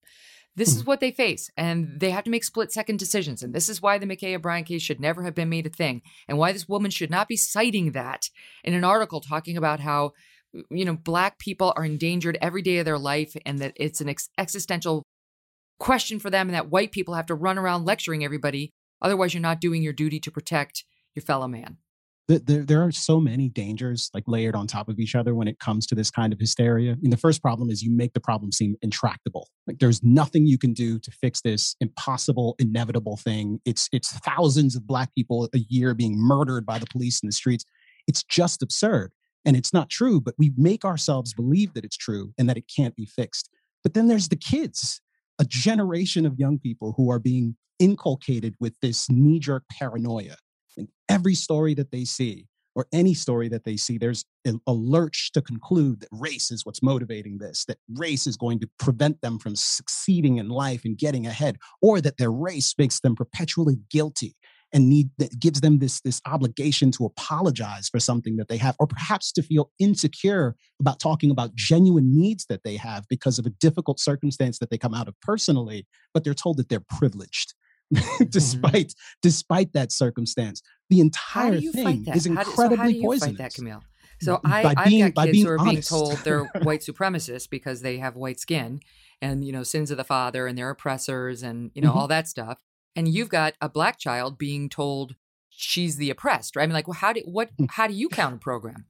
[0.55, 0.87] This is hmm.
[0.87, 3.43] what they face, and they have to make split second decisions.
[3.43, 6.01] And this is why the Ma'Khia Bryant case should never have been made a thing,
[6.27, 8.29] and why this woman should not be citing that
[8.63, 10.11] in an article talking about how
[10.69, 14.09] you know black people are endangered every day of their life, and that it's an
[14.09, 15.03] ex- existential
[15.79, 18.71] question for them, and that white people have to run around lecturing everybody.
[19.01, 20.83] Otherwise, you're not doing your duty to protect
[21.15, 21.77] your fellow man.
[22.29, 25.47] Th- there, there are so many dangers like layered on top of each other when
[25.47, 26.95] it comes to this kind of hysteria.
[27.03, 29.49] And the first problem is you make the problem seem intractable.
[29.67, 33.59] Like there's nothing you can do to fix this impossible, inevitable thing.
[33.65, 37.33] It's it's thousands of black people a year being murdered by the police in the
[37.33, 37.65] streets.
[38.07, 39.11] It's just absurd.
[39.45, 42.65] And it's not true, but we make ourselves believe that it's true and that it
[42.73, 43.49] can't be fixed.
[43.83, 45.01] But then there's the kids,
[45.39, 50.35] a generation of young people who are being inculcated with this knee jerk paranoia
[50.79, 55.31] in every story that they see or any story that they see there's a, lurch
[55.33, 59.37] to conclude that race is what's motivating this that race is going to prevent them
[59.37, 64.35] from succeeding in life and getting ahead or that their race makes them perpetually guilty
[64.71, 68.75] and need that gives them this this obligation to apologize for something that they have
[68.79, 73.45] or perhaps to feel insecure about talking about genuine needs that they have because of
[73.45, 77.53] a difficult circumstance that they come out of personally but they're told that they're privileged
[78.29, 82.15] despite despite that circumstance the entire thing is that?
[82.17, 83.81] is do, incredibly so do poisonous that, Kmele?
[84.21, 85.89] So By I, being- I've by got kids being who are being honest.
[85.89, 88.79] told they're white supremacists because they have white skin
[89.21, 91.95] and you know sins of the father and they're oppressors and you know Mhm.
[91.95, 92.59] all that stuff.
[92.95, 95.15] And you've got a black child being told
[95.49, 96.63] she's the oppressed, right?
[96.63, 97.49] I mean, like, well, how do what?
[97.57, 97.65] Hmm.
[97.69, 98.85] How do you counter program?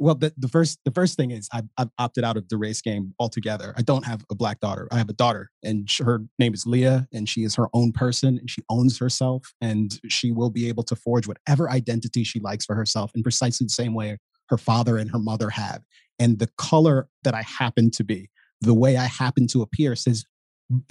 [0.00, 2.80] Well, the, the first the first thing is I've, I've opted out of the race
[2.80, 3.74] game altogether.
[3.76, 4.88] I don't have a black daughter.
[4.90, 8.38] I have a daughter, and her name is Leah, and she is her own person,
[8.38, 12.64] and she owns herself, and she will be able to forge whatever identity she likes
[12.64, 14.16] for herself in precisely the same way
[14.48, 15.82] her father and her mother have.
[16.18, 18.30] And the color that I happen to be,
[18.62, 20.24] the way I happen to appear, says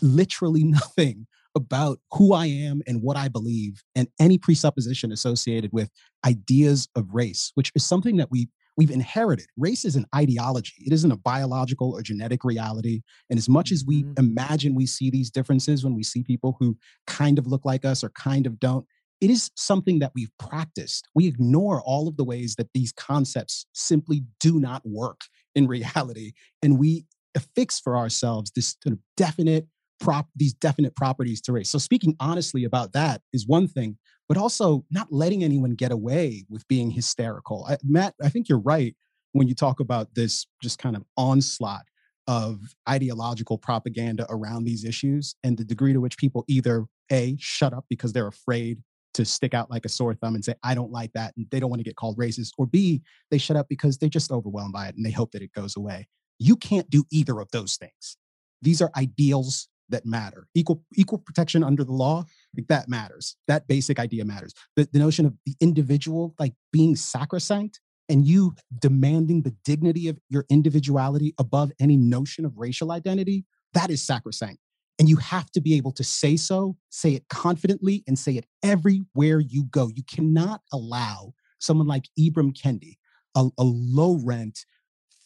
[0.03, 5.89] literally nothing about who I am and what I believe, and any presupposition associated with
[6.23, 8.49] ideas of race, which is something that we
[8.79, 9.47] we've inherited.
[9.57, 10.73] Race is an ideology.
[10.79, 13.01] It isn't a biological or genetic reality.
[13.29, 14.17] And as much as we Mhm.
[14.17, 18.05] imagine we see these differences when we see people who kind of look like us
[18.05, 18.87] or kind of don't,
[19.19, 21.09] it is something that we've practiced.
[21.13, 25.23] We ignore all of the ways that these concepts simply do not work
[25.55, 26.31] in reality.
[26.63, 27.05] And we
[27.35, 29.67] affix for ourselves this sort of definite
[29.99, 31.69] prop, these definite properties to race.
[31.69, 33.97] So speaking honestly about that is one thing,
[34.29, 37.65] but also not letting anyone get away with being hysterical.
[37.67, 38.95] I, Matt, I think you're right
[39.33, 41.83] when you talk about this just kind of onslaught
[42.27, 47.73] of ideological propaganda around these issues and the degree to which people either a shut
[47.73, 48.79] up because they're afraid
[49.15, 51.59] to stick out like a sore thumb and say i don't like that and they
[51.59, 53.01] don't want to get called racist or b
[53.31, 55.75] they shut up because they're just overwhelmed by it and they hope that it goes
[55.75, 56.07] away
[56.37, 58.17] you can't do either of those things
[58.61, 60.47] these are ideals that matter.
[60.53, 62.25] Equal equal protection under the law
[62.55, 63.35] like that matters.
[63.47, 64.53] That basic idea matters.
[64.75, 70.19] The, the notion of the individual like being sacrosanct and you demanding the dignity of
[70.29, 74.59] your individuality above any notion of racial identity that is sacrosanct.
[74.97, 78.45] And you have to be able to say so say it confidently and say it
[78.63, 79.89] everywhere you go.
[79.93, 82.97] You cannot allow someone like ibram kendi
[83.35, 84.65] a, a low rent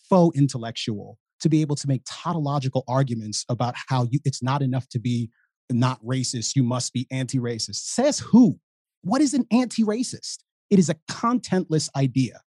[0.10, 4.88] faux intellectual to be able to make tautological arguments about how you, it's not enough
[4.90, 5.30] to be
[5.70, 7.76] not racist, you must be anti racist.
[7.76, 8.60] Says who?
[9.04, 10.40] What is an anti racist?
[10.70, 12.42] It is a contentless idea,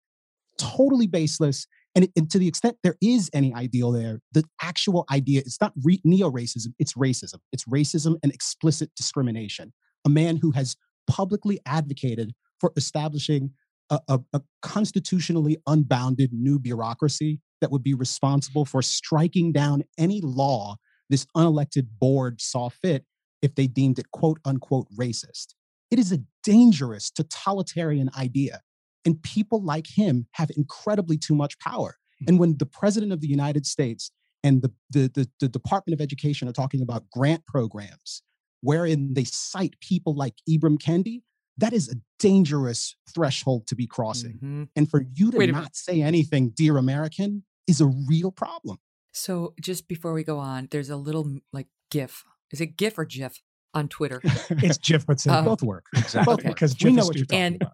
[0.58, 1.68] totally baseless.
[1.96, 5.74] And, and to the extent there is any ideal there, the actual idea, it's not
[5.84, 7.39] re- neo racism, it's racism.
[7.52, 9.74] It's racism and explicit discrimination.
[10.06, 10.76] A man who has
[11.08, 13.52] publicly advocated for establishing
[13.90, 20.22] a, a, a constitutionally unbounded new bureaucracy that would be responsible for striking down any
[20.22, 20.78] law
[21.10, 23.06] this unelected board saw fit
[23.42, 25.54] if they deemed it quote unquote racist.
[25.92, 28.62] It is a dangerous totalitarian idea.
[29.06, 31.98] And people like him have incredibly too much power.
[32.20, 32.26] Hmm.
[32.30, 34.12] And when the president of the United States
[34.44, 38.24] and the, the, the, the Department of Education are talking about grant programs
[38.62, 41.22] wherein they cite people like Ibram Kendi,
[41.58, 44.39] that is a dangerous threshold to be crossing.
[44.43, 44.70] Mhm.
[44.76, 45.76] And for you to Wait not minute.
[45.76, 48.78] say anything, dear American, is a real problem.
[49.12, 52.24] So just before we go on, there's a little like GIF.
[52.51, 53.41] Is it GIF or GIF
[53.76, 54.20] on Twitter?
[54.49, 55.43] It's Jif, but simple.
[55.43, 55.86] Both work.
[55.95, 56.24] Exactly.
[56.26, 56.49] Both Okay.
[56.49, 56.56] work.
[56.58, 57.30] because we Jif know what you're stupid.
[57.30, 57.74] talking And- about.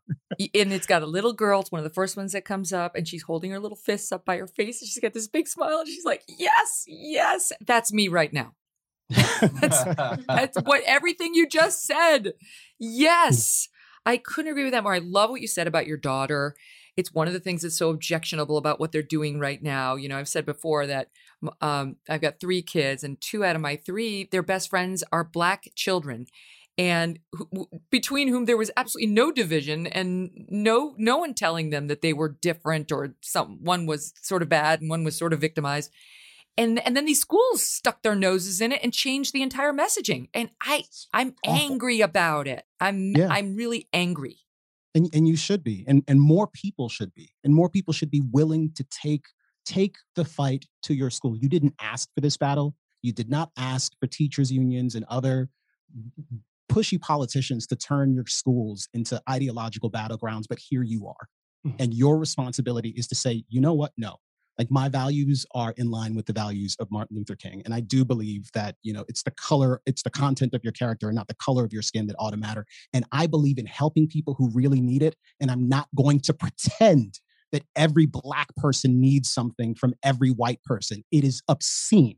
[0.56, 1.60] And it's got a little girl.
[1.62, 4.12] It's one of the first ones that comes up, and she's holding her little fists
[4.12, 7.52] up by her face, and she's got this big smile, and she's like, "Yes, yes,
[7.66, 8.54] that's me right now.
[9.62, 9.84] That's,
[10.28, 12.34] that's what everything you just said.
[12.78, 13.70] Yes,
[14.06, 14.94] I couldn't agree with that more.
[14.94, 16.56] I love what you said about your daughter.
[16.96, 19.96] It's one of the things that's so objectionable about what they're doing right now.
[19.96, 21.10] You know, I've said before that
[21.62, 25.24] um, I've got three kids, and two out of my three, their best friends are
[25.24, 26.28] black children,
[26.78, 27.20] and
[27.90, 32.14] between whom there was absolutely no division and no no one telling them that they
[32.14, 35.92] were different or some one was sort of bad and one was sort of victimized
[36.58, 40.28] and and then these schools stuck their noses in it and changed the entire messaging.
[40.34, 40.84] And i
[41.14, 41.72] i'm awful.
[41.72, 42.64] angry about it.
[42.80, 43.30] I'm Yeah.
[43.30, 44.38] i'm really angry.
[44.96, 45.86] And and you should be.
[45.88, 47.32] And and more people should be.
[47.44, 49.26] And more people should be willing to take
[49.66, 51.38] take the fight to your school.
[51.38, 52.76] You didn't ask for this battle.
[53.02, 55.50] You did not ask for teachers unions and other
[56.72, 61.28] pushy politicians to turn your schools into ideological battlegrounds but here you are.
[61.68, 61.76] Mhm.
[61.80, 63.92] and your responsibility is to say you know what?
[63.98, 64.18] No
[64.60, 67.80] like my values are in line with the values of martin luther king and i
[67.80, 71.16] do believe that you know it's the color it's the content of your character and
[71.16, 74.08] not the color of your skin that ought to matter and I believe in helping
[74.08, 75.16] people who really need it.
[75.40, 77.20] And I'm not going to pretend
[77.52, 81.04] that every Black person needs something from every white person.
[81.12, 82.18] It is obscene.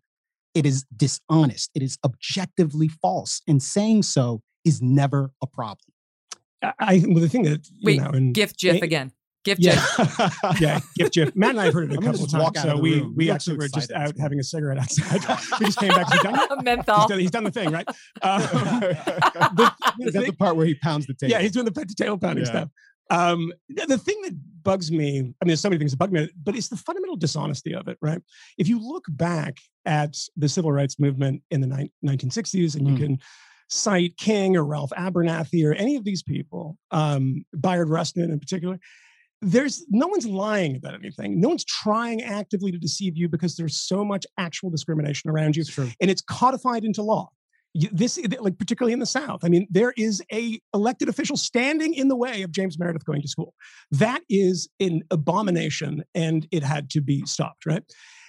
[0.54, 1.72] It is dishonest.
[1.74, 3.42] It is objectively false.
[3.48, 5.78] And saying so is never a problem.
[6.62, 9.14] I, I well, the thing that you Wait, know, and gift gif again
[9.44, 11.36] gift yeah, gif yeah, gift Jif.
[11.36, 12.62] Matt and I have heard it a I'm couple of times.
[12.62, 13.14] So we room.
[13.16, 15.22] we You look actually so were just out having a cigarette outside.
[15.60, 16.12] we just came back.
[16.12, 16.36] He's done,
[16.66, 17.88] he's, done, he's done the thing, right?
[18.22, 21.32] Um, the, the Is that the part where he pounds the table?
[21.32, 22.52] yeah, he's doing the pet the tail pounding Yeah.
[22.52, 22.70] stuff.
[23.10, 24.34] Um, the the thing that
[24.64, 27.18] bugs me, I mean, there's so many things that bug me, but it's the fundamental
[27.18, 28.22] dishonesty of it, right?
[28.58, 32.94] If you look back at the civil rights movement in the nine- 1960s, and you
[32.94, 32.98] Mm.
[32.98, 33.18] can
[33.68, 38.80] cite King or Ralph Abernathy or any of these people, um, Bayard Rustin in particular,
[39.42, 41.40] there's no one's lying about anything.
[41.40, 45.64] No one's trying actively to deceive you because there's so much actual discrimination around you
[46.00, 47.30] and it's codified into law.
[47.74, 52.10] This, like particularly in the South, I mean, there is a elected official standing in
[52.10, 53.54] the way of James Meredith going to school.
[53.92, 57.66] That is an abomination, and it had to be stopped.
[57.66, 57.84] Right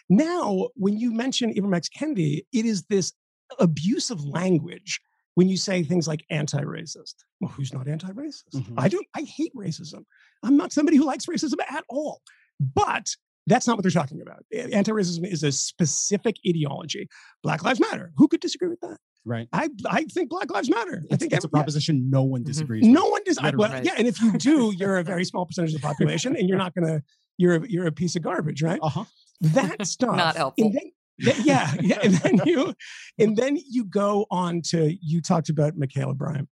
[0.08, 1.88] now, when you mention Ibram X.
[1.88, 3.12] Kendi, it is this
[3.58, 5.00] abusive language
[5.34, 7.14] when you say things like anti-racist.
[7.40, 8.54] Well, who's not anti-racist?
[8.54, 8.74] Mhm.
[8.78, 9.06] I don't.
[9.16, 10.04] I hate racism.
[10.42, 12.20] I'm not somebody who likes racism at all.
[12.60, 13.08] But
[13.46, 14.44] that's not what they're talking about.
[14.52, 17.08] Anti-racism is a specific ideology.
[17.42, 18.12] Black Lives Matter.
[18.16, 18.98] Who could disagree with that?
[19.24, 19.48] Right.
[19.52, 21.04] I I think Black Lives Matter.
[21.10, 21.62] I think it's a every- yeah.
[21.62, 22.46] proposition no one Mhm.
[22.46, 22.90] disagrees with.
[22.92, 23.38] No one does.
[23.38, 23.68] I, Literally.
[23.70, 26.48] well, yeah, and if you do, you're a very small percentage of the population, and
[26.48, 27.02] you're not gonna.
[27.38, 28.78] You're a, you're a piece of garbage, right?
[28.82, 29.04] Uh-huh.
[29.40, 30.16] That stuff.
[30.16, 30.66] Not helpful.
[30.66, 32.74] And then, then- yeah, yeah, and then you,
[33.18, 36.48] and then you go on to you talked about Ma'Khia Bryant.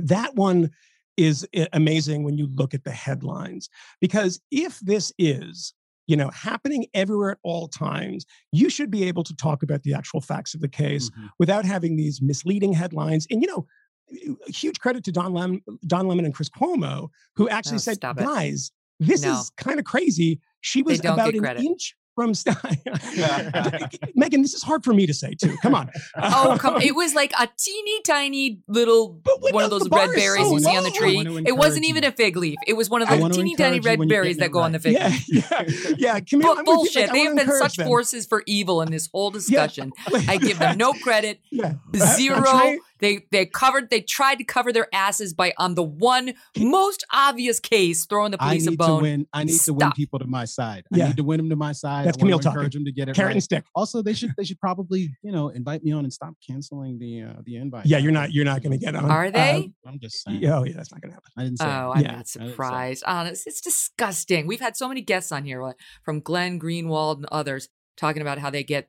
[0.00, 0.70] That one
[1.16, 3.68] is amazing when you look at the headlines
[4.00, 5.72] because if this is
[6.06, 9.94] you know happening everywhere at all times you should be able to talk about the
[9.94, 11.30] actual facts of the case Mhm.
[11.38, 13.26] without having these misleading headlines.
[13.30, 13.66] And you know,
[14.46, 18.70] huge credit to Don Lemon, Don Lemon and Chris Cuomo, who actually Oh, said, "Guys,
[19.00, 19.32] this No.
[19.40, 21.64] is kind of crazy." She was about an credit.
[21.64, 22.56] inch from Stein.
[24.18, 24.42] Megyn.
[24.42, 25.56] This is hard for me to say too.
[25.62, 25.90] Come on.
[26.18, 26.80] Oh, come!
[26.80, 30.52] It was like a teeny tiny little But when one of those red berries so
[30.54, 31.18] you see on the tree.
[31.46, 32.58] It wasn't even a fig leaf.
[32.66, 34.98] It was one of those teeny tiny red berries that it go on the right.
[34.98, 35.50] fig leaf.
[35.50, 35.62] Yeah,
[35.98, 36.20] yeah, yeah.
[36.20, 36.64] Kmele, Bu- I'm with you.
[36.74, 37.02] bullshit.
[37.02, 37.86] Like, they have been such them.
[37.86, 39.92] forces for evil in this whole discussion.
[40.26, 41.40] I give them no credit.
[41.50, 41.74] Yeah.
[41.94, 42.76] I- I'm Zero.
[42.98, 43.90] Trying- They they covered.
[43.90, 48.42] They tried to cover their asses by on the one most obvious case, throwing the
[48.42, 49.02] I police a need to bone.
[49.02, 49.26] win.
[49.32, 50.84] I need to win people to my side.
[50.92, 51.06] I Yeah.
[51.08, 52.06] need to win them to my side.
[52.06, 52.56] That's I wanna Kmele talking.
[52.56, 53.36] encourage them to get it Carrot right.
[53.36, 53.64] and stick.
[53.74, 57.22] Also, they should they should probably you know invite me on and stop canceling the
[57.22, 57.86] uh, the invite.
[57.86, 58.32] Yeah, you're not.
[58.32, 59.10] You're not going to get on.
[59.10, 59.72] Are Uh, they?
[59.86, 60.44] I'm just saying.
[60.46, 61.30] oh, yeah, that's not going to happen.
[61.36, 61.66] I didn't say.
[61.66, 61.96] Oh, it.
[61.96, 62.06] I'm Yeah.
[62.08, 62.48] not I didn't say it.
[62.50, 63.04] surprised.
[63.06, 64.46] Honest, it's disgusting.
[64.46, 68.50] We've had so many guests on here, from Glenn Greenwald and others, talking about how
[68.50, 68.88] they get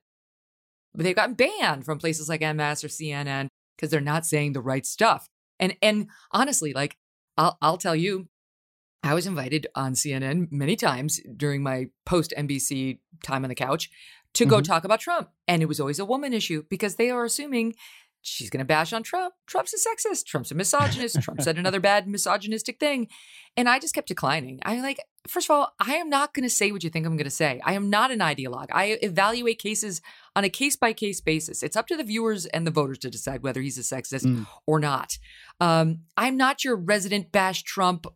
[0.96, 4.86] they've gotten banned from places like MS or CNN because they're not saying the right
[4.86, 5.30] stuff.
[5.60, 6.98] And and honestly, like
[7.38, 8.28] I'll I'll tell you,
[9.04, 13.90] I was invited on CNN many times during my post NBC time on the couch
[14.34, 14.66] to go Mhm.
[14.66, 17.76] talk about Trump, and it was always a woman issue because they are assuming
[18.22, 19.34] she's going to bash on Trump.
[19.46, 20.26] Trump's a sexist.
[20.26, 21.22] Trump's a misogynist.
[21.22, 23.08] Trump said another bad misogynistic thing.
[23.56, 24.60] And I just kept declining.
[24.64, 27.18] I like, first of all, I am not going to say what you think I'm
[27.18, 27.62] going to say.
[27.66, 28.68] I am not an ideologue.
[28.72, 30.02] I evaluate cases
[30.36, 31.64] on a case by case basis.
[31.64, 34.46] It's up to the viewers and the voters to decide whether he's a sexist mm.
[34.66, 35.18] or not.
[35.60, 38.08] Um, I'm not your resident bash Trump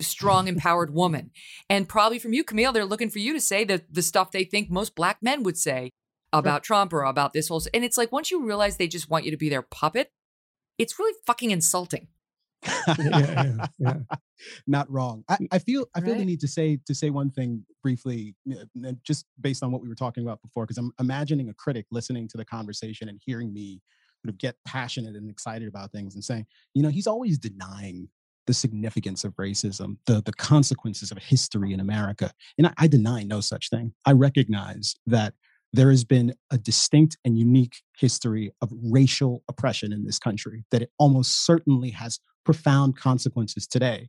[0.00, 1.30] strong, empowered woman.
[1.68, 4.44] And probably from you, Kmele, they're looking for you to say the, the stuff they
[4.44, 5.90] think most black men would say
[6.38, 7.62] about Trump or about this whole.
[7.72, 10.10] And it's like once you realize they just want you to be their puppet,
[10.78, 12.08] it's really fucking insulting.
[12.66, 13.94] yeah, yeah, yeah.
[14.66, 15.22] Not wrong.
[15.28, 16.18] I, I feel I feel right.
[16.18, 19.88] the need to say to say one thing briefly, uh, just based on what we
[19.88, 23.52] were talking about before, because I'm imagining a critic listening to the conversation and hearing
[23.52, 23.82] me
[24.24, 28.08] sort of get passionate and excited about things and saying, you know, he's always denying
[28.46, 32.30] the significance of racism, the, the consequences of history in America.
[32.58, 33.92] And I, I deny no such thing.
[34.04, 35.34] I recognize that
[35.74, 40.82] there has been a distinct and unique history of racial oppression in this country, that
[40.82, 44.08] it almost certainly has profound consequences today.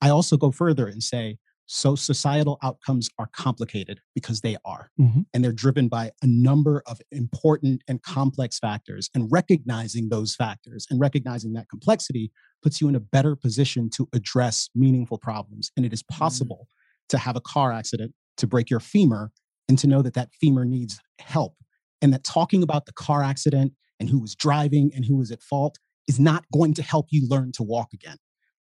[0.00, 4.90] I also go further and say so societal outcomes are complicated because they are.
[5.00, 5.20] Mm-hmm.
[5.34, 9.08] And they're driven by a number of important and complex factors.
[9.14, 12.32] And recognizing those factors and recognizing that complexity
[12.62, 15.70] puts you in a better position to address meaningful problems.
[15.76, 16.18] And it is mm-hmm.
[16.18, 17.16] possible mm-hmm.
[17.16, 19.30] to have a car accident, to break your femur,
[19.70, 21.54] and to know that that femur needs help.
[22.02, 25.44] And that talking about the car accident and who was driving and who was at
[25.44, 28.16] fault is not going to help you learn to walk again.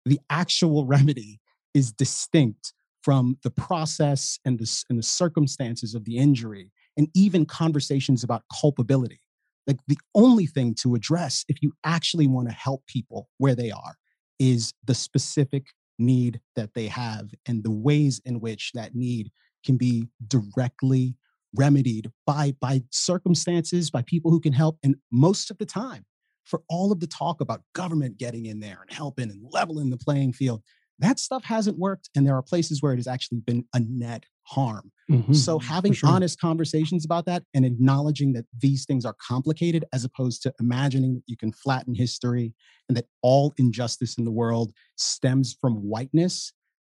[0.04, 1.40] The actual remedy
[1.72, 7.46] is distinct from the process and the, and the circumstances of the injury and even
[7.46, 9.22] conversations about culpability.
[9.66, 13.70] Like the only thing to address if you actually want to help people where they
[13.70, 13.94] are
[14.38, 19.30] is the specific need that they have and the ways in which that need
[19.64, 21.16] can be directly
[21.56, 26.04] remedied by by circumstances by people who can help and most of the time
[26.44, 29.96] for all of the talk about government getting in there and helping and leveling the
[29.96, 30.62] playing field
[30.98, 34.24] that stuff hasn't worked and there are places where it has actually been a net
[34.42, 36.10] harm mm-hmm, so having sure.
[36.10, 41.14] honest conversations about that and acknowledging that these things are complicated as opposed to imagining
[41.14, 42.52] that you can flatten history
[42.88, 46.52] and that all injustice in the world stems from whiteness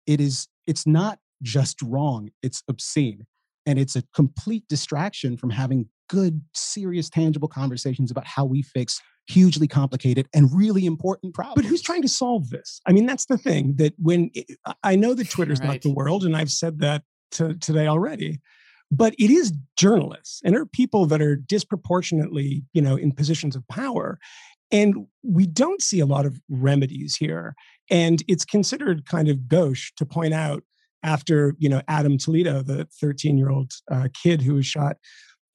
[0.07, 3.25] it is it's not just wrong it's obscene
[3.65, 9.01] and it's a complete distraction from having good serious tangible conversations about how we fix
[9.27, 11.55] hugely complicated and really important problems.
[11.55, 12.81] But who's trying to solve this?
[12.87, 15.67] I mean, that's the thing that when it, I know that Twitter's right.
[15.67, 18.39] not the world, and I've said that to, today already,
[18.91, 23.55] but it is journalists and there are people that are disproportionately, you know, in positions
[23.55, 24.17] of power.
[24.71, 27.55] And we don't see a lot of remedies here.
[27.91, 30.63] And it's considered kind of gauche to point out
[31.03, 34.97] after, you know, Adam Toledo, the 13 year old uh, kid who was shot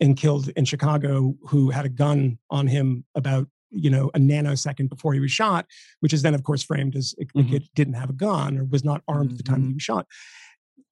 [0.00, 4.88] and killed in Chicago, who had a gun on him about you know a nanosecond
[4.88, 5.66] before he was shot
[6.00, 7.40] which is then of course framed as mm-hmm.
[7.40, 9.34] the kid didn't have a gun or was not armed mm-hmm.
[9.34, 9.74] at the time he mm-hmm.
[9.74, 10.06] was shot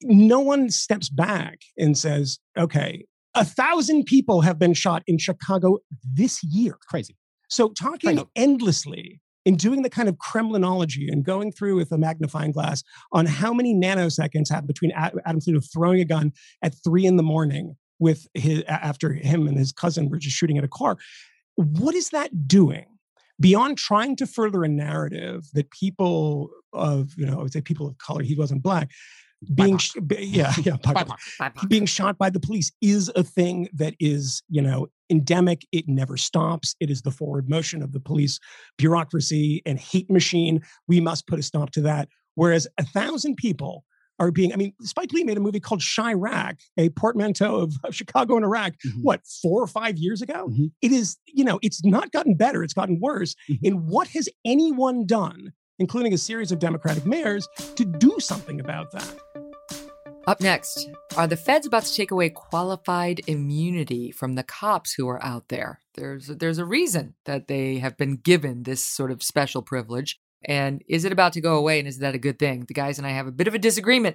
[0.03, 5.79] no one steps back and says okay a thousand people have been shot in chicago
[6.05, 7.17] this year crazy
[7.49, 12.53] so talking endlessly and doing the kind of kremlinology and going through with a magnifying
[12.53, 12.83] glass
[13.13, 16.33] on how many nanoseconds happened between adam Toledo throwing a gun
[16.63, 20.59] at three in the morning with his after him and his cousin were just shooting
[20.59, 20.99] at a car.
[21.55, 22.87] What is that doing?
[23.41, 27.87] Beyond trying to further a narrative that people of, you know, I would say people
[27.87, 28.91] of color, he wasn't black,
[29.55, 30.77] being sh- yeah yeah
[31.69, 36.17] being shot by the police is a thing that is you know endemic it never
[36.17, 38.39] stops it is the forward motion of the police
[38.79, 43.85] bureaucracy and hate machine we must put a stop to that whereas a thousand people
[44.19, 47.95] are being, I mean, Spike Lee made a movie called Chi-Raq, a portmanteau of, of
[47.95, 49.01] Chicago and Iraq, mm-hmm.
[49.01, 50.49] what, four or five years ago?
[50.49, 50.67] Mm-hmm.
[50.81, 53.35] It is, you know, it's not gotten better, it's gotten worse.
[53.51, 53.67] Mm-hmm.
[53.67, 58.93] And what has anyone done, including a series of Democratic mayors, to do something about
[58.93, 59.19] that?
[60.25, 65.09] Up next, are the feds about to take away qualified immunity from the cops who
[65.09, 65.81] are out there?
[65.95, 70.21] There's there's a reason that they have been given this sort of special privilege.
[70.45, 71.81] And is it about to go away?
[71.81, 72.67] And is that a good thing?
[72.67, 74.15] The guys and I have a bit of a disagreement,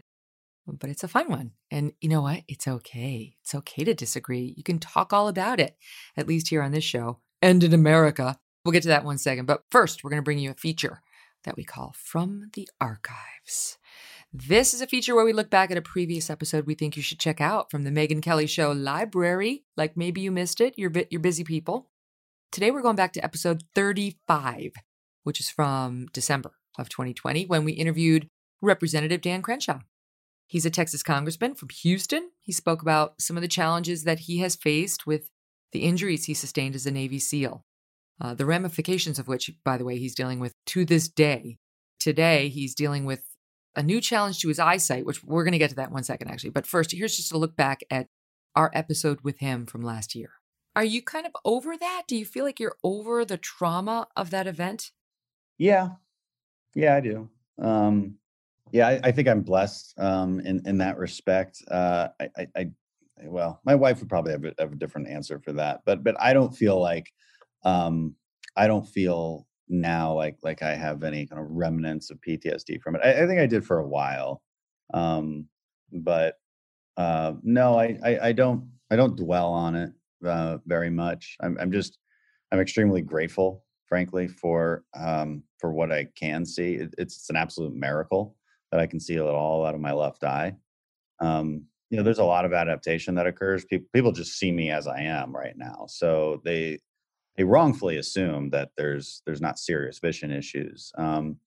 [0.65, 1.51] but it's a fun one.
[1.71, 2.43] And you know what?
[2.47, 3.35] It's okay.
[3.41, 4.53] It's okay to disagree.
[4.55, 5.75] You can talk all about it,
[6.15, 8.39] at least here on this show and in America.
[8.63, 9.45] We'll get to that one second.
[9.45, 11.01] But first, we're going to bring you a feature
[11.43, 13.77] that we call From the Archives.
[14.45, 17.01] This is a feature where we look back at a previous episode we think you
[17.01, 19.63] should check out from the Megyn Kelly Show library.
[19.75, 21.89] Like maybe you missed it, you're, you're busy people.
[22.51, 24.73] Today we're going back to episode 35
[25.23, 28.27] which is from December of 2020 when we interviewed
[28.61, 29.79] Representative Dan Crenshaw.
[30.45, 32.29] He's a Texas congressman from Houston.
[32.39, 35.31] He spoke about some of the challenges that he has faced with
[35.71, 37.65] the injuries he sustained as a Navy SEAL.
[38.21, 41.57] uh, the ramifications of which, by the way, he's dealing with to this day.
[41.99, 43.23] Today, he's dealing with
[43.77, 46.29] a new challenge to his eyesight, which we're going to get to that one second,
[46.29, 46.49] actually.
[46.49, 48.07] But first, here's just a look back at
[48.55, 50.31] our episode with him from last year.
[50.75, 52.03] Are you kind of over that?
[52.07, 54.91] Do you feel like you're over the trauma of that event?
[55.57, 55.89] Yeah.
[56.75, 57.29] Yeah, I do.
[57.59, 58.15] Um,
[58.71, 61.63] yeah, I, I think I'm blessed um, in in that respect.
[61.69, 62.71] Uh, I, I, I,
[63.23, 66.15] well, my wife would probably have a, have a different answer for that, but but
[66.19, 67.11] I don't feel like
[67.63, 68.15] um,
[68.55, 72.95] I don't feel now like like I have any kind of remnants of PTSD from
[72.95, 73.01] it.
[73.03, 74.41] I, I think I did for a while,
[74.93, 75.47] um,
[75.91, 76.35] but
[76.97, 79.91] uh, no, I, I, I don't I don't dwell on it
[80.25, 81.37] uh, very much.
[81.41, 81.97] I'm I'm just
[82.51, 86.75] I'm extremely grateful, frankly, for um, for what I can see.
[86.75, 88.35] It, it's, an absolute miracle
[88.71, 90.53] that I can see it all out of my left eye.
[91.19, 93.65] Um, you know, there's a lot of adaptation that occurs.
[93.65, 96.79] People people just see me as I am right now, so they
[97.37, 100.91] they wrongfully assume that there's there's not serious vision issues.
[100.97, 101.37] Um,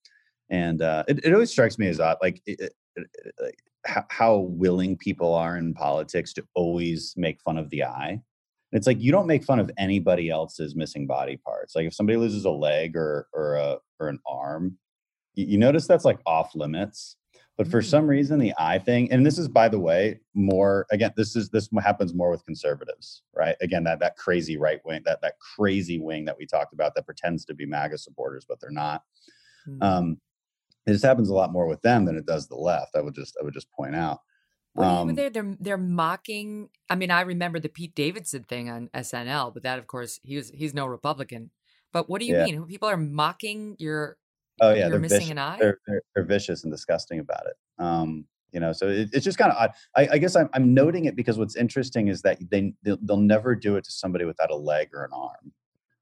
[0.49, 4.97] and uh, it, it always strikes me as odd, like it, it, how, how willing
[4.97, 8.21] people are in politics to always make fun of the eye.
[8.73, 11.75] It's like you don't make fun of anybody else's missing body parts.
[11.75, 14.77] Like if somebody loses a leg or or a or an arm,
[15.35, 17.17] you, you notice that's like off limits.
[17.61, 18.09] But for some mm.
[18.09, 21.69] reason, the eye thing, and this is by the way, more again, this is this
[21.79, 23.55] happens more with conservatives, right?
[23.61, 27.05] Again, that that crazy right wing, that that crazy wing that we talked about that
[27.05, 29.03] pretends to be MAGA supporters, but they're not.
[29.69, 29.83] Mm-hmm.
[29.83, 30.17] Um,
[30.87, 32.95] it just happens a lot more with them than it does the left.
[32.95, 34.21] I would just I would just point out.
[34.75, 36.69] Um, they're they're mocking.
[36.89, 40.35] I mean, I remember the Pete Davidson thing on SNL, but that, of course, he
[40.35, 41.51] was he's no Republican.
[41.93, 42.45] But what do you yeah.
[42.45, 42.65] mean?
[42.65, 44.17] People are mocking your
[44.61, 45.31] oh yeah, they're missing vicious.
[45.31, 45.57] an eye.
[45.59, 47.83] They're, they're, they're vicious and disgusting about it.
[47.83, 49.71] Um, you know, so it, it's just kind of odd.
[49.95, 53.17] I, I guess I'm, I'm noting it because what's interesting is that they they'll, they'll,
[53.17, 55.51] never do it to somebody without a leg or an arm.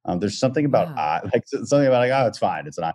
[0.06, 1.02] Um, there's something about yeah.
[1.02, 2.94] eye, like something about like oh, it's fine, it's an eye.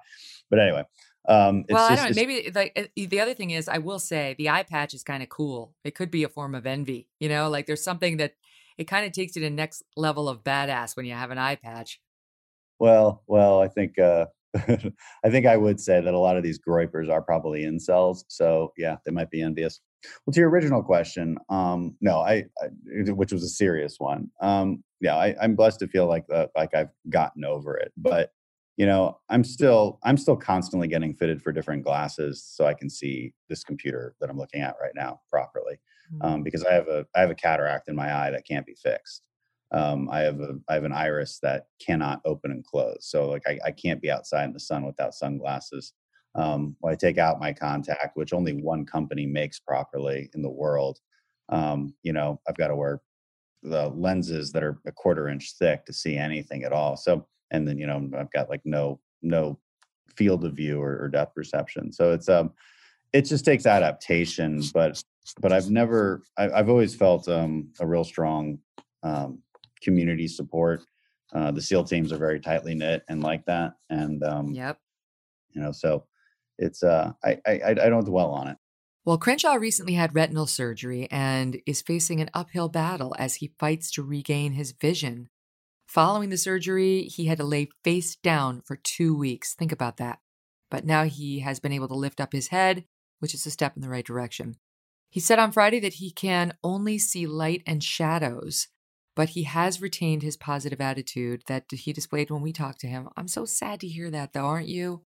[0.51, 0.85] But anyway,
[1.27, 2.21] um, well, just, I don't know.
[2.21, 5.23] Maybe like eh, the other thing is, I will say the eye patch is kind
[5.23, 5.75] of cool.
[5.85, 7.09] It could be a form of envy.
[7.21, 8.35] You know, like there's something that
[8.77, 11.39] it kind of takes you to the next level of badass when you have an
[11.39, 12.01] eye patch.
[12.79, 14.27] Well, well, I think uh,
[15.25, 18.25] I think I would say that a lot of these groypers are probably incels.
[18.29, 19.81] So yeah, they might be envious.
[20.25, 24.31] Well, to your original question, um, no, I, I, which was a serious one.
[24.41, 28.31] Um, yeah, I, am blessed to feel like uh, like I've gotten over it, but
[28.77, 32.91] you know i'm still i'm still constantly getting fitted for different glasses so i can
[32.91, 35.79] see this computer that i'm looking at right now properly
[36.13, 36.27] mm-hmm.
[36.27, 38.75] um, because i have a i have a cataract in my eye that can't be
[38.75, 39.23] fixed
[39.73, 43.09] um, i have a i have an iris that cannot open and close.
[43.09, 45.93] So like i, I can't be outside in the sun without sunglasses.
[46.37, 50.51] Um, when i take out my contact which only one company makes properly in the
[50.51, 50.99] world
[51.49, 53.01] um, you know i've got to wear
[53.65, 56.97] the lenses that are a quarter inch thick to see anything at all.
[56.97, 59.59] So and then you know I've got like no no
[60.15, 61.93] field of view or, or depth perception.
[61.93, 62.53] So it's um
[63.13, 65.03] it just takes adaptation, but
[65.41, 68.59] but I've never I, have always felt um a real strong
[69.03, 69.41] um
[69.85, 70.83] community support.
[71.33, 74.79] Uh, the SEAL teams are very tightly knit and like that, and um, yep,
[75.51, 76.05] you know, so
[76.59, 78.57] it's uh I I I don't dwell on it.
[79.05, 83.91] Well, Crenshaw recently had retinal surgery and is facing an uphill battle as he fights
[83.93, 85.29] to regain his vision.
[85.87, 89.55] Following the surgery, he had to lay face down for two weeks.
[89.55, 90.21] Think about that.
[90.71, 92.85] But now he has been able to lift up his head,
[93.19, 94.57] which is a step in the right direction.
[95.11, 98.69] He said on Friday that he can only see light and shadows,
[99.15, 103.09] but he has retained his positive attitude that he displayed when we talked to him.
[103.17, 105.03] I'm so sad to hear that, though, aren't you?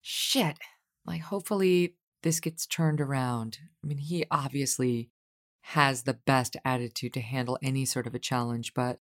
[0.00, 0.58] Shit.
[1.04, 3.58] Like, hopefully, this gets turned around.
[3.82, 5.10] I mean, he obviously
[5.60, 9.00] has the best attitude to handle any sort of a challenge, but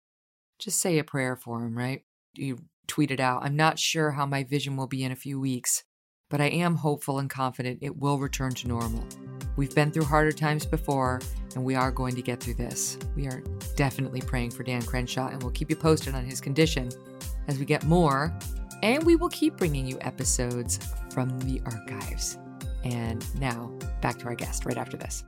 [0.59, 2.03] just say a prayer for him, right?
[2.33, 2.57] You
[2.87, 5.83] tweeted out, I'm not sure how my vision will be in a few weeks,
[6.35, 9.07] but I am hopeful and confident it will return to normal.
[9.55, 11.21] We've been through harder times before,
[11.55, 12.97] and we are going to get through this.
[13.15, 13.41] We are
[13.77, 16.89] definitely praying for Dan Crenshaw, and we'll keep you posted on his condition
[17.47, 18.37] as we get more.
[18.83, 20.77] And we will keep bringing you episodes
[21.09, 22.37] from the archives.
[22.83, 23.71] And now,
[24.01, 25.23] back to our guest right after this.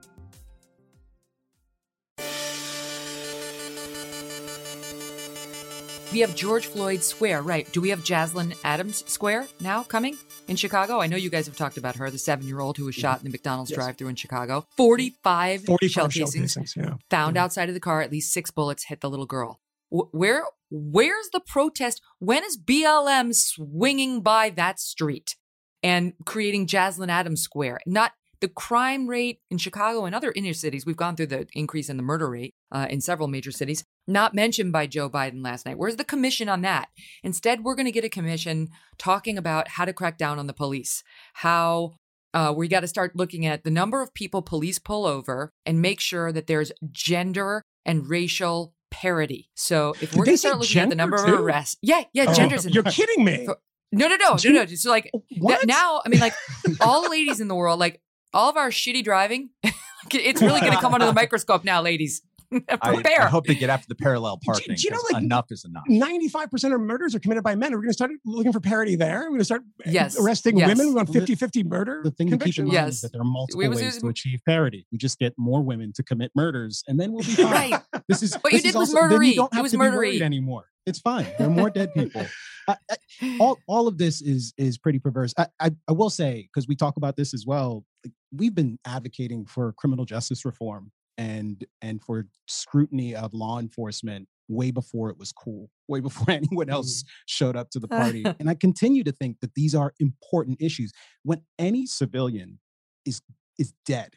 [6.13, 7.69] We have George Floyd Square, right?
[7.73, 10.17] Do we have Jaslyn Adams Square now coming
[10.47, 11.01] in Chicago?
[11.01, 13.19] I know you guys have talked about her, the seven year old who was shot
[13.19, 13.77] in the McDonald's yes.
[13.77, 14.65] drive through in Chicago.
[14.77, 16.95] 45, 45 shell, shell casings, casings yeah.
[17.09, 17.43] found yeah.
[17.43, 18.01] outside of the car.
[18.01, 19.59] At least six bullets hit the little girl.
[19.89, 22.01] Where Where's the protest?
[22.19, 25.35] When is BLM swinging by that street
[25.83, 27.79] and creating Jaslyn Adams Square?
[27.85, 31.89] Not the crime rate in Chicago and other inner cities, we've gone through the increase
[31.89, 35.65] in the murder rate uh, in several major cities, not mentioned by Joe Biden last
[35.65, 35.77] night.
[35.77, 36.89] Where's the commission on that?
[37.23, 40.53] Instead, we're going to get a commission talking about how to crack down on the
[40.53, 41.03] police,
[41.35, 41.95] how
[42.33, 45.81] uh, we got to start looking at the number of people police pull over and
[45.81, 49.49] make sure that there's gender and racial parity.
[49.55, 51.33] So if we're going to start looking at the number too?
[51.33, 53.47] of arrests, yeah, yeah, Oh, gender's You're kidding me.
[53.91, 54.65] No, no, no, no, no.
[54.65, 55.09] Just like
[55.41, 56.33] that now, I mean, like
[56.81, 58.01] all the ladies in the world, like
[58.33, 59.49] all of our shitty driving,
[60.11, 62.21] it's really going to come under the microscope now, ladies.
[62.81, 63.23] I, Prepare.
[63.23, 64.73] I hope they get after the parallel parking.
[64.73, 65.83] do you know, like, enough is enough.
[65.89, 67.73] 95% of murders are committed by men.
[67.73, 69.23] We're going to start looking for parity there.
[69.23, 70.69] We're going to start Yes, arresting yes.
[70.69, 70.87] women.
[70.87, 71.99] We want The- 50 50 murder.
[72.05, 72.93] The thing to keep in mind Yes.
[72.93, 74.87] is that there are multiple was ways using- to achieve parity.
[74.93, 77.51] We just get more women to commit murders, and then we'll be fine.
[77.51, 77.81] right.
[78.07, 79.27] This is What you this is did was also- then murdery.
[79.27, 80.67] You don't It was to be worried anymore.
[80.85, 81.27] It's fine.
[81.37, 82.25] There are more dead people.
[82.69, 85.33] I, I, all all of this is is pretty perverse.
[85.37, 87.83] I I, I will say because we talk about this as well.
[88.31, 94.71] We've been advocating for criminal justice reform and and for scrutiny of law enforcement way
[94.71, 97.09] before it was cool, way before anyone else mm-hmm.
[97.25, 98.23] showed up to the party.
[98.39, 100.91] and I continue to think that these are important issues.
[101.23, 102.59] When any civilian
[103.05, 103.21] is
[103.57, 104.15] is dead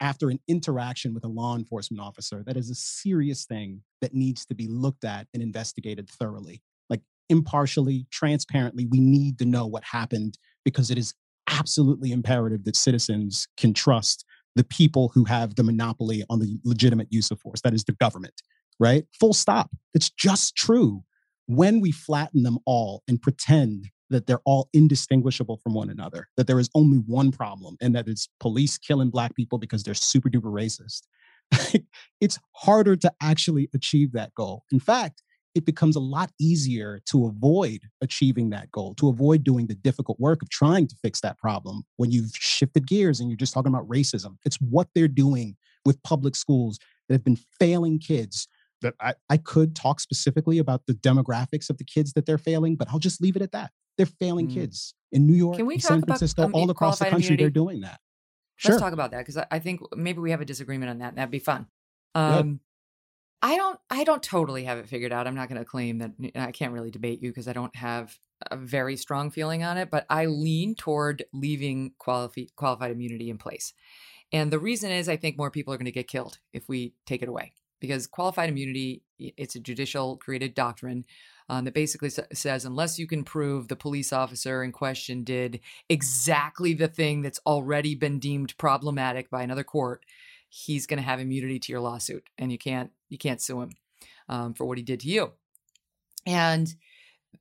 [0.00, 4.44] after an interaction with a law enforcement officer, that is a serious thing that needs
[4.46, 6.62] to be looked at and investigated thoroughly.
[6.90, 7.00] Like
[7.30, 11.14] impartially, transparently, we need to know what happened because it is
[11.48, 14.24] absolutely imperative that citizens can trust
[14.56, 17.92] the people who have the monopoly on the legitimate use of force, that is the
[17.92, 18.42] government,
[18.80, 19.04] right?
[19.20, 19.70] Full stop.
[19.94, 21.04] It's just true.
[21.46, 26.46] When we flatten them all and pretend that they're all indistinguishable from one another, that
[26.46, 30.30] there is only one problem, and that it's police killing black people because they're super
[30.30, 31.02] duper racist.
[32.20, 34.64] it's harder to actually achieve that goal.
[34.72, 35.22] In fact,
[35.56, 40.20] it becomes a lot easier to avoid achieving that goal, to avoid doing the difficult
[40.20, 43.72] work of trying to fix that problem when you've shifted gears and you're just talking
[43.72, 44.36] about racism.
[44.44, 46.78] It's what they're doing with public schools
[47.08, 48.46] that have been failing kids.
[48.82, 52.76] That I, I could talk specifically about the demographics of the kids that they're failing,
[52.76, 53.70] but I'll just leave it at that.
[53.96, 54.52] They're failing Mm.
[54.54, 57.06] kids in New York, Can we in talk San about, Francisco, um, all across the
[57.06, 57.36] qualified country.
[57.36, 57.98] They're doing that.
[58.62, 58.78] Let's Sure.
[58.78, 61.08] talk about that because I, I think maybe we have a disagreement on that.
[61.08, 61.66] and That'd be fun.
[62.14, 62.36] Yeah.
[62.36, 62.60] Um,
[63.42, 63.78] I don't.
[63.90, 65.26] I don't totally have it figured out.
[65.26, 66.12] I'm not going to claim that.
[66.34, 68.18] I can't really debate you because I don't have
[68.50, 69.90] a very strong feeling on it.
[69.90, 73.74] But I lean toward leaving qualifi- qualified immunity in place,
[74.32, 76.94] and the reason is I think more people are going to get killed if we
[77.04, 81.04] take it away because qualified immunity it's a judicial created doctrine
[81.48, 85.60] um, that basically sa- says unless you can prove the police officer in question did
[85.88, 90.04] exactly the thing that's already been deemed problematic by another court
[90.64, 93.70] he's going to have immunity to your lawsuit and you can't you can't sue him
[94.28, 95.32] um, for what he did to you.
[96.24, 96.74] And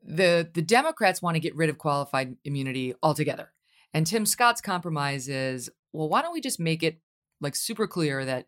[0.04, 3.52] the the democrats want to get rid of qualified immunity altogether.
[3.94, 7.00] And tim scott's compromise is well why don't we just make it
[7.42, 8.48] like super clear that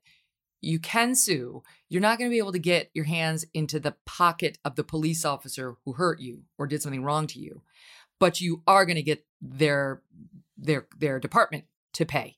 [0.60, 1.62] you can sue.
[1.88, 4.84] You're not going to be able to get your hands into the pocket of the
[4.84, 7.62] police officer who hurt you or did something wrong to you
[8.20, 10.02] but you are going to get their
[10.58, 12.38] their their department to pay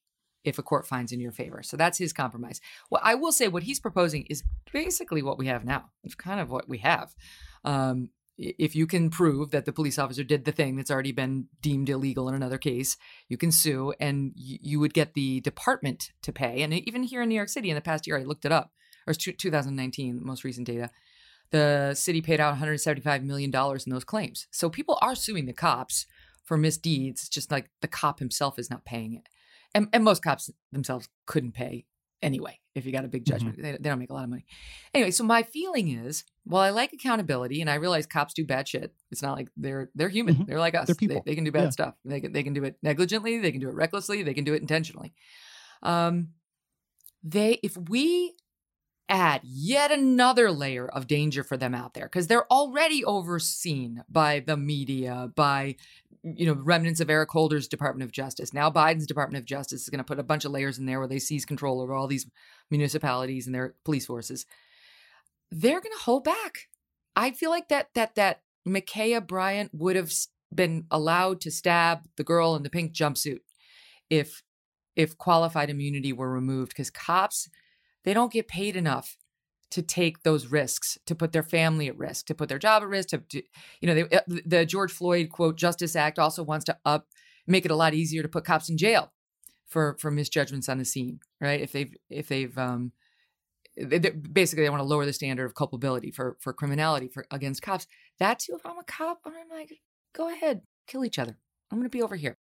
[0.49, 1.63] if a court finds in your favor.
[1.63, 2.59] So that's his compromise.
[2.89, 4.43] Well, I will say what he's proposing is
[4.73, 5.85] basically what we have now.
[6.03, 7.15] It's kind of what we have.
[7.63, 8.09] Um,
[8.39, 11.89] if you can prove that the police officer did the thing that's already been deemed
[11.89, 12.95] illegal in another case,
[13.27, 16.61] you can sue and you, would get the department to pay.
[16.61, 18.71] And even here in New York City in the past year, I looked it up,
[19.05, 20.89] or it's 2019, most recent data.
[21.51, 24.47] The city paid out $175 million in those claims.
[24.51, 26.05] So people are suing the cops
[26.45, 27.27] for misdeeds.
[27.27, 29.27] Just like the cop himself is not paying it.
[29.75, 31.85] And, and most cops themselves couldn't pay
[32.21, 33.27] anyway if you got a big Mhm.
[33.27, 33.57] judgment.
[33.61, 34.45] They, they don't make a lot of money.
[34.93, 38.67] Anyway, so my feeling is, while I like accountability and I realize cops do bad
[38.67, 40.35] shit, it's not like they're they're human.
[40.35, 40.47] Mhm.
[40.47, 40.87] They're like us.
[40.87, 41.23] They're They- people.
[41.25, 41.69] They, can do bad Yeah.
[41.69, 41.95] stuff.
[42.03, 43.37] They can they can do it negligently.
[43.39, 44.23] They can do it recklessly.
[44.23, 45.13] They can do it intentionally.
[45.83, 46.29] Um,
[47.23, 48.35] they if we
[49.07, 54.39] add yet another layer of danger for them out there because they're already overseen by
[54.39, 55.75] the media by
[56.23, 58.53] you know remnants of eric holder's department of justice.
[58.53, 60.99] Now biden's department of justice is going to put a bunch of layers in there
[60.99, 62.29] where they seize control over all these
[62.69, 64.45] municipalities and their police forces.
[65.51, 66.67] They're going to hold back.
[67.15, 70.11] I feel like that that that Ma'Khia Bryant would have
[70.53, 73.39] been allowed to stab the girl in the pink jumpsuit
[74.09, 74.43] if
[74.95, 77.49] if qualified immunity were removed because cops
[78.03, 79.17] they don't get paid enough
[79.71, 82.89] to take those risks to put their family at risk to put their job at
[82.89, 83.41] risk to, to
[83.81, 87.07] you know they, uh, the george floyd quote justice act also wants to up
[87.47, 89.11] make it a lot easier to put cops in jail
[89.67, 91.61] for for misjudgments on the scene right?
[91.61, 92.91] If they've if they've um
[93.77, 97.61] they, basically they want to lower the standard of culpability for for criminality for against
[97.61, 97.87] cops.
[98.19, 99.79] That too if i'm a cop i'm like
[100.13, 101.37] go ahead kill each other.
[101.71, 102.37] I'm gonna be over here.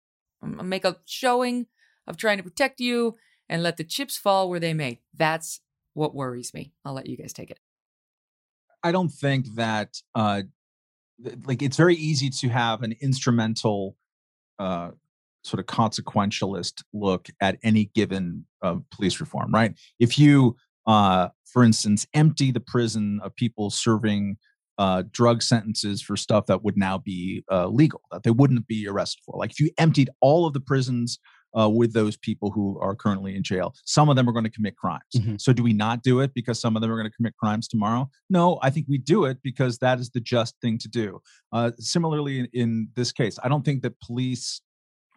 [0.43, 1.67] I'm gonna make a showing
[2.07, 3.17] of trying to protect you
[3.49, 5.01] and let the chips fall where they may.
[5.15, 5.61] That's
[5.95, 6.73] what worries me.
[6.85, 7.59] I'll let you guys take it.
[8.83, 10.43] I don't think that uh
[11.47, 13.97] like it's very easy to have an instrumental
[14.59, 14.91] uh
[15.45, 19.75] sort of consequentialist look at any given uh, police reform, right?
[19.99, 20.57] If you
[20.87, 24.37] uh for instance empty the prison of people serving
[24.79, 28.89] uh, drug sentences for stuff that would now be uh, legal, that they wouldn't be
[28.89, 29.39] arrested for.
[29.39, 31.19] Like if you emptied all of the prisons
[31.59, 33.75] uh, with those people who are currently in jail.
[33.85, 35.03] Some of them are going to commit crimes.
[35.15, 35.41] Mhm.
[35.41, 37.69] So, do we not do it because some of them are going to commit crimes
[37.69, 38.11] tomorrow?
[38.31, 41.21] No, I think we do it because that is the just thing to do.
[41.53, 44.61] Uh, similarly, in, in this case, I don't think that police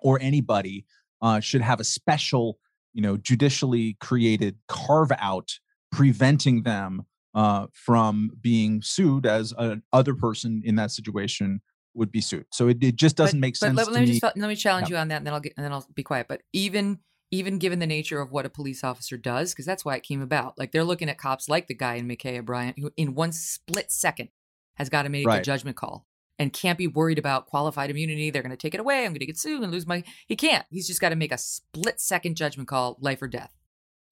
[0.02, 0.86] or anybody
[1.22, 2.60] uh, should have a special,
[2.94, 5.60] you know, judicially created carve out
[5.92, 11.62] preventing them uh, from being sued as a other person in that situation
[11.96, 12.46] would be sued.
[12.52, 14.20] So it, it just doesn't but, make but sense let, me me.
[14.20, 14.98] just let me challenge Yeah.
[14.98, 16.28] you on that, and then I'll get and then I'll be quiet.
[16.28, 17.00] But even
[17.32, 20.22] even given the nature of what a police officer does, because that's why it came
[20.22, 20.58] about.
[20.58, 23.92] Like they're looking at cops like the guy in Ma'Khia Bryant, who in one split
[23.92, 24.30] second
[24.76, 26.06] has got to make a judgment call
[26.38, 28.30] and can't be worried about qualified immunity.
[28.30, 29.06] They're going to take it away.
[29.06, 30.04] I'm going to get sued and lose my.
[30.28, 30.66] He can't.
[30.70, 33.52] He's just got to make a split second judgment call, life or death.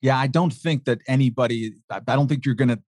[0.01, 2.81] Yeah, I don't think that anybody, I don't think you're going to,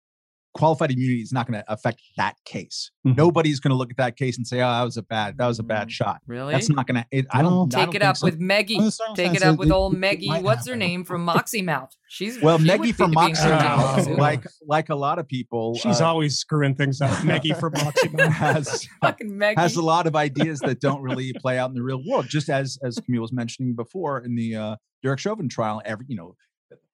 [0.55, 2.91] qualified immunity is not going to affect that case.
[3.07, 3.17] Mhm.
[3.17, 5.47] Nobody's going to look at that case and say, oh, that was a bad, that
[5.47, 6.21] was a bad Mm, shot.
[6.27, 6.53] Really?
[6.55, 8.27] That's not going to, I don't I Take don't it up so.
[8.27, 8.77] with Meggie.
[8.79, 10.29] Take it circumstances, up with old it Meggie.
[10.29, 11.91] might What's her name from Moxie Mouth?
[12.09, 15.75] She's Well, she would Meggie from Moxie encouraging Mouth, like, like a lot of people,
[15.77, 17.25] She's uh, always screwing things up.
[17.25, 18.09] Maggie from Moxie.
[18.11, 18.33] Mouth.
[18.33, 19.61] has, fucking Meggie.
[19.61, 22.27] has a lot of ideas that don't really play out in the real world.
[22.29, 26.17] Just as as Kmele was mentioning before in the uh, Derek Chauvin trial, every you
[26.17, 26.37] know,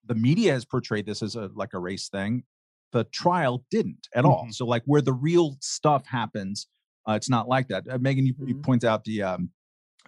[0.06, 2.44] the media has portrayed this as a like a race thing.
[2.92, 4.42] The trial didn't at all.
[4.44, 4.50] Mm-hmm.
[4.52, 6.66] So like where the real stuff happens,
[7.08, 7.84] uh, it's not like that.
[7.88, 8.62] Uh, Megyn, you, you Mhm.
[8.62, 9.50] point out the um,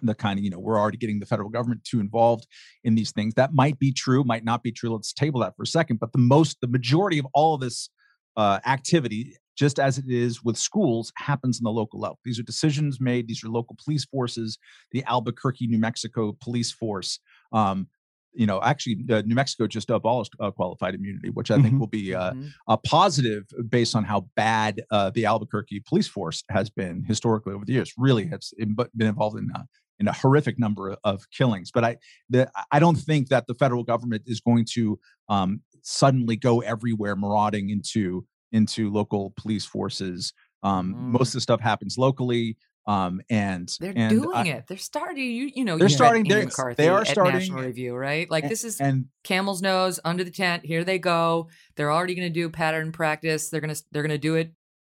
[0.01, 2.45] the kind of you know we're already getting the federal government too involved
[2.83, 3.33] in these things.
[3.35, 4.91] That might be true, might not be true.
[4.93, 5.99] Let's table that for a second.
[5.99, 7.89] But the most, the majority of all of this
[8.35, 12.19] uh, activity, just as it is with schools, happens in the local level.
[12.25, 13.27] These are decisions made.
[13.27, 14.57] These are local police forces,
[14.91, 17.19] the Albuquerque, New Mexico police force.
[17.53, 17.87] Um,
[18.33, 21.79] you know, actually, uh, New Mexico just abolished uh, qualified immunity, which I think Mhm.
[21.79, 22.49] will be uh, Mhm.
[22.67, 27.65] a positive based on how bad uh, the Albuquerque police force has been historically over
[27.65, 27.93] the years.
[27.97, 29.63] Really has but been involved in uh,
[29.99, 31.71] in a horrific number of killings.
[31.71, 31.97] But I
[32.29, 34.99] the, I don't think that the federal government is going to
[35.29, 40.33] um, suddenly go everywhere marauding into into local police forces.
[40.63, 41.19] Um, Mm.
[41.19, 42.57] Most of the stuff happens locally.
[42.85, 44.65] Um, and They're and doing I- it.
[44.67, 45.23] They're starting.
[45.23, 48.29] You you know They're you starting- they're- McCarthy they are starting- National Review, right?
[48.29, 50.65] Like this is and camel's nose under the tent.
[50.65, 51.47] Here they go.
[51.75, 53.49] They're already going to do pattern practice.
[53.49, 54.51] They're gonna they're gonna do it.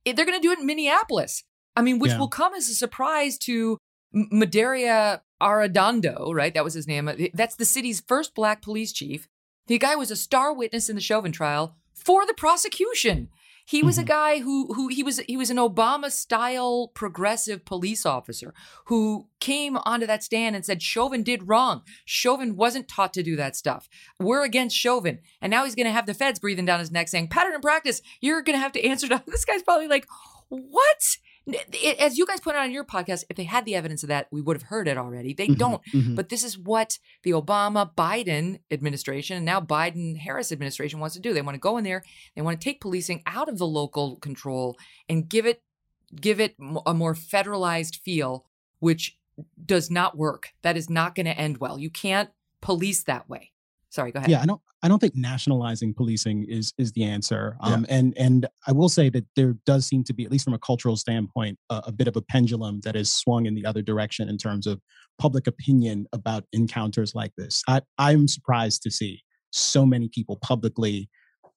[0.04, 1.44] it- They're going to do it in Minneapolis.
[1.76, 2.20] I mean, which Yeah.
[2.20, 3.78] will come as a surprise to
[4.16, 6.54] Medaria Arradondo, right?
[6.54, 7.08] That was his name.
[7.08, 9.28] Uh, That's the city's first black police chief.
[9.68, 13.30] The guy was a star witness in the Chauvin trial for the prosecution.
[13.68, 14.08] He was a Mhm.
[14.08, 18.54] guy who who he was he was an Obama style progressive police officer
[18.86, 21.82] who came onto that stand and said Chauvin did wrong.
[22.06, 23.90] Chauvin wasn't taught to do that stuff.
[24.20, 25.20] We're against Chauvin.
[25.42, 27.62] And now he's going to have the feds breathing down his neck saying, pattern and
[27.62, 30.06] practice, you're going to have to answer to this guy's probably like,
[30.50, 31.18] what?
[32.00, 34.28] As you guys put out on your podcast, if they had the evidence of that,
[34.32, 35.34] we would have heard it already.
[35.34, 35.82] They Mhm, don't.
[35.94, 36.16] mhm.
[36.16, 41.22] But this is what the Obama Biden administration and now Biden Harris administration wants to
[41.22, 41.34] do.
[41.34, 42.04] They want to go in there,
[42.36, 44.78] they want to take policing out of the local control
[45.08, 45.62] and give it
[46.20, 46.56] give it
[46.86, 48.46] a more federalized feel,
[48.80, 49.18] which
[49.66, 50.54] does not work.
[50.62, 51.78] That is not going to end well.
[51.78, 52.30] You can't
[52.62, 53.52] police that way.
[53.96, 54.30] Sorry, go ahead.
[54.30, 54.62] Yeah, I don't.
[54.84, 57.56] I don't think nationalizing policing is is the answer.
[57.64, 57.74] Yeah.
[57.74, 60.54] Um, and and I will say that there does seem to be, at least from
[60.54, 63.82] a cultural standpoint, a, a bit of a pendulum that is swung in the other
[63.82, 64.82] direction in terms of
[65.18, 67.64] public opinion about encounters like this.
[67.70, 71.10] I I'm surprised to see so many people publicly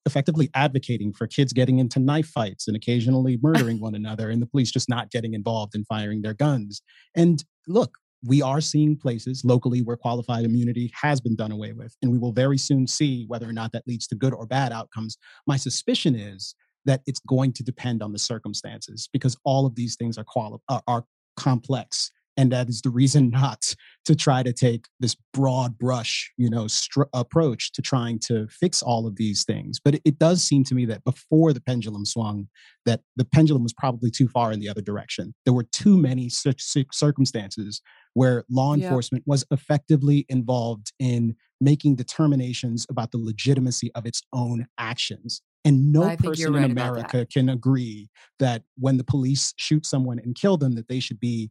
[0.07, 4.47] effectively advocating for kids getting into knife fights and occasionally murdering one another and the
[4.47, 6.83] police just not getting involved and firing their guns.
[7.17, 11.95] And look, we are seeing places locally where qualified immunity has been done away with,
[12.03, 14.73] and we will very soon see whether or not that leads to good or bad
[14.73, 15.17] outcomes.
[15.47, 16.55] My suspicion is
[16.85, 20.59] that it's going to depend on the circumstances because all of these things are quali-
[20.69, 21.05] are, are
[21.37, 23.75] complex, and that is the reason not
[24.07, 28.81] to try to take this broad brush, you know, str- approach to trying to fix
[28.81, 29.79] all of these things.
[29.85, 32.49] But it, it does seem to me that before the pendulum swung,
[32.87, 35.35] that the pendulum was probably too far in the other direction.
[35.45, 37.83] There were too many such cir- circumstances
[38.15, 44.67] where law enforcement was effectively involved in making determinations about the legitimacy of its own
[44.79, 45.43] actions.
[45.65, 47.13] And no I think you're person in right that.
[47.13, 48.09] America can agree
[48.39, 51.51] that when the police shoot someone and kill them, that they should be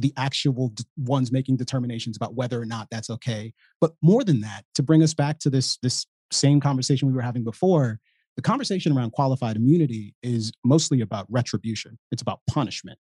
[0.00, 3.52] the actual d- ones making determinations about whether or not that's okay.
[3.80, 7.22] But more than that, to bring us back to this this same conversation we were
[7.22, 8.00] having before,
[8.36, 11.98] the conversation around qualified immunity is mostly about retribution.
[12.12, 12.98] It's about punishment.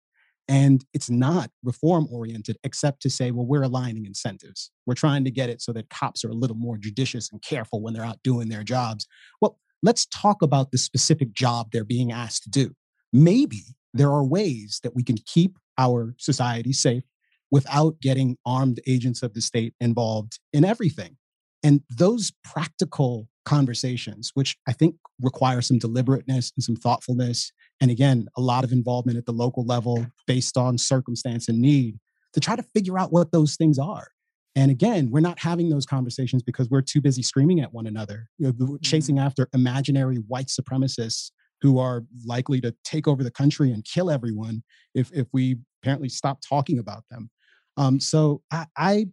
[0.49, 4.71] And it's not reform oriented, except to say, well, we're aligning incentives.
[4.85, 7.81] We're trying to get it so that cops are a little more judicious and careful
[7.81, 9.07] when they're out doing their jobs.
[9.41, 12.75] Well, let's talk about the specific job they're being asked to do.
[13.11, 17.03] Maybe there are ways that we can keep our society safe
[17.51, 21.17] without getting armed agents of the state involved in everything.
[21.63, 27.51] And those practical conversations, which I think require some deliberateness and some thoughtfulness,
[27.81, 31.99] and again, a lot of involvement at the local level based on circumstance and need
[32.33, 34.09] to try to figure out what those things are.
[34.55, 38.27] And again, we're not having those conversations because we're too busy screaming at one another,
[38.37, 38.75] you know, Mm-hmm.
[38.81, 41.31] chasing after imaginary white supremacists
[41.61, 44.63] who are likely to take over the country and kill everyone
[44.93, 47.29] if if we apparently stop talking about them.
[47.77, 49.05] Um, so I, I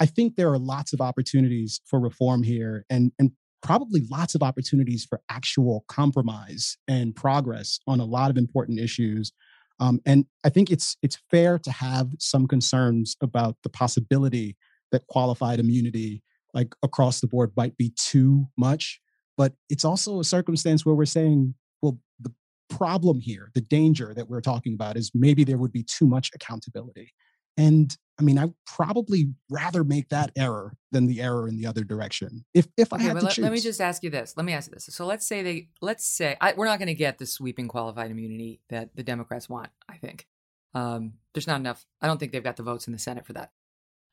[0.00, 4.42] I think there are lots of opportunities for reform here, and and probably lots of
[4.42, 9.32] opportunities for actual compromise and progress on a lot of important issues.
[9.80, 14.56] Um, and I think it's it's fair to have some concerns about the possibility
[14.90, 16.22] that qualified immunity,
[16.54, 19.00] like across the board, might be too much.
[19.36, 22.32] But it's also a circumstance where we're saying, well, the
[22.70, 26.30] problem here, the danger that we're talking about is maybe there would be too much
[26.34, 27.12] accountability.
[27.58, 31.84] And I mean, I'd probably rather make that error than the error in the other
[31.84, 32.44] direction.
[32.54, 33.42] If if I Okay, had to let, choose.
[33.42, 34.34] let me just ask you this.
[34.36, 34.86] Let me ask you this.
[34.90, 38.10] So let's say they, let's say, I, we're not going to get the sweeping qualified
[38.10, 40.26] immunity that the Democrats want, I think.
[40.74, 41.84] Um, there's not enough.
[42.00, 43.50] I don't think they've got the votes in the Senate for that.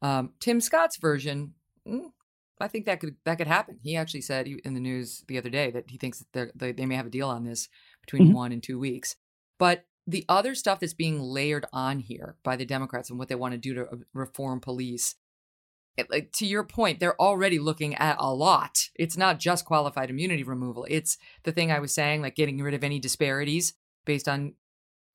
[0.01, 1.53] Um, Tim Scott's version,
[1.87, 2.11] mm,
[2.59, 3.79] I think that could that could happen.
[3.81, 6.85] He actually said in the news the other day that he thinks that they they
[6.85, 7.69] may have a deal on this
[8.01, 8.33] between Mhm.
[8.33, 9.15] one and two weeks.
[9.57, 13.35] But the other stuff that's being layered on here by the Democrats and what they
[13.35, 15.15] want to do to uh, reform police,
[15.97, 18.89] it- like to your point, they're already looking at a lot.
[18.95, 20.85] It's not just qualified immunity removal.
[20.89, 23.73] It's the thing I was saying, like getting rid of any disparities
[24.05, 24.55] based on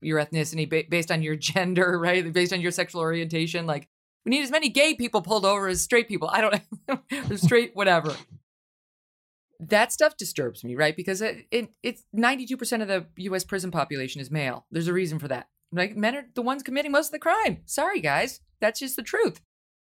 [0.01, 2.31] your ethnicity, ba- based on your gender, right?
[2.31, 3.65] Based on your sexual orientation.
[3.65, 3.87] Like
[4.25, 6.29] we need as many gay people pulled over as straight people.
[6.31, 6.61] I don't
[7.29, 8.15] know, straight whatever.
[9.59, 10.95] That stuff disturbs me, right?
[10.95, 13.43] Because it, it it's ninety two percent of the U.S.
[13.43, 14.65] prison population is male.
[14.71, 15.47] There's a reason for that.
[15.71, 17.61] Like men are the ones committing most of the crime.
[17.65, 19.41] Sorry, guys, that's just the truth.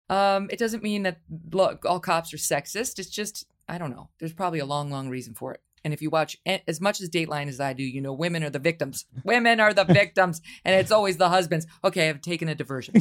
[0.08, 1.20] Um, it doesn't mean that
[1.52, 2.98] look all cops are sexist.
[2.98, 4.08] It's just I don't know.
[4.18, 5.60] There's probably a long, long reason for it.
[5.84, 8.50] And if you watch as much as Dateline as I do, you know women are
[8.50, 9.06] the victims.
[9.24, 11.66] Women are the victims, and it's always the husbands.
[11.82, 12.94] Okay, I've taken a diversion,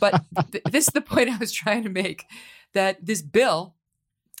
[0.00, 2.24] but th- this is the point I was trying to make.
[2.74, 3.74] That this bill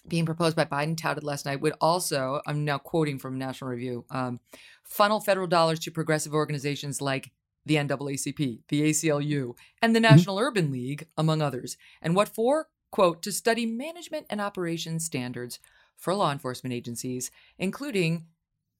[0.08, 4.04] being proposed by Biden touted last night would also, I'm now quoting from National Review,
[4.10, 4.40] um,
[4.82, 7.30] funnel federal dollars to progressive organizations like
[7.64, 11.76] the NAACP, the ACLU, and the National Urban League, among others.
[12.00, 12.68] And what for?
[12.90, 15.58] Quote, to study management and operations standards
[16.02, 17.30] for law enforcement agencies,
[17.60, 18.26] including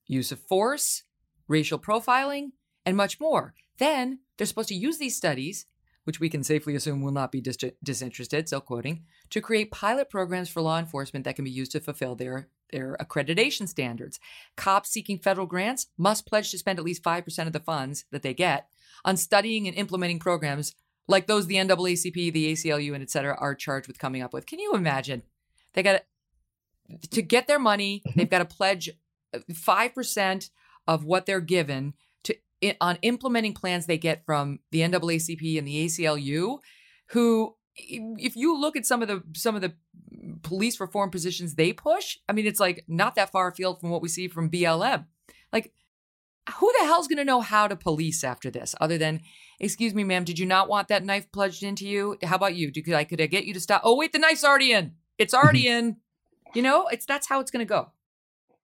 [0.09, 1.05] use of force,
[1.47, 2.49] racial profiling,
[2.85, 3.55] and much more.
[3.79, 5.67] Then they're supposed to use these studies,
[6.03, 10.11] which we can safely assume will not be dis- disinterested, still quoting, to create pilot
[10.11, 14.19] programs for law enforcement that can be used to fulfill their, their accreditation standards.
[14.57, 18.23] Cops seeking federal grants must pledge to spend at least 5% of the funds that
[18.23, 18.67] they get
[19.05, 20.75] on studying and implementing programs
[21.07, 24.45] like those the NAACP, the ACLU, and et cetera are charged with coming up with.
[24.47, 25.23] Can you imagine?
[25.75, 26.03] They got
[27.11, 28.19] to, get their money, mm-hmm.
[28.19, 28.91] they've got to pledge
[29.35, 30.51] uh, 5%
[30.87, 31.95] of what they're given
[32.25, 32.37] to
[32.81, 36.59] on implementing plans they get from the NAACP and the ACLU,
[37.09, 39.75] who if you look at some of the some of the
[40.43, 44.03] police reform positions they push, I mean it's like not that far afield from what
[44.03, 45.07] we see from BLM.
[45.53, 45.73] Like
[46.59, 49.21] who the hell's going to know how to police after this other than
[49.61, 52.19] excuse me ma'am did you not want that knife plunged into you?
[52.23, 52.73] How about you?
[52.73, 53.83] Could i could i get you to stop?
[53.85, 54.93] Oh wait the knife's already in.
[55.19, 55.89] It's already mm-hmm.
[55.89, 55.97] in
[56.55, 57.91] you know it's that's how it's going to go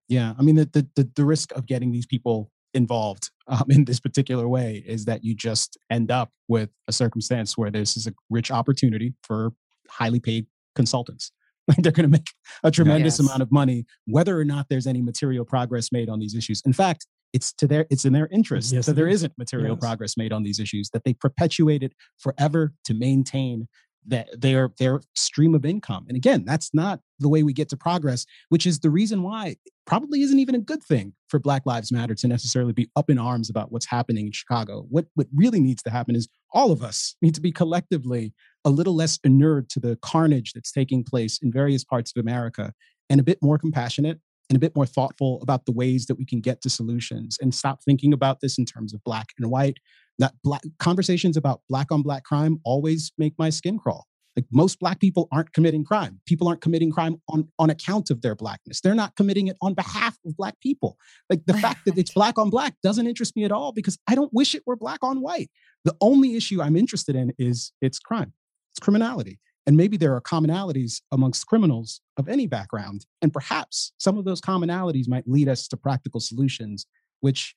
[0.09, 3.85] Yeah, I mean the the the, the risk of getting these people involved um, in
[3.85, 8.07] this particular way is that you just end up with a circumstance where this is
[8.07, 9.53] a rich opportunity for
[9.89, 11.31] highly paid consultants.
[11.69, 12.31] Like they're going to make
[12.65, 13.29] a tremendous Yes.
[13.29, 16.63] amount of money, whether or not there's any material progress made on these issues.
[16.65, 19.17] In fact, it's to their it's in their interest Yes, that there is.
[19.17, 19.81] isn't material Yes.
[19.81, 23.69] progress made on these issues, that they perpetuate it forever to maintain
[24.07, 26.07] that their their stream of income.
[26.09, 29.57] And again, that's not the way we get to progress, which is the reason why
[29.87, 33.19] probably isn't even a good thing for Black Lives Matter to necessarily be up in
[33.19, 34.87] arms about what's happening in Chicago.
[34.89, 38.33] What what really needs to happen is all of us need to be collectively
[38.65, 42.73] a little less inured to the carnage that's taking place in various parts of America
[43.11, 44.21] and a bit more compassionate
[44.51, 47.55] and a bit more thoughtful about the ways that we can get to solutions and
[47.55, 49.79] stop thinking about this in terms of black and white
[50.19, 54.07] That black conversations about black on black crime always make my skin crawl.
[54.39, 56.21] Like most black people aren't committing crime.
[56.25, 58.81] People aren't committing crime on, on account of their blackness.
[58.81, 60.97] They're not committing it on behalf of black people.
[61.29, 64.15] Like the fact that it's black on black doesn't interest me at all because I
[64.15, 65.51] don't wish it were black on white.
[65.85, 68.33] The only issue I'm interested in is it's crime,
[68.73, 69.41] it's criminality.
[69.67, 73.07] And maybe there are commonalities amongst criminals of any background.
[73.21, 76.87] And perhaps some of those commonalities might lead us to practical solutions,
[77.21, 77.57] which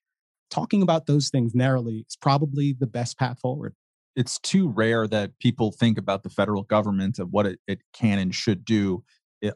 [0.52, 3.73] talking about those things narrowly is probably the best path forward.
[4.15, 8.19] It's too rare that people think about the federal government of what it, it can
[8.19, 9.03] and should do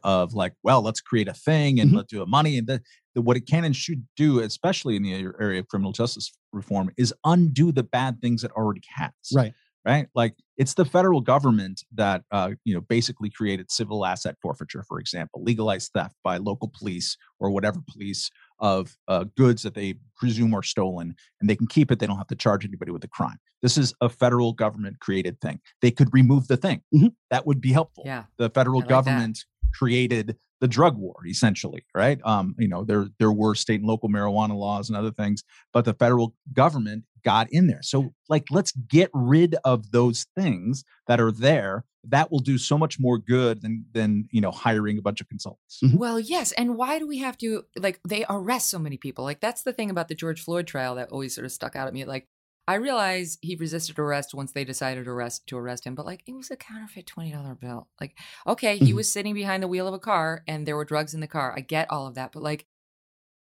[0.02, 1.98] of like well let's create a thing and mm-hmm.
[1.98, 2.82] let's do a money and the,
[3.14, 6.90] the, what it can and should do especially in the area of criminal justice reform
[6.96, 9.12] is undo the bad things it already has.
[9.32, 9.54] Right
[9.86, 14.82] right like it's the federal government that uh, you know basically created civil asset forfeiture
[14.82, 19.94] for example legalized theft by local police or whatever police of uh, goods that they
[20.16, 21.98] presume are stolen and they can keep it.
[21.98, 23.38] They don't have to charge anybody with a crime.
[23.62, 25.60] This is a federal government created thing.
[25.82, 26.82] They could remove the thing.
[26.94, 27.08] Mm-hmm.
[27.30, 28.04] That would be helpful.
[28.06, 28.24] Yeah.
[28.38, 29.76] The federal like government that.
[29.76, 32.18] created the drug war essentially, right?
[32.24, 35.84] Um, you know, there there were state and local marijuana laws and other things, but
[35.84, 37.82] the federal government got in there.
[37.82, 42.78] So like let's get rid of those things that are there that will do so
[42.78, 45.96] much more good than than you know hiring a bunch of consultants mm-hmm.
[45.96, 49.40] well yes and why do we have to like they arrest so many people like
[49.40, 51.94] that's the thing about the george floyd trial that always sort of stuck out at
[51.94, 52.28] me like
[52.68, 56.22] i realize he resisted arrest once they decided to arrest to arrest him but like
[56.28, 58.16] it was a counterfeit $20 bill like
[58.46, 58.96] okay he mm-hmm.
[58.96, 61.52] was sitting behind the wheel of a car and there were drugs in the car
[61.56, 62.66] i get all of that but like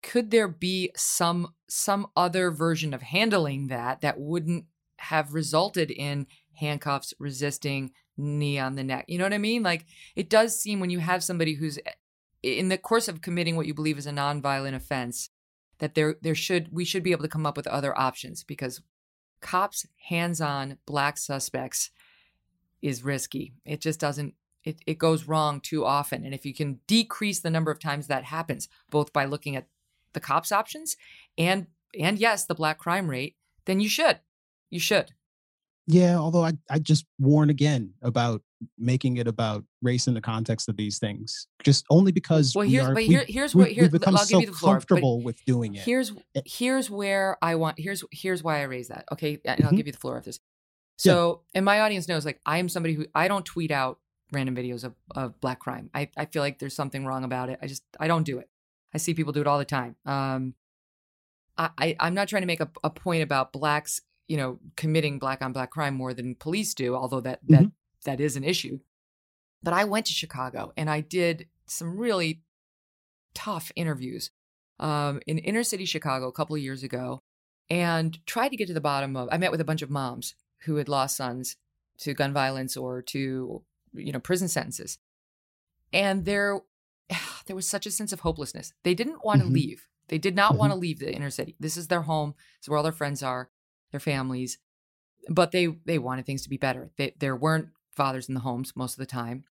[0.03, 4.65] could there be some some other version of handling that that wouldn't
[4.97, 9.05] have resulted in handcuffs resisting knee on the neck.
[9.07, 9.63] You know what I mean?
[9.63, 9.85] Like
[10.15, 11.79] it does seem when you have somebody who's
[12.41, 15.29] in the course of committing what you believe is a nonviolent offense
[15.79, 18.81] that there there should we should be able to come up with other options because
[19.41, 21.89] cops hands-on black suspects
[22.81, 23.53] is risky.
[23.65, 26.23] It just doesn't it, it goes wrong too often.
[26.23, 29.67] And if you can decrease the number of times that happens, both by looking at
[30.13, 30.95] the cops options
[31.37, 31.67] and
[31.99, 33.35] and yes, the black crime rate,
[33.65, 34.19] then you should.
[34.71, 35.11] You should.
[35.85, 38.41] Yeah, although I, I just warn again about
[38.77, 42.85] making it about race in the context of these things, just only because well, here's
[42.85, 45.21] we are, but here, here's what here, become I'll so give you the floor, comfortable
[45.21, 45.81] with doing it.
[45.81, 46.13] Here's
[46.45, 49.05] here's where I want here's here's why I raise that.
[49.11, 49.75] Okay, and I'll mm-hmm.
[49.75, 50.39] give you the floor of this.
[50.97, 51.57] So, yeah.
[51.57, 53.99] and my audience knows, like, I am somebody who I don't tweet out
[54.31, 55.89] random videos of, of black crime.
[55.93, 57.59] I, I feel like there's something wrong about it.
[57.61, 58.49] I just I don't do it.
[58.93, 59.95] I see people do it all the time.
[60.05, 60.53] Um,
[61.57, 65.19] I, I I'm not trying to make a, a point about blacks you know, committing
[65.19, 67.67] black on black crime more than police do, although that that mm-hmm.
[68.05, 68.79] that is an issue.
[69.61, 72.41] But I went to Chicago and I did some really
[73.33, 74.31] tough interviews
[74.79, 77.21] um, in inner city Chicago a couple of years ago
[77.69, 80.35] and tried to get to the bottom of I met with a bunch of moms
[80.65, 81.55] who had lost sons
[81.99, 83.63] to gun violence or to
[83.93, 84.97] you know prison sentences.
[85.91, 86.61] And there
[87.45, 88.73] there was such a sense of hopelessness.
[88.83, 89.55] They didn't want to mm-hmm.
[89.55, 89.87] leave.
[90.09, 90.59] They did not mm-hmm.
[90.59, 91.55] want to leave the inner city.
[91.59, 92.35] This is their home.
[92.61, 93.49] Is where all their friends are
[93.91, 94.57] their families,
[95.29, 96.91] but they they wanted things to be better.
[96.97, 99.45] They, there weren't fathers in the homes most of the time.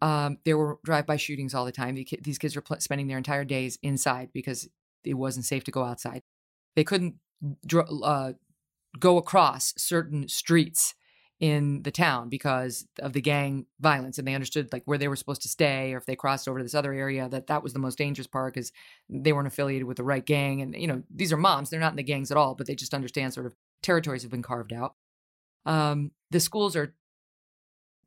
[0.00, 1.94] Um, there were drive-by shootings all the time.
[1.94, 4.68] These kids were pl- spending their entire days inside because
[5.04, 6.22] it wasn't safe to go outside.
[6.76, 7.14] They couldn't
[8.02, 8.32] uh,
[8.98, 10.94] go across certain streets
[11.40, 15.16] in the town because of the gang violence and they understood like where they were
[15.16, 17.72] supposed to stay or if they crossed over to this other area that that was
[17.72, 18.70] the most dangerous part because
[19.10, 21.92] they weren't affiliated with the right gang and you know these are moms they're not
[21.92, 23.54] in the gangs at all but they just understand sort of
[23.84, 24.94] territories have been carved out.
[25.66, 26.94] Um, the schools are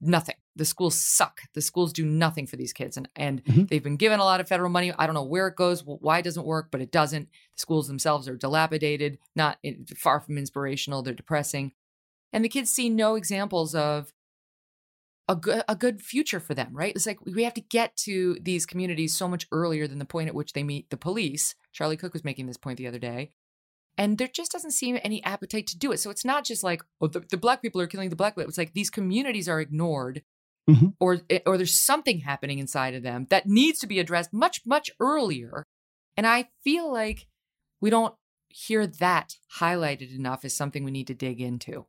[0.02, 0.36] nothing.
[0.56, 1.42] The schools suck.
[1.54, 3.66] The schools do nothing for these kids, and and mm-hmm.
[3.66, 4.92] they've been given a lot of federal money.
[4.98, 7.30] I don't know where it goes, why it doesn't work, but it doesn't.
[7.30, 9.60] The schools themselves are dilapidated, not
[9.96, 11.04] far from inspirational.
[11.04, 11.74] They're depressing,
[12.38, 14.14] and the kids see no examples of
[15.28, 16.70] a good a good future for them.
[16.72, 16.96] Right?
[16.96, 20.28] It's like we have to get to these communities so much earlier than the point
[20.28, 21.56] at which they meet the police.
[21.74, 23.32] Charlie Cook was making this point the other day
[23.98, 26.00] and there just doesn't seem any appetite to do it.
[26.00, 28.48] So it's not just like, oh, the, the black people are killing the black people.
[28.48, 30.22] It's like these communities are ignored,
[30.70, 30.90] mm-hmm.
[31.00, 34.62] or eh, or there's something happening inside of them that needs to be addressed much
[34.66, 35.66] much earlier.
[36.16, 37.28] And I feel like
[37.82, 38.14] we don't
[38.50, 41.88] hear that highlighted enough as something we need to dig into.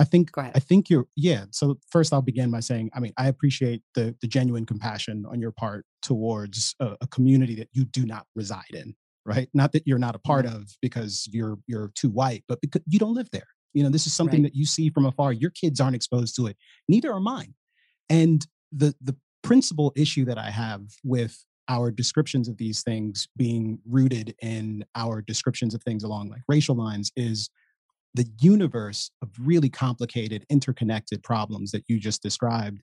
[0.00, 1.44] I think I think you're yeah.
[1.50, 5.40] So first, I'll begin by saying, I mean, I appreciate the the genuine compassion on
[5.40, 8.94] your part towards a, a community that you do not reside in
[9.24, 9.48] right?
[9.54, 10.56] Not that you're not a part mm-hmm.
[10.56, 13.46] of because you're you're too white, but because you don't live there.
[13.72, 14.52] You know, this is something right.
[14.52, 15.32] that you see from afar.
[15.32, 16.56] Your kids aren't exposed to it.
[16.88, 17.54] Neither are mine.
[18.08, 23.78] And the the principal issue that I have with our descriptions of these things being
[23.88, 27.48] rooted in our descriptions of things along like racial lines is
[28.14, 32.80] the universe of really complicated, interconnected problems that you just described,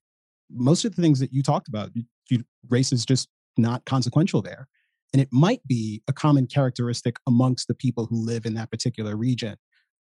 [0.49, 1.91] most of the things that you talked about,
[2.29, 3.27] you, race is just
[3.57, 4.67] not consequential there.
[5.13, 9.15] And it might be a common characteristic amongst the people who live in that particular
[9.15, 9.55] region.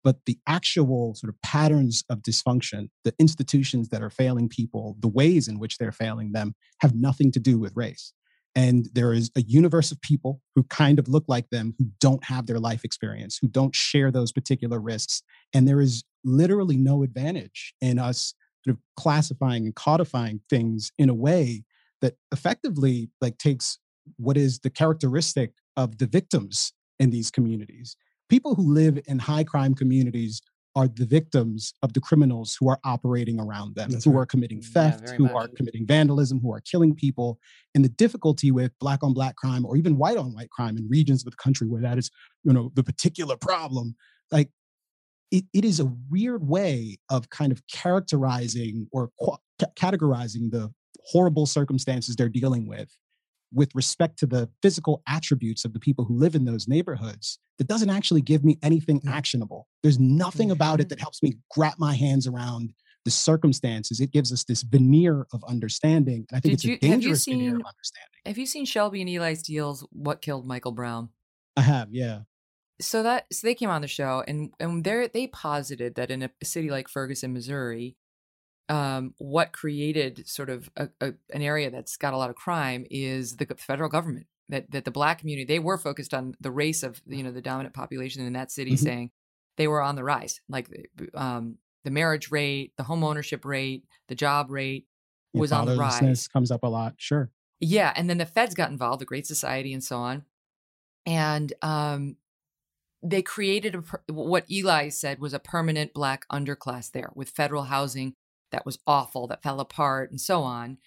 [0.04, 5.08] But the actual sort of patterns of dysfunction, the institutions that are failing people, the
[5.08, 8.14] ways in which they're failing them have nothing to do with race.
[8.56, 12.24] And there is a universe of people who kind of look like them, who don't
[12.26, 15.24] have their life experience, who don't share those particular risks.
[15.54, 18.34] And there is literally no advantage in us
[18.66, 21.64] sort of classifying and codifying things in a way
[22.02, 23.80] that effectively like takes
[24.18, 27.96] what is the characteristic of the victims in these communities.
[28.30, 30.42] People who live in high crime communities
[30.76, 34.22] are the victims of the criminals who are operating around them, That's who right.
[34.22, 35.34] are committing mm, theft, yeah, who much.
[35.34, 37.40] are committing vandalism, who are killing people.
[37.76, 40.88] And the difficulty with black on black crime or even white on white crime in
[40.88, 42.10] regions of the country where that is,
[42.44, 43.96] you know, the particular problem,
[44.32, 44.50] like
[45.32, 49.38] it, it is a weird way of kind of characterizing or qu-
[49.76, 50.72] categorizing the
[51.06, 52.96] horrible circumstances they're dealing with
[53.54, 57.68] with respect to the physical attributes of the people who live in those neighborhoods that
[57.68, 59.68] doesn't actually give me anything actionable.
[59.84, 61.62] There's nothing about it that helps me mm-hmm.
[61.62, 62.74] wrap my hands around
[63.06, 64.00] the circumstances.
[64.00, 66.26] It gives us this veneer of understanding.
[66.30, 68.20] And I think Did it's you, a dangerous seen, veneer of understanding.
[68.26, 71.10] Have you seen Shelby and Eli Steele's What Killed Michael Brown?
[71.58, 72.22] I have, yeah.
[72.80, 76.24] So that so they came on the show and and they they posited that in
[76.24, 77.96] a city like Ferguson, Missouri,
[78.72, 82.86] um, what created sort of a, a, an area that's got a lot of crime
[82.90, 84.28] is the federal government.
[84.48, 87.42] That that the black community they were focused on the race of you know the
[87.42, 88.86] dominant population in that city, mm-hmm.
[88.86, 89.12] saying
[89.58, 90.70] they were on the rise, like
[91.14, 94.88] um, the marriage rate, the home ownership rate, the job rate
[95.34, 96.28] was on the rise.
[96.28, 97.30] Comes up a lot, sure.
[97.60, 100.24] Yeah, and then the feds got involved, the Great Society, and so on,
[101.06, 102.18] and um,
[103.04, 108.16] they created a, what Eli said was a permanent black underclass there with federal housing
[108.52, 110.78] that was awful, that fell apart, and so on,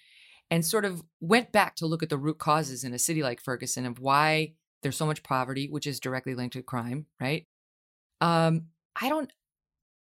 [0.49, 3.41] and sort of went back to look at the root causes in a city like
[3.41, 7.45] Ferguson of why there's so much poverty, which is directly linked to crime, right?
[8.21, 8.67] Um,
[8.99, 9.31] I don't,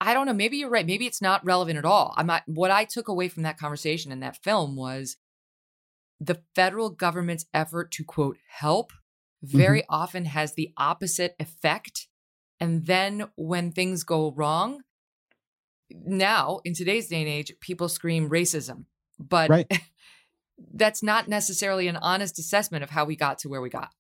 [0.00, 0.34] I don't know.
[0.34, 0.86] Maybe you're right.
[0.86, 2.14] Maybe it's not relevant at all.
[2.16, 2.42] I'm not.
[2.46, 5.16] What I took away from that conversation and that film was
[6.20, 8.92] the federal government's effort to quote help
[9.42, 9.94] very mm-hmm.
[9.94, 12.08] often has the opposite effect.
[12.58, 14.80] And then when things go wrong,
[15.90, 18.84] now in today's day and age, people scream racism,
[19.18, 19.70] but right.
[20.74, 23.90] that's not necessarily an honest assessment of how we got to where we got.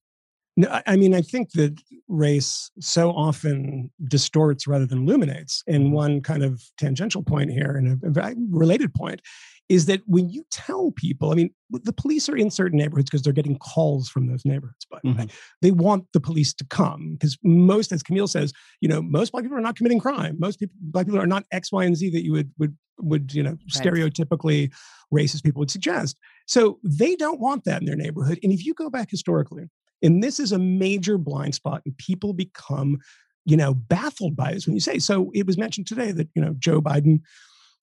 [0.58, 5.62] No, I mean, I think that race so often distorts rather than illuminates.
[5.66, 5.92] And mm-hmm.
[5.92, 9.20] one kind of tangential point here, and a, a related point,
[9.68, 13.22] is that when you tell people, I mean, the police are in certain neighborhoods because
[13.22, 15.24] they're getting calls from those neighborhoods, but mm-hmm.
[15.60, 19.42] they want the police to come because most, as Kmele says, you know, most black
[19.42, 20.36] people are not committing crime.
[20.38, 23.34] Most people, black people are not X, Y, and Z that you would would would
[23.34, 23.68] you know right.
[23.68, 24.72] stereotypically
[25.12, 26.16] racist people would suggest.
[26.46, 28.38] So they don't want that in their neighborhood.
[28.42, 29.64] And if you go back historically,
[30.02, 32.98] and this is a major blind spot, and people become,
[33.44, 34.98] you know, baffled by this when you say.
[34.98, 37.20] So it was mentioned today that you know Joe Biden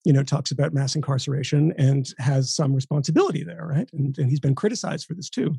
[0.04, 3.88] you know, talks about mass incarceration and has some responsibility there, right?
[3.92, 5.54] And, and he's been criticized for this too.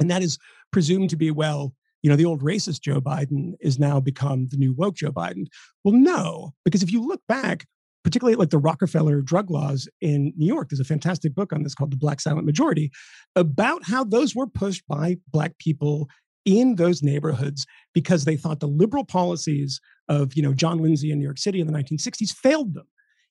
[0.00, 0.38] And that is
[0.72, 4.56] presumed to be, well, you know, the old racist Joe Biden is now become the
[4.56, 5.46] new woke Joe Biden.
[5.84, 7.66] Well, no, because if you look back,
[8.02, 11.74] particularly like the Rockefeller drug laws in New York, there's a fantastic book on this
[11.74, 12.90] called The Black Silent Majority
[13.36, 16.08] about how those were pushed by Black people
[16.44, 21.18] in those neighborhoods because they thought the liberal policies of, you know, John Lindsay in
[21.18, 22.86] New York City in the 1960s failed them.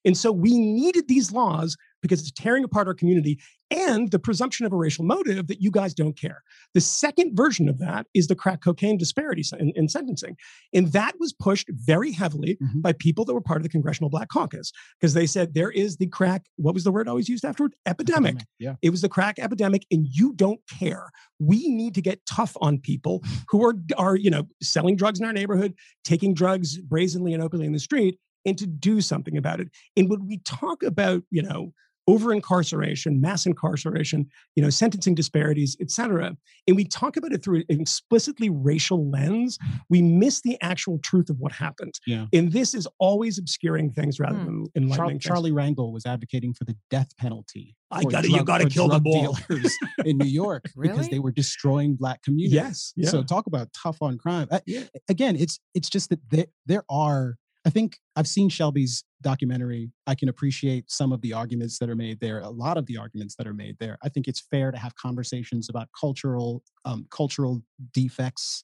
[0.06, 3.40] And so we needed these laws because it's tearing apart our community
[3.72, 6.44] and the presumption of a racial motive that you guys don't care.
[6.74, 10.38] The second version of that is the crack cocaine disparity in, in sentencing.
[10.74, 12.82] And that was pushed very heavily mm-hmm.
[12.82, 15.98] by people that were part of the Congressional Black Caucus because they said there is
[15.98, 17.74] the crack, what was the word always used afterward?
[17.86, 18.36] Epidemic.
[18.36, 18.48] epidemic.
[18.60, 18.76] Yeah.
[18.82, 21.10] It was the crack epidemic and you don't care.
[21.40, 25.26] We need to get tough on people who are, are you know, selling drugs in
[25.26, 25.74] our neighborhood,
[26.04, 29.70] taking drugs brazenly and openly in the street and to do something about it.
[29.96, 31.74] And when we talk about, you know,
[32.08, 36.36] over incarceration, mass incarceration, you know, sentencing disparities, et cetera,
[36.68, 39.58] and we talk about it through an explicitly racial lens,
[39.90, 41.94] we miss the actual truth of what happened.
[42.06, 42.26] Yeah.
[42.34, 44.46] And this is always obscuring things rather hmm.
[44.46, 47.76] than enlightening Char- Charlie Rangel was advocating for the death penalty.
[47.90, 49.74] I got you got to kill the dealers
[50.06, 50.94] in New York really?
[50.94, 52.56] because they were destroying black communities.
[52.56, 52.94] Yes.
[52.96, 53.10] Yeah.
[53.10, 54.48] So talk about tough on crime.
[54.66, 54.86] Yeah.
[55.10, 57.36] Again, it's it's just that there, there are
[57.66, 59.92] I think I've seen Shelby's documentary.
[60.06, 62.98] I can appreciate some of the arguments that are made there, a lot of the
[62.98, 63.98] arguments that are made there.
[64.04, 67.62] I think it's fair to have conversations about cultural um, cultural
[67.94, 68.64] defects,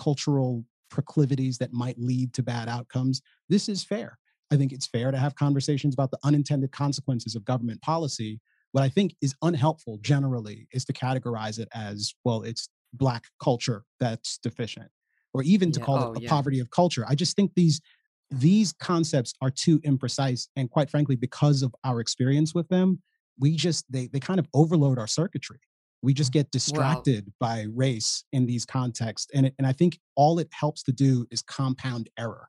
[0.00, 3.22] cultural proclivities that might lead to bad outcomes.
[3.48, 4.18] This is fair.
[4.50, 8.40] I think it's fair to have conversations about the unintended consequences of government policy.
[8.72, 13.84] What I think is unhelpful generally is to categorize it as, well, it's Black culture
[14.00, 14.90] that's deficient,
[15.32, 15.84] or even to Yeah.
[15.84, 16.28] call Oh, it a yeah.
[16.28, 17.04] poverty of culture.
[17.06, 17.80] I just think these
[18.30, 23.00] these concepts are too imprecise and quite frankly because of our experience with them
[23.38, 25.58] we just they they kind of overload our circuitry.
[26.02, 30.38] We just get distracted by race in these contexts and it, and i think all
[30.38, 32.48] it helps to do is compound error.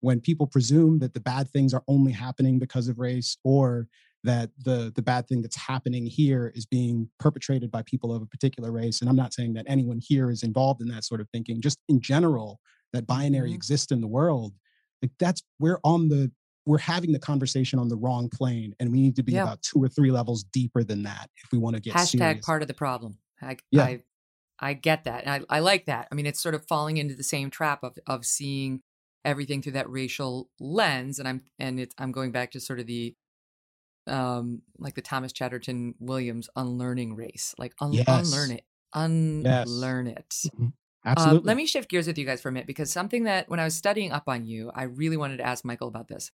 [0.00, 3.86] When people presume that the bad things are only happening because of race or
[4.24, 8.26] that the the bad thing that's happening here is being perpetrated by people of a
[8.26, 11.28] particular race and i'm not saying that anyone here is involved in that sort of
[11.30, 12.60] thinking just in general
[12.92, 13.54] that binary Mhm.
[13.56, 14.52] exists in the world
[15.02, 16.30] like that's we're on the
[16.64, 19.42] we're having the conversation on the wrong plane and we need to be Yeah.
[19.42, 22.46] about two or three levels deeper than that if we want to get Hashtag serious.
[22.46, 23.18] part of the problem.
[23.40, 23.82] I, Yeah.
[23.82, 24.02] I,
[24.60, 25.24] I get that.
[25.26, 26.06] And I, I like that.
[26.12, 28.80] I mean, it's sort of falling into the same trap of, of seeing
[29.24, 31.18] everything through that racial lens.
[31.18, 33.16] And I'm, and it's, I'm going back to sort of the,
[34.06, 38.06] um, like the Thomas Chatterton Williams unlearning race, like un- Yes.
[38.08, 38.64] unlearn it,
[38.94, 40.34] unlearn it.
[40.56, 40.74] Um,
[41.04, 43.60] absolutely let me shift gears with you guys for a minute because something that when
[43.60, 46.30] I was studying up on you, I really wanted to ask Michael about this.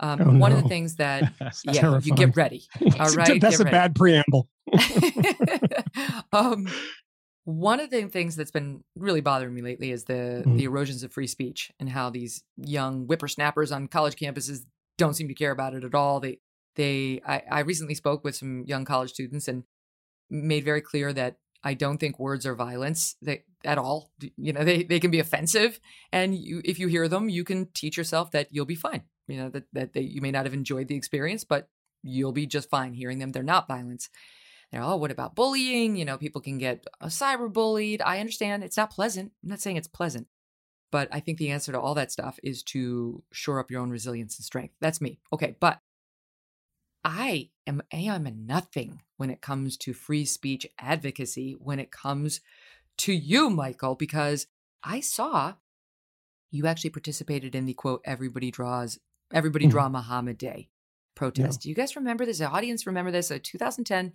[0.00, 1.32] Um, Oh, one of the things that,
[1.64, 2.64] yeah, you get ready.
[3.00, 4.48] All right, That's a bad preamble.
[6.32, 6.68] um,
[7.44, 10.56] one of the things that's been really bothering me lately is the Mhm.
[10.56, 14.64] the erosions of free speech and how these young whippersnappers on college campuses
[14.96, 16.20] don't seem to care about it at all.
[16.20, 16.40] They
[16.76, 19.64] they I, I recently spoke with some young college students and
[20.30, 23.16] made very clear that I don't think words are violence
[23.64, 24.12] at all.
[24.36, 25.80] You know, they, they can be offensive,
[26.12, 29.02] and you, if you hear them, you can teach yourself that you'll be fine.
[29.26, 31.68] You know that that they, you may not have enjoyed the experience, but
[32.02, 33.32] you'll be just fine hearing them.
[33.32, 34.10] They're not violence.
[34.70, 35.96] They're oh, what about bullying?
[35.96, 38.02] You know, people can get uh, cyberbullied.
[38.04, 39.32] I understand it's not pleasant.
[39.42, 40.26] I'm not saying it's pleasant,
[40.92, 43.90] but I think the answer to all that stuff is to shore up your own
[43.90, 44.74] resilience and strength.
[44.80, 45.20] That's me.
[45.32, 45.80] Okay, but
[47.04, 51.90] I am I am a nothing when it comes to free speech advocacy, when it
[51.92, 52.40] comes
[52.98, 54.46] to you, Michael, because
[54.82, 55.54] I saw
[56.50, 58.98] you actually participated in the quote, everybody draws,
[59.32, 59.70] everybody Mhm.
[59.70, 60.68] draw Muhammad Day
[61.16, 61.62] protest.
[61.62, 62.38] Do you guys remember this?
[62.38, 63.30] The audience remember this?
[63.30, 64.12] Uh, 2010,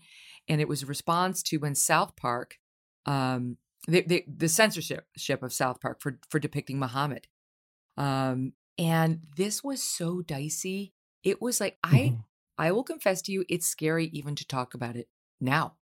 [0.48, 2.60] and it was a response to when South Park,
[3.06, 3.58] um,
[3.88, 5.06] the, the, the censorship
[5.42, 7.28] of South Park for, for depicting Muhammad.
[7.98, 10.94] Um, and this was so dicey.
[11.24, 12.24] It was like, I, Mhm.
[12.60, 15.08] I will confess to you, it's scary even to talk about it
[15.40, 15.76] now,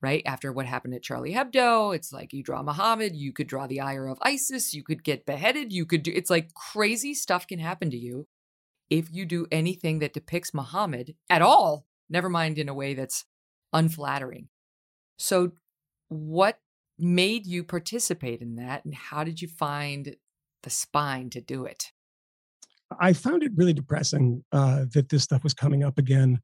[0.00, 0.22] right?
[0.24, 3.80] After what happened at Charlie Hebdo, it's like you draw Muhammad, you could draw the
[3.80, 7.58] ire of ISIS, you could get beheaded, you could do, it's like crazy stuff can
[7.58, 8.28] happen to you
[8.90, 13.24] if you do anything that depicts Muhammad at all, never mind in a way that's
[13.72, 14.48] unflattering.
[15.18, 15.52] So,
[16.08, 16.60] what
[16.98, 20.16] made you participate in that, and how did you find
[20.62, 21.92] the spine to do it?
[22.98, 26.40] I found it really depressing uh, that this stuff was coming up again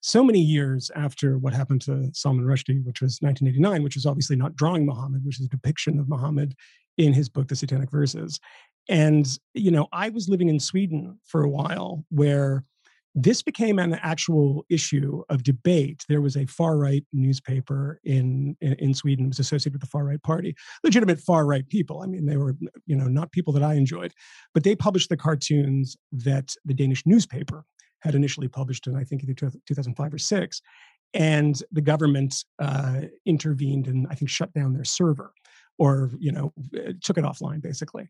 [0.00, 4.36] so many years after what happened to Salman Rushdie, which was 1989, which was obviously
[4.36, 6.54] not drawing Muhammad, which is a depiction of Muhammad
[6.98, 8.38] in his book, The Satanic Verses.
[8.88, 12.64] And, you know, I was living in Sweden for a while where
[13.14, 16.04] this became an actual issue of debate.
[16.08, 19.88] There was a far right newspaper in, in, in Sweden, it was associated with the
[19.88, 20.54] far right party,
[20.84, 22.02] legitimate far right people.
[22.02, 22.56] I mean, they were,
[22.86, 24.12] you know, not people that I enjoyed
[24.54, 27.64] but they published the cartoons that the Danish newspaper
[28.00, 30.60] had initially published in, I think, either 2005 or six.
[31.14, 35.32] And the government uh, intervened and I think shut down their server
[35.78, 38.08] or, you know, uh, took it offline basically.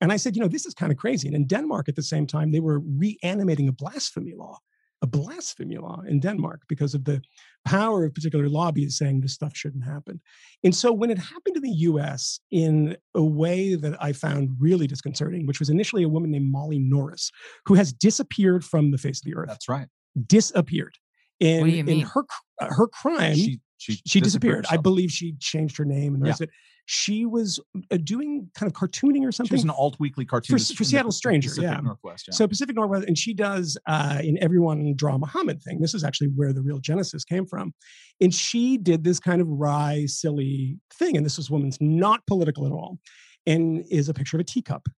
[0.00, 1.26] And I said, you know, this is kind of crazy.
[1.28, 4.58] And in Denmark at the same time, they were reanimating a blasphemy law,
[5.02, 7.20] a blasphemy law in Denmark because of the
[7.64, 10.20] power of particular lobbies saying this stuff shouldn't happen.
[10.64, 14.86] And so when it happened in the US in a way that I found really
[14.86, 17.30] disconcerting, which was initially a woman named Molly Norris,
[17.66, 19.88] who has disappeared from the face of the earth, That's right.
[20.26, 20.94] disappeared.
[21.40, 22.24] In, What do you in her
[22.60, 24.66] uh, her crime, she, She disappeared.
[24.68, 26.30] I believe she changed her name and the Yeah.
[26.32, 26.54] rest of it.
[26.90, 27.60] She was
[27.90, 30.88] uh, doing kind of cartooning or She something was an alt weekly cartoonist for the
[30.88, 31.80] Seattle Stranger, Pacific yeah.
[31.80, 32.24] Northwest.
[32.28, 32.34] Yeah.
[32.34, 35.82] so Pacific Northwest, and she does uh, in Everyone Draw Muhammad thing.
[35.82, 37.74] This is actually where the real genesis came from.
[38.22, 41.18] And she did this kind of wry, silly thing.
[41.18, 42.98] And this was woman's not political at all.
[43.46, 44.88] And is a picture of a teacup.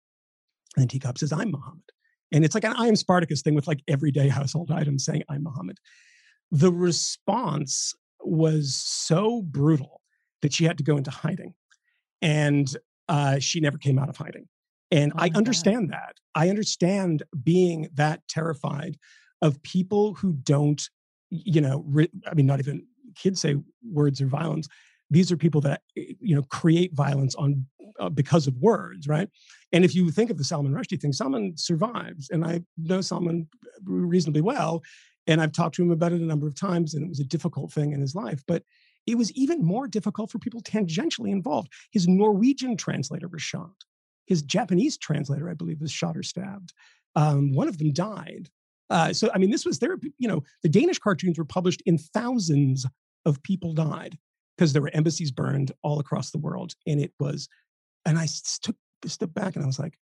[0.77, 1.83] And the teacup says, I'm Muhammad.
[2.31, 5.43] And it's like an I am Spartacus thing with like everyday household items saying, I'm
[5.43, 5.79] Muhammad.
[6.53, 10.03] The response was so brutal
[10.43, 11.55] that she had to go into hiding.
[12.23, 12.75] And
[13.09, 14.47] uh, she never came out of hiding.
[14.91, 15.39] And Oh I my God.
[15.39, 16.17] understand that.
[16.35, 18.97] I understand being that terrified
[19.43, 20.83] of people who don't,
[21.31, 23.57] you know, ri- I mean, not even kids say
[23.91, 24.69] words are violence.
[25.11, 27.67] These are people that, eh, you know, create violence on
[27.99, 29.29] uh, because of words, right?
[29.73, 33.49] And if you think of the Salman Rushdie thing, Salman survives, and I know Salman
[33.85, 34.83] reasonably well,
[35.27, 37.25] and I've talked to him about it a number of times, and it was a
[37.25, 38.43] difficult thing in his life.
[38.47, 38.63] But
[39.06, 41.72] it was even more difficult for people tangentially involved.
[41.90, 43.85] His Norwegian translator was shot.
[44.27, 46.72] His Japanese translator, I believe, was shot or stabbed.
[47.16, 48.48] Um, one of them died.
[48.89, 49.97] Uh, so, I mean, this was there.
[50.18, 52.86] You know, the Danish cartoons were published in thousands
[53.24, 54.18] of people died
[54.56, 57.48] because there were embassies burned all across the world, and it was.
[58.05, 58.27] And I
[58.62, 59.98] took a step back and I was like,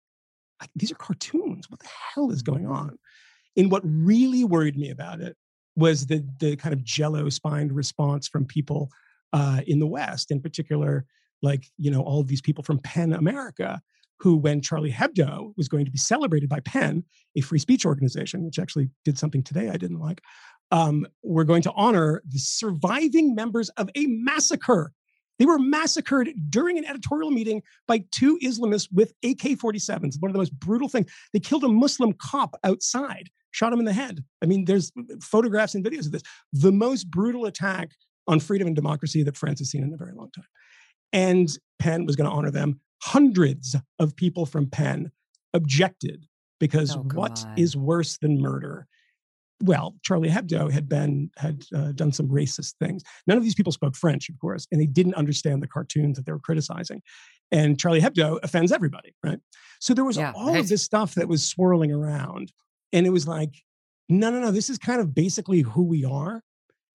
[0.76, 1.70] these are cartoons.
[1.70, 2.98] What the hell is going on?
[3.58, 5.38] And what really worried me about it
[5.76, 8.90] was the the kind of jello spined response from people
[9.34, 11.06] uh, in the West, in particular,
[11.42, 13.82] like you know all of these people from PEN America,
[14.20, 17.04] who when Charlie Hebdo was going to be celebrated by PEN,
[17.36, 20.22] a free speech organization, which actually did something today I didn't like,
[20.72, 24.92] um, we're going to honor the surviving members of a massacre.
[25.38, 30.16] They were massacred during an editorial meeting by two Islamists with AK 47s.
[30.20, 31.12] One of the most brutal things.
[31.34, 34.24] They killed a Muslim cop outside shot him in the head.
[34.44, 36.24] I mean, there's uh, photographs and videos of this.
[36.52, 37.92] The most brutal attack
[38.28, 40.46] on freedom and democracy that France has seen in a very long time.
[41.14, 41.50] And
[41.80, 42.82] PEN was going to honor them.
[43.02, 45.12] Hundreds of people from PEN
[45.54, 46.26] objected
[46.60, 48.88] because oh, what is worse than murder?
[49.64, 53.04] Well, Charlie Hebdo had been had uh, done some racist things.
[53.26, 56.26] None of these people spoke French, of course, and they didn't understand the cartoons that
[56.26, 57.02] they were criticizing.
[57.52, 59.40] And Charlie Hebdo offends everybody, right?
[59.80, 60.60] So there was yeah, all right.
[60.60, 62.52] of this stuff that was swirling around
[62.92, 63.54] and it was like,
[64.10, 66.42] no, no, no, this is kind of basically who we are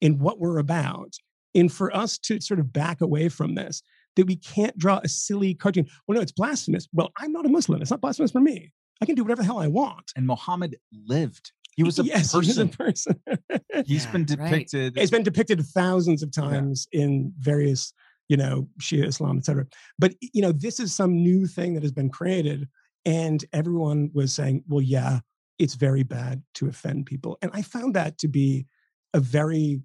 [0.00, 1.14] and what we're about.
[1.54, 3.82] And for us to sort of back away from this,
[4.16, 5.86] that we can't draw a silly cartoon.
[6.06, 6.88] Well, no, it's blasphemous.
[6.92, 7.82] Well, I'm not a Muslim.
[7.82, 8.72] It's not blasphemous for me.
[9.02, 10.12] I can do whatever the hell I want.
[10.16, 10.76] And Muhammad
[11.06, 11.52] lived.
[11.80, 12.42] He was a yes, person.
[12.42, 13.20] He was a person.
[13.86, 14.96] He's yeah, been depicted.
[14.96, 15.02] Right.
[15.02, 17.04] It's been depicted thousands of times yeah.
[17.04, 17.94] in various,
[18.28, 19.64] you know, Shia Islam, etc.
[19.98, 22.68] But you know, this is some new thing that has been created,
[23.06, 25.20] and everyone was saying, "Well, yeah,
[25.58, 27.38] it's very bad to offend people.
[27.40, 28.66] And I found that to be
[29.14, 29.80] a very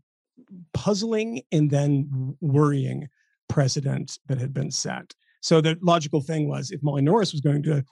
[0.73, 3.07] puzzling and then worrying
[3.47, 5.13] precedent that had been set.
[5.41, 7.85] So the logical thing was if Molly Norris was going to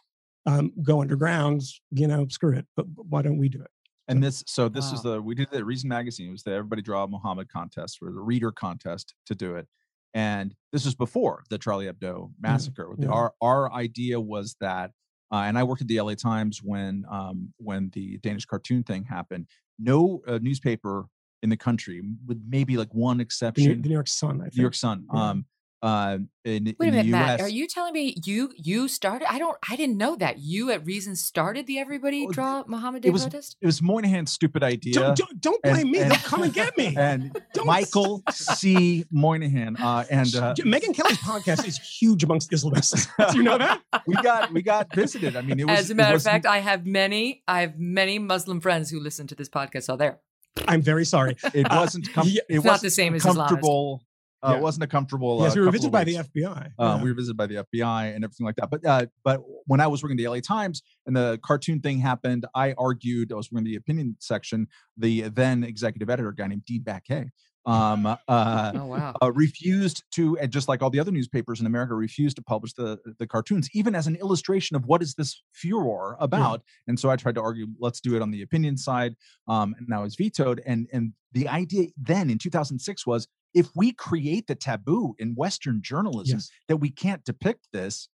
[0.46, 1.62] um, go underground,
[1.92, 2.66] you know, screw it.
[2.76, 3.72] But why don't we do it?
[4.08, 4.94] And this, so this wow.
[4.94, 6.30] is the we did the Reason Magazine.
[6.30, 9.68] It was the Everybody Draw Muhammad contest or the reader contest to do it.
[10.14, 12.94] And this was before the Charlie Hebdo massacre.
[12.98, 13.12] Yeah, yeah.
[13.12, 14.92] Our our idea was that
[15.32, 19.04] uh, and I worked at the LA Times when um, when the Danish cartoon thing
[19.04, 19.48] happened.
[19.80, 21.08] No uh, newspaper
[21.42, 24.58] in the country, with maybe like one exception, the New, York Sun, I think.
[24.58, 25.30] New York Sun, yeah.
[25.30, 25.46] um,
[25.84, 27.42] uh, in, Wait in a minute, Matt.
[27.42, 29.30] Are you telling me you you started?
[29.30, 29.58] I don't.
[29.70, 33.24] I didn't know that you at Reason started the Everybody Draw Muhammad Day it was,
[33.24, 33.58] protest.
[33.60, 34.94] It was Moynihan's stupid idea.
[34.94, 36.00] Don't, don't, don't blame and, me.
[36.00, 36.96] And, They'll come and get me.
[36.98, 37.68] And don't.
[37.68, 39.04] Michael C.
[39.12, 43.10] Moynihan uh, and uh, Megyn Kelly's podcast is huge amongst Islamists.
[43.32, 43.82] Do you know that?
[44.08, 45.36] we got we got visited.
[45.36, 45.80] I mean, it was.
[45.80, 49.28] As a matter of fact, I have many I have many Muslim friends who listen
[49.28, 49.84] to this podcast.
[49.84, 50.22] So there.
[50.66, 51.36] I'm very sorry.
[51.54, 52.14] It wasn't.
[52.14, 54.02] Com- it it's wasn't not the same as comfortable
[54.44, 54.58] uh, yeah.
[54.58, 55.42] It wasn't a comfortable.
[55.42, 56.72] Yes, uh, we were visited by the FBI.
[56.78, 58.70] Uh, We were visited by the FBI and everything like that.
[58.70, 62.46] But uh, but when I was working the LA Times and the cartoon thing happened,
[62.54, 64.68] I argued I was working in the opinion section.
[64.98, 67.30] The then executive editor, a guy named Dean Baquet,
[67.66, 69.14] um, uh, oh, wow.
[69.22, 72.74] uh, refused to, and just like all the other newspapers in America, refused to publish
[72.74, 76.62] the the cartoons, even as an illustration of what is this furor about.
[76.66, 76.90] Yeah.
[76.90, 79.16] And so I tried to argue, let's do it on the opinion side,
[79.48, 80.62] um, and I was vetoed.
[80.66, 85.82] And and the idea then in 2006 was if we create the taboo in Western
[85.82, 86.50] journalism yes.
[86.68, 88.10] that we can't depict this,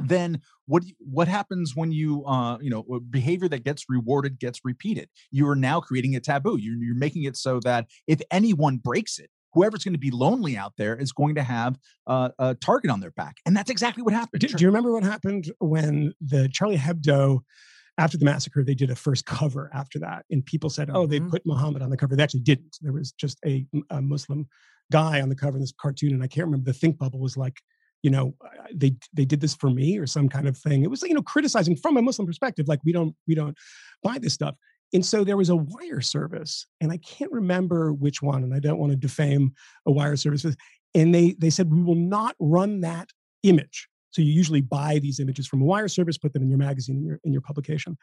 [0.00, 5.08] then what what happens when you uh you know behavior that gets rewarded gets repeated
[5.30, 9.20] you are now creating a taboo you're, you're making it so that if anyone breaks
[9.20, 11.78] it whoever's going to be lonely out there is going to have
[12.08, 14.92] uh, a target on their back and that's exactly what happened do, do you remember
[14.92, 17.38] what happened when the charlie hebdo
[17.98, 20.24] after the massacre, they did a first cover after that.
[20.30, 21.30] And people said, oh, they mm-hmm.
[21.30, 22.16] put Muhammad on the cover.
[22.16, 22.76] They actually didn't.
[22.80, 24.48] There was just a, a Muslim
[24.92, 26.70] guy on the cover of this cartoon, and I can't remember.
[26.70, 27.60] The Think Bubble was like,
[28.02, 28.34] you know,
[28.72, 30.82] they they did this for me or some kind of thing.
[30.82, 33.56] It was you know criticizing from a Muslim perspective, like we don't we don't
[34.02, 34.54] buy this stuff.
[34.92, 38.60] And so there was a wire service, and I can't remember which one, and I
[38.60, 39.52] don't want to defame
[39.86, 40.46] a wire service.
[40.94, 43.10] And they they said we will not run that
[43.42, 43.88] image.
[44.10, 46.98] So you usually buy these images from a wire service, put them in your magazine
[46.98, 47.96] in your in your publication.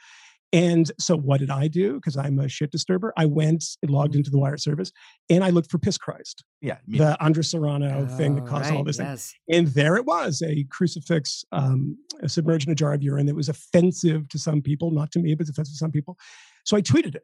[0.53, 1.95] And so what did I do?
[1.95, 3.13] Because I'm a shit disturber.
[3.17, 4.19] I went and logged mm-hmm.
[4.19, 4.91] into the wire service
[5.29, 6.43] and I looked for Piss Christ.
[6.61, 6.77] Yeah.
[6.87, 9.33] The Andres Serrano oh, thing that caused right, all this yes.
[9.47, 9.59] thing.
[9.59, 11.97] And there it was, a crucifix um,
[12.27, 15.35] submerged in a jar of urine that was offensive to some people, not to me,
[15.35, 16.17] but offensive to some people.
[16.65, 17.23] So I tweeted it.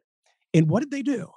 [0.54, 1.30] And what did they do?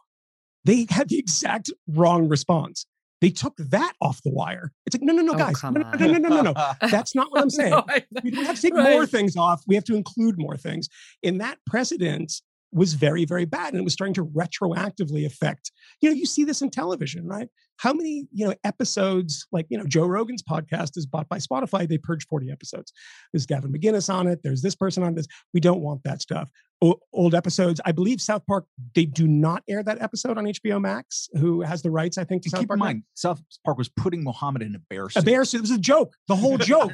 [0.63, 2.85] They had the exact wrong response.
[3.21, 4.71] They took that off the wire.
[4.85, 5.61] It's like, no, no, no, Oh, guys.
[5.63, 6.53] no, no, no, no, no, no, no.
[6.89, 7.69] That's not what I'm saying.
[7.71, 9.61] No, I- we don't have to take more things off.
[9.67, 10.89] We have to include more things.
[11.23, 12.33] And that precedent
[12.73, 13.73] was very, very bad.
[13.73, 15.71] And it was starting to retroactively affect,
[16.01, 17.49] you know, you see this in television, right?
[17.81, 21.89] How many, you know, episodes, like, you know, Joe Rogan's podcast is bought by Spotify.
[21.89, 22.93] They purged 40 episodes.
[23.33, 24.41] There's Gavin McInnes on it.
[24.43, 25.25] There's this person on this.
[25.51, 26.47] We don't want that stuff.
[26.83, 27.79] O- old episodes.
[27.85, 31.81] I believe South Park, they do not air that episode on HBO Max, who has
[31.83, 32.79] the rights, I think, to And South keep in Park.
[32.79, 32.85] now.
[32.85, 35.59] mind, South Park was putting Muhammad in a bear suit A bear suit.
[35.59, 36.15] It was a joke.
[36.27, 36.93] The whole joke.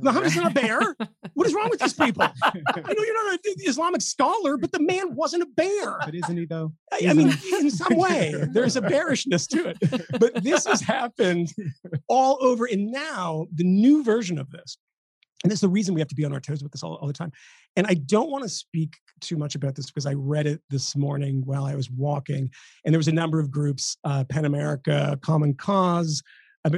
[0.00, 0.78] Muhammad's not a bear.
[1.34, 2.22] What is wrong with these people?
[2.22, 5.98] I know you're not an Islamic scholar, but the man wasn't a bear.
[6.04, 6.72] But isn't he though?
[6.92, 10.13] I, I mean, in some way, there's a bearishness to it.
[10.18, 11.52] But this has happened
[12.08, 12.66] all over.
[12.66, 14.78] And now the new version of this,
[15.42, 16.94] and this is the reason we have to be on our toes with this all,
[16.96, 17.32] all the time.
[17.76, 20.96] And I don't want to speak too much about this because I read it this
[20.96, 22.50] morning while I was walking,
[22.84, 26.22] and there was a number of groups: uh, PEN America, Common Cause,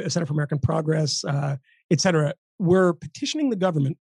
[0.08, 1.56] Center for American Progress, uh,
[1.90, 3.98] et cetera, were petitioning the government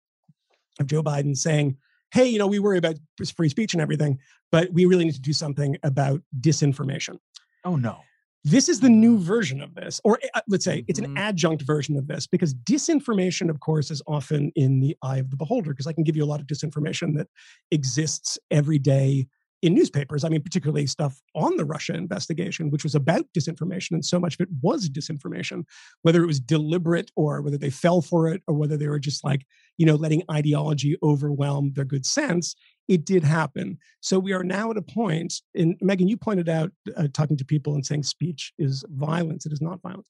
[0.79, 1.77] of Joe Biden, saying,
[2.11, 2.95] "Hey, you know, we worry about
[3.35, 4.17] free speech and everything,
[4.51, 7.19] but we really need to do something about disinformation."
[7.65, 7.99] oh no.
[8.47, 11.17] This is the new version of this, or uh, let's say it's an Mhm.
[11.17, 15.35] adjunct version of this, because disinformation, of course, is often in the eye of the
[15.35, 15.71] beholder.
[15.71, 17.27] Because I can give you a lot of disinformation that
[17.71, 19.25] exists every day
[19.63, 20.23] in newspapers.
[20.23, 24.35] I mean, particularly stuff on the Russia investigation, which was about disinformation, and so much
[24.35, 25.63] of it was disinformation,
[26.03, 29.23] whether it was deliberate or whether they fell for it or whether they were just
[29.23, 29.47] like,
[29.77, 32.55] you know, letting ideology overwhelm their good sense.
[32.87, 33.77] It did happen.
[34.01, 37.45] So we are now at a point, and Megyn, you pointed out uh, talking to
[37.45, 39.45] people and saying speech is violence.
[39.45, 40.07] It is not violence.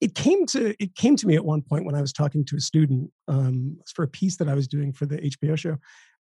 [0.00, 2.56] It came to it came to me at one point when I was talking to
[2.56, 5.76] a student um, for a piece that I was doing for the HBO show,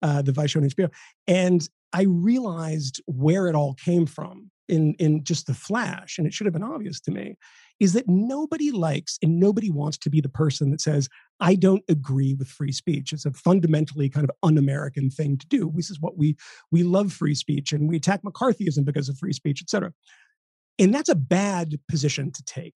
[0.01, 0.91] uh, the Vice show on HBO,
[1.27, 6.33] and I realized where it all came from in in just the flash, and it
[6.33, 7.37] should have been obvious to me,
[7.81, 11.09] is that nobody likes and nobody wants to be the person that says
[11.39, 13.11] I don't agree with free speech.
[13.11, 15.73] It's a fundamentally kind of un-American thing to do.
[15.75, 16.37] This is what we
[16.71, 19.91] we love free speech and we attack McCarthyism because of free speech, et cetera.
[20.77, 22.75] And that's a bad position to take.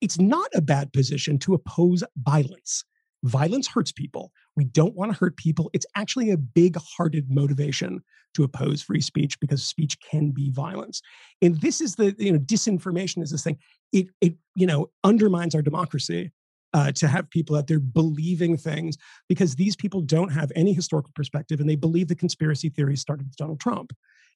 [0.00, 2.84] It's not a bad position to oppose violence.
[3.22, 4.32] Violence hurts people.
[4.56, 5.70] We don't want to hurt people.
[5.72, 8.02] It's actually a big hearted motivation
[8.34, 11.02] to oppose free speech because speech can be violence.
[11.40, 13.58] And this is the, you know, disinformation is this thing.
[13.92, 16.32] It, it you know, undermines our democracy
[16.74, 18.96] uh, to have people out there believing things
[19.28, 23.26] because these people don't have any historical perspective and they believe the conspiracy theories started
[23.26, 23.92] with Donald Trump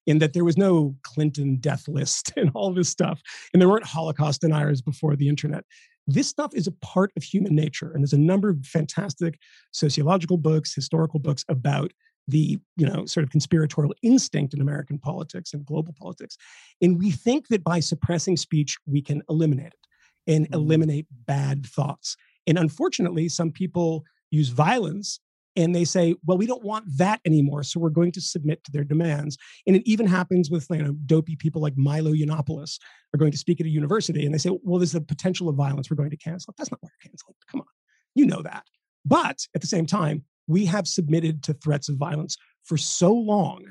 [0.06, 3.20] in that there was no Clinton death list and all this stuff.
[3.52, 5.64] And there weren't Holocaust deniers before the internet.
[6.06, 7.90] This stuff is a part of human nature.
[7.92, 9.38] And there's a number of fantastic
[9.72, 11.92] sociological books, historical books about
[12.28, 16.36] the you know sort of conspiratorial instinct in American politics and global politics.
[16.82, 19.86] And we think that by suppressing speech, we can eliminate it
[20.26, 20.54] and mm-hmm.
[20.54, 22.16] eliminate bad thoughts.
[22.46, 25.20] And unfortunately, some people use violence
[25.56, 27.62] and they say, well, we don't want that anymore.
[27.62, 29.36] So we're going to submit to their demands.
[29.66, 32.78] And it even happens with you know, dopey people like Milo Yiannopoulos
[33.14, 35.56] are going to speak at a university and they say, well, there's the potential of
[35.56, 35.90] violence.
[35.90, 36.54] We're going to cancel.
[36.56, 37.34] That's not why you're canceling.
[37.50, 37.66] Come on.
[38.14, 38.64] You know that.
[39.04, 43.64] But at the same time, we have submitted to threats of violence for so long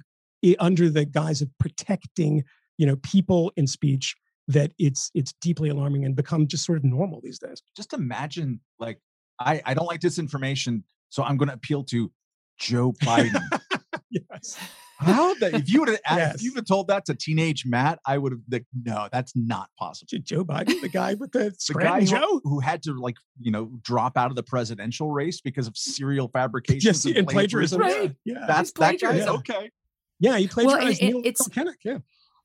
[0.59, 2.43] under the guise of protecting
[2.77, 4.15] you know, people in speech
[4.47, 7.61] that it's it's deeply alarming and become just sort of normal these days.
[7.75, 8.99] Just imagine, like,
[9.39, 12.11] I, I don't like disinformation, so I'm going to appeal to
[12.59, 13.41] Joe Biden.
[14.09, 14.57] yes.
[14.97, 16.35] How that if you would have Yes.
[16.35, 19.33] if you would have told that to teenage Matt, I would have like, no, that's
[19.35, 20.07] not possible.
[20.23, 23.51] Joe Biden, the guy with the The guy Scranton who, who had to like you
[23.51, 27.81] know drop out of the presidential race because of serial fabrication Yes, and plagiarism.
[27.81, 28.15] Right.
[28.23, 28.45] Yeah.
[28.47, 28.87] That's that guy.
[29.07, 29.35] plagiarism.
[29.37, 29.69] Okay.
[30.21, 31.97] Yeah, he Well, plagiarized it- Neil it's- Kinnock, Yeah.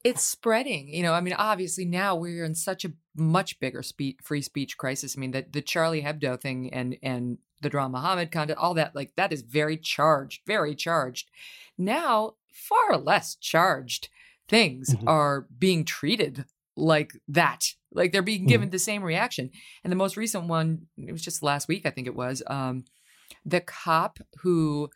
[0.03, 4.19] it's spreading you know i mean obviously now we're in such a much bigger spe-
[4.24, 8.31] free speech crisis i mean the, the charlie hebdo thing and and the drama muhammad
[8.31, 11.31] content all that like that is very charged very charged
[11.78, 14.09] now far less charged
[14.49, 15.05] things Mhm.
[15.07, 16.45] are being treated
[16.77, 19.51] like that like they're being given the same reaction
[19.85, 22.85] and the most recent one it was just last week i think it was um
[23.45, 24.89] the cop who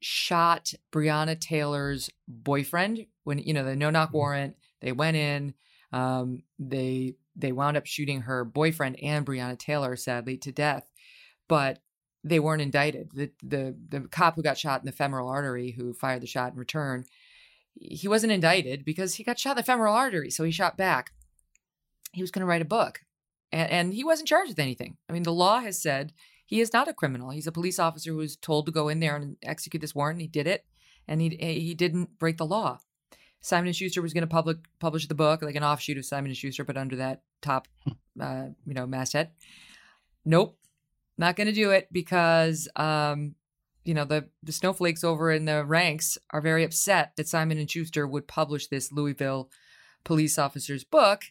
[0.00, 4.14] shot Breonna Taylor's boyfriend when you know the no knock Mhm.
[4.14, 4.56] warrant.
[4.80, 5.54] They went in.
[5.92, 10.90] Um, they they wound up shooting her boyfriend and Breonna Taylor sadly to death,
[11.48, 11.80] but
[12.22, 13.10] they weren't indicted.
[13.14, 16.52] The the the cop who got shot in the femoral artery, who fired the shot
[16.52, 17.04] in return,
[17.74, 21.12] he wasn't indicted because he got shot in the femoral artery, so he shot back.
[22.12, 23.00] He was going to write a book,
[23.52, 24.96] and, and he wasn't charged with anything.
[25.08, 26.12] I mean, the law has said
[26.44, 27.30] he is not a criminal.
[27.30, 30.16] He's a police officer who was told to go in there and execute this warrant.
[30.16, 30.64] And he did it,
[31.06, 32.78] and he he didn't break the law.
[33.40, 36.30] Simon and Schuster was going to public publish the book, like an offshoot of Simon
[36.30, 37.68] and Schuster, but under that top,
[38.20, 39.30] uh, you know, masthead.
[40.24, 40.58] Nope,
[41.20, 43.34] not going to do it because, um,
[43.84, 47.70] you know, the the snowflakes over in the ranks are very upset that Simon and
[47.70, 49.50] Schuster would publish this Louisville
[50.04, 51.22] police officer's book.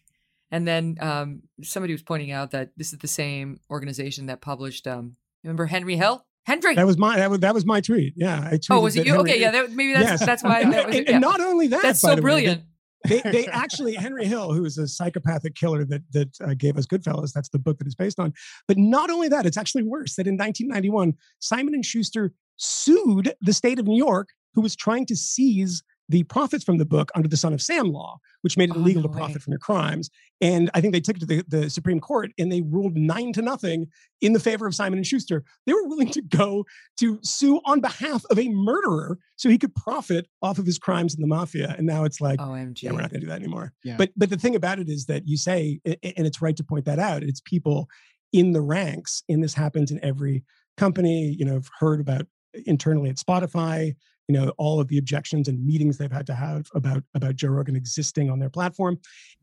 [0.51, 4.87] And then um, somebody was pointing out that this is the same organization that published.
[4.87, 6.25] Um, remember Henry Hill?
[6.43, 6.73] Henry.
[6.73, 8.13] That was my that was, that was my tweet.
[8.15, 9.13] Yeah, I tweeted Oh, was it you?
[9.13, 10.25] Henry- Okay, yeah, that, maybe that's Yes.
[10.25, 10.61] that's why.
[10.61, 11.11] And, That was, and- yeah.
[11.13, 12.63] and not only that, that's by so the way, brilliant.
[13.07, 16.85] They they actually Henry Hill, who is a psychopathic killer that that uh, gave us
[16.85, 17.31] Goodfellas.
[17.33, 18.33] That's the book that it's based on.
[18.67, 20.15] But not only that, it's actually worse.
[20.15, 25.05] That in 1991, Simon and Schuster sued the state of New York, who was trying
[25.07, 28.69] to seize the profits from the book under the Son of Sam law, which made
[28.71, 29.17] it Oh, illegal no to way.
[29.19, 30.09] profit from your crimes.
[30.41, 33.31] And I think they took it to the, the Supreme Court and they ruled nine
[33.33, 33.87] to nothing
[34.19, 35.43] in the favor of Simon and Schuster.
[35.67, 36.65] They were willing to go
[36.99, 41.13] to sue on behalf of a murderer so he could profit off of his crimes
[41.13, 41.75] in the mafia.
[41.77, 42.81] And now it's like, OMG.
[42.81, 43.71] yeah, we're not going to do that anymore.
[43.83, 43.95] Yeah.
[43.97, 46.85] But but the thing about it is that you say, and it's right to point
[46.85, 47.21] that out.
[47.23, 47.87] It's people
[48.33, 50.43] in the ranks, and this happens in every
[50.77, 51.35] company.
[51.37, 52.25] You know, I've heard about
[52.65, 53.95] internally at Spotify.
[54.29, 57.47] You know, all of the objections and meetings they've had to have about about Joe
[57.47, 58.99] Rogan existing on their platform.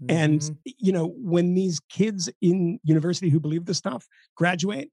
[0.09, 0.57] And Mhm.
[0.65, 4.07] you know, when these kids in university who believe this stuff
[4.37, 4.93] graduate,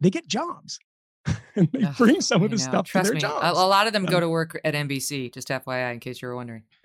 [0.00, 0.78] they get jobs.
[1.56, 2.70] and they Ugh, bring some of this know.
[2.70, 3.44] stuff Trust to their me, jobs.
[3.44, 5.34] A, a lot of them go Um, to work at NBC.
[5.34, 6.62] Just FYI, in case you were wondering.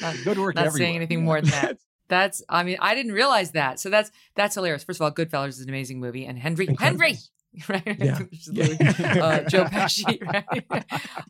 [0.00, 0.86] Not, Go to work not everywhere.
[0.88, 1.78] saying anything more than that.
[2.08, 2.42] That's.
[2.48, 3.78] I mean, I didn't realize that.
[3.80, 4.82] So that's that's hilarious.
[4.84, 7.14] First of all, Goodfellas is an amazing movie, and Henry Henry.
[7.68, 8.18] Right, Yeah.
[8.18, 10.84] Uh, Joe Pesci, right?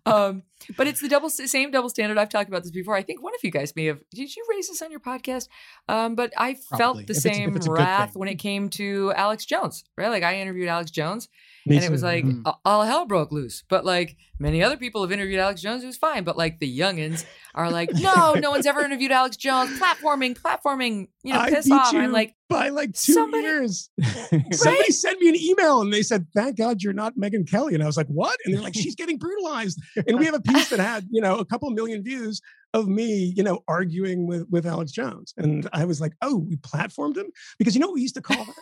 [0.07, 0.43] um,
[0.77, 2.19] but it's the double same double standard.
[2.19, 2.97] I've talked about this before.
[2.97, 4.01] I think one of you guys may have.
[4.11, 5.49] Did you raise this on your podcast?
[5.89, 6.79] Um, but I Probably.
[6.79, 9.85] felt the If same it's a good wrath when it came to Alex Jones.
[9.97, 11.29] Right, like I interviewed Alex Jones,
[11.67, 12.07] Me and it was too.
[12.07, 12.43] like Mm.
[12.47, 13.65] a- all hell broke loose.
[13.69, 16.25] But like many other people have interviewed Alex Jones, it was fine.
[16.25, 17.25] But like the youngins
[17.55, 19.79] are like, no, no one's ever interviewed Alex Jones.
[19.79, 21.93] Platforming, platforming, you know, I piss beat off.
[21.93, 23.91] you I'm like, by like two somebody- years.
[24.53, 27.83] Somebody sent me an email and they said, "Thank God you're not Megyn Kelly." And
[27.83, 30.69] I was like, "What?" And they're like, "She's getting brutalized." And we have a piece
[30.71, 32.41] that had you know a couple million views
[32.75, 35.33] of me, you know, arguing with with Alex Jones.
[35.37, 37.27] And I was like, "Oh, we platformed him
[37.59, 38.55] because you know what we used to call that."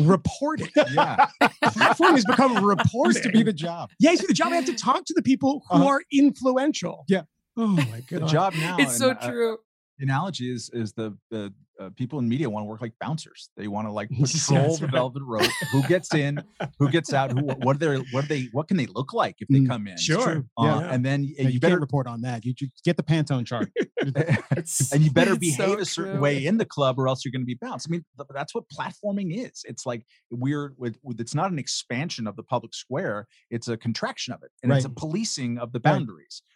[0.00, 0.68] Reporting.
[0.92, 1.26] Yeah.
[1.62, 3.12] Platform has become reporting.
[3.14, 3.90] Used to be the job.
[3.98, 4.52] yeah, it's the job.
[4.52, 5.86] I have to talk to the people who Uh-huh.
[5.88, 7.04] are influential.
[7.08, 7.22] Yeah.
[7.56, 8.22] Oh my god.
[8.22, 8.76] The job now.
[8.78, 9.58] it's so and, uh, true.
[9.98, 13.48] the analogy is is the the uh, people in media want to work like bouncers.
[13.56, 14.92] They want to like patrol that's the right.
[14.92, 15.46] velvet rope.
[15.72, 16.42] Who gets in?
[16.78, 17.32] Who gets out?
[17.32, 17.40] Who?
[17.40, 17.96] What are they?
[18.12, 18.48] What are they?
[18.52, 19.96] What can they look like if they Mm, come in?
[19.96, 20.44] Sure.
[20.58, 20.78] Uh, Yeah.
[20.92, 22.44] And then Yeah, and you, you can't better report on that.
[22.44, 23.70] You, you get the Pantone chart.
[24.92, 26.20] And you better it's behave so a certain true.
[26.20, 27.86] way in the club or else you're going to be bounced.
[27.88, 29.62] I mean, th- that's what platforming is.
[29.64, 33.76] It's like we're with, with it's not an expansion of the public square, it's a
[33.76, 34.50] contraction of it.
[34.62, 35.94] And it's a policing of the Right.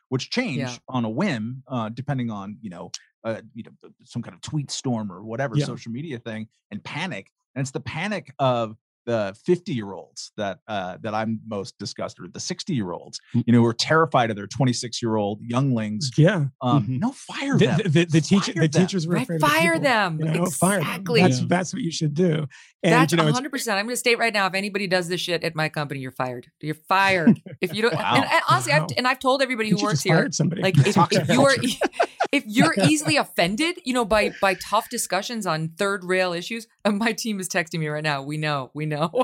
[0.08, 0.76] Which change Yeah.
[0.88, 2.90] on a whim, uh, depending on, you know,
[3.24, 5.64] uh, you know, some kind of tweet storm or whatever Yeah.
[5.64, 7.30] social media thing and panic.
[7.54, 8.76] And it's the panic of
[9.06, 13.20] the 50 year olds that uh, that I'm most disgusted with, the 60 year olds,
[13.34, 13.44] Mm.
[13.46, 16.10] you know, who are terrified of their 26 year old younglings.
[16.16, 16.46] Yeah.
[16.60, 17.00] Um, Mhm.
[17.00, 17.80] No, fire The, them.
[17.84, 19.80] the, the, the teacher, Fire the teachers were Right, afraid of the fire people.
[19.82, 20.18] them.
[20.20, 20.88] You know, fire them.
[20.88, 21.20] Exactly.
[21.22, 21.46] That's Yeah.
[21.48, 22.46] that's what you should do.
[22.82, 23.76] And That's you know, 100%.
[23.78, 26.10] I'm going to state right now if anybody does this shit at my company, you're
[26.12, 26.48] fired.
[26.60, 27.40] You're fired.
[27.60, 28.14] If you don't, Wow.
[28.16, 28.82] and, and honestly, Wow.
[28.90, 30.60] I've, and I've told everybody who you works just here, fired somebody.
[30.62, 31.54] like if, Toxic if you are
[32.32, 37.12] if you're easily offended you know by by tough discussions on third rail issues my
[37.12, 38.22] team is texting me right now.
[38.22, 39.10] We know we know.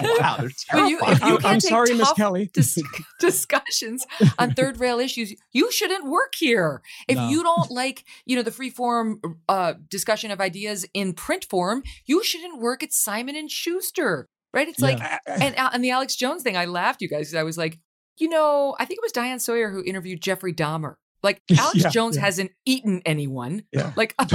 [0.00, 2.50] Wow, they're But you- if you I'm, can't I'm sorry, Miss Kelly.
[2.52, 2.78] dis-
[3.20, 4.06] discussions
[4.38, 6.82] on third rail issues you shouldn't work here.
[7.08, 7.28] If No.
[7.28, 11.82] you don't like you know the free form uh discussion of ideas in print form
[12.06, 14.66] you shouldn't work at simon and schuster right?
[14.68, 17.58] It's like and and the Alex Jones thing, I laughed, you guys, because I was
[17.58, 17.78] like,
[18.18, 20.94] you know, I think it was Diane Sawyer who interviewed Jeffrey Dahmer.
[21.22, 22.22] Like Alex Yeah, Jones yeah.
[22.22, 23.64] hasn't eaten anyone.
[23.72, 23.92] Yeah.
[23.96, 24.14] Like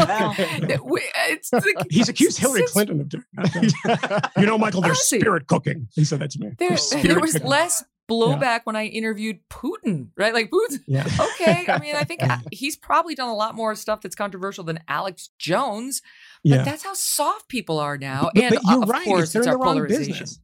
[0.84, 4.32] we- it's like, He's accused Hillary since- Clinton of doing that.
[4.38, 5.20] you know, Michael, there's Honestly.
[5.20, 5.88] spirit cooking.
[5.94, 6.52] He said that to me.
[6.58, 7.48] There, there was cooking.
[7.48, 10.34] less blowback when I interviewed Putin, right?
[10.34, 10.80] Like Putin.
[10.88, 11.08] Yeah.
[11.36, 14.66] Okay, I mean, I think uh, he's probably done a lot more stuff that's controversial
[14.66, 16.02] than Alex Jones.
[16.44, 16.64] But Yeah.
[16.64, 18.30] that's how soft people are now.
[18.34, 19.06] But, and but you're uh, of right.
[19.06, 20.12] course, it's, it's our polarization.
[20.12, 20.40] business.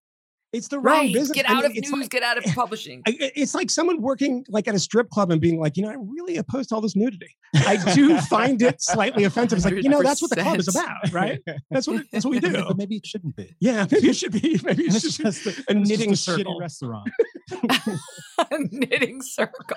[0.52, 1.14] It's the wrong Right.
[1.14, 1.36] business.
[1.36, 3.04] Get I out mean, of news, like- get out of publishing.
[3.08, 5.84] I- I- It's like someone working like at a strip club and being like, you
[5.84, 7.36] know, I really oppose to all this nudity.
[7.54, 9.58] I do find it slightly offensive.
[9.58, 11.40] It's like, you know, that's what the club is about, right?
[11.70, 12.52] That's what that's what we do.
[12.52, 13.56] but maybe it shouldn't be.
[13.60, 14.60] Yeah, maybe it should be.
[14.64, 16.56] Maybe it It's should just, be a, a knitting just a circle.
[16.56, 17.10] shitty restaurant.
[18.72, 19.76] knitting circle.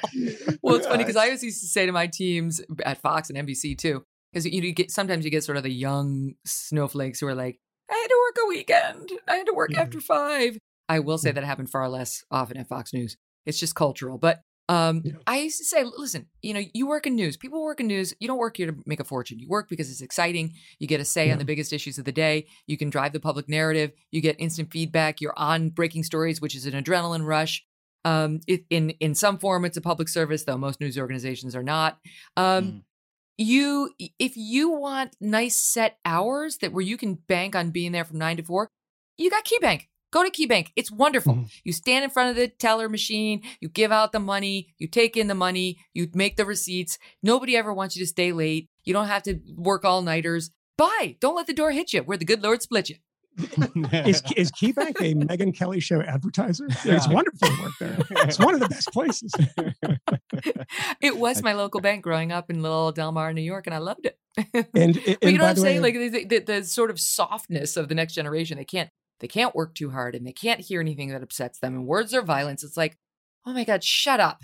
[0.63, 3.39] Well, it's funny because I always used to say to my teams at Fox and
[3.47, 7.21] NBC too, because you, know, you get sometimes you get sort of the young snowflakes
[7.21, 9.83] who are like, I had to work a weekend, I had to work Yeah.
[9.83, 10.59] after five.
[10.89, 13.17] I will say that happened far less often at Fox News.
[13.47, 15.15] It's just cultural, but Um, Yeah.
[15.27, 17.37] I used to say, listen, you know, you work in news.
[17.37, 18.15] People work in news.
[18.21, 19.41] You don't work here to make a fortune.
[19.41, 20.55] You work because it's exciting.
[20.79, 21.33] You get a say Yeah.
[21.33, 22.47] on the biggest issues of the day.
[22.69, 23.91] You can drive the public narrative.
[24.13, 25.21] You get instant feedback.
[25.21, 27.67] You're on breaking stories, which is an adrenaline rush.
[28.05, 31.65] Um, it, in in some form, it's a public service, though most news organizations are
[31.65, 31.99] not.
[32.37, 32.83] Um, Mm.
[33.43, 38.05] You, if you want nice set hours that where you can bank on being there
[38.05, 38.69] from nine to four,
[39.19, 39.89] you got KeyBank.
[40.13, 40.69] Go to KeyBank.
[40.77, 41.35] It's wonderful.
[41.35, 41.51] Mhm.
[41.65, 45.17] You stand in front of the teller machine, you give out the money, you take
[45.17, 46.99] in the money, you make the receipts.
[47.23, 48.69] Nobody ever wants you to stay late.
[48.85, 50.51] You don't have to work all nighters.
[50.79, 51.17] Buy.
[51.21, 52.97] Don't let the door hit you where the good Lord split you.
[53.39, 56.67] Is is KeyBank a Megyn Kelly show advertiser?
[56.85, 57.99] It's wonderful to work there.
[58.27, 59.33] It's one of the best places.
[61.01, 64.07] It was my local bank growing up in little Delmar, New York, and I loved
[64.07, 64.19] it.
[64.75, 65.83] And, and but you know what I'm the saying?
[65.83, 68.57] way, Like the, the, the sort of softness of the next generation.
[68.57, 68.91] They can't
[69.21, 71.75] they can't work too hard and they can't hear anything that upsets them.
[71.75, 72.65] And words are violence.
[72.65, 72.99] It's like,
[73.47, 74.43] oh my God, shut up.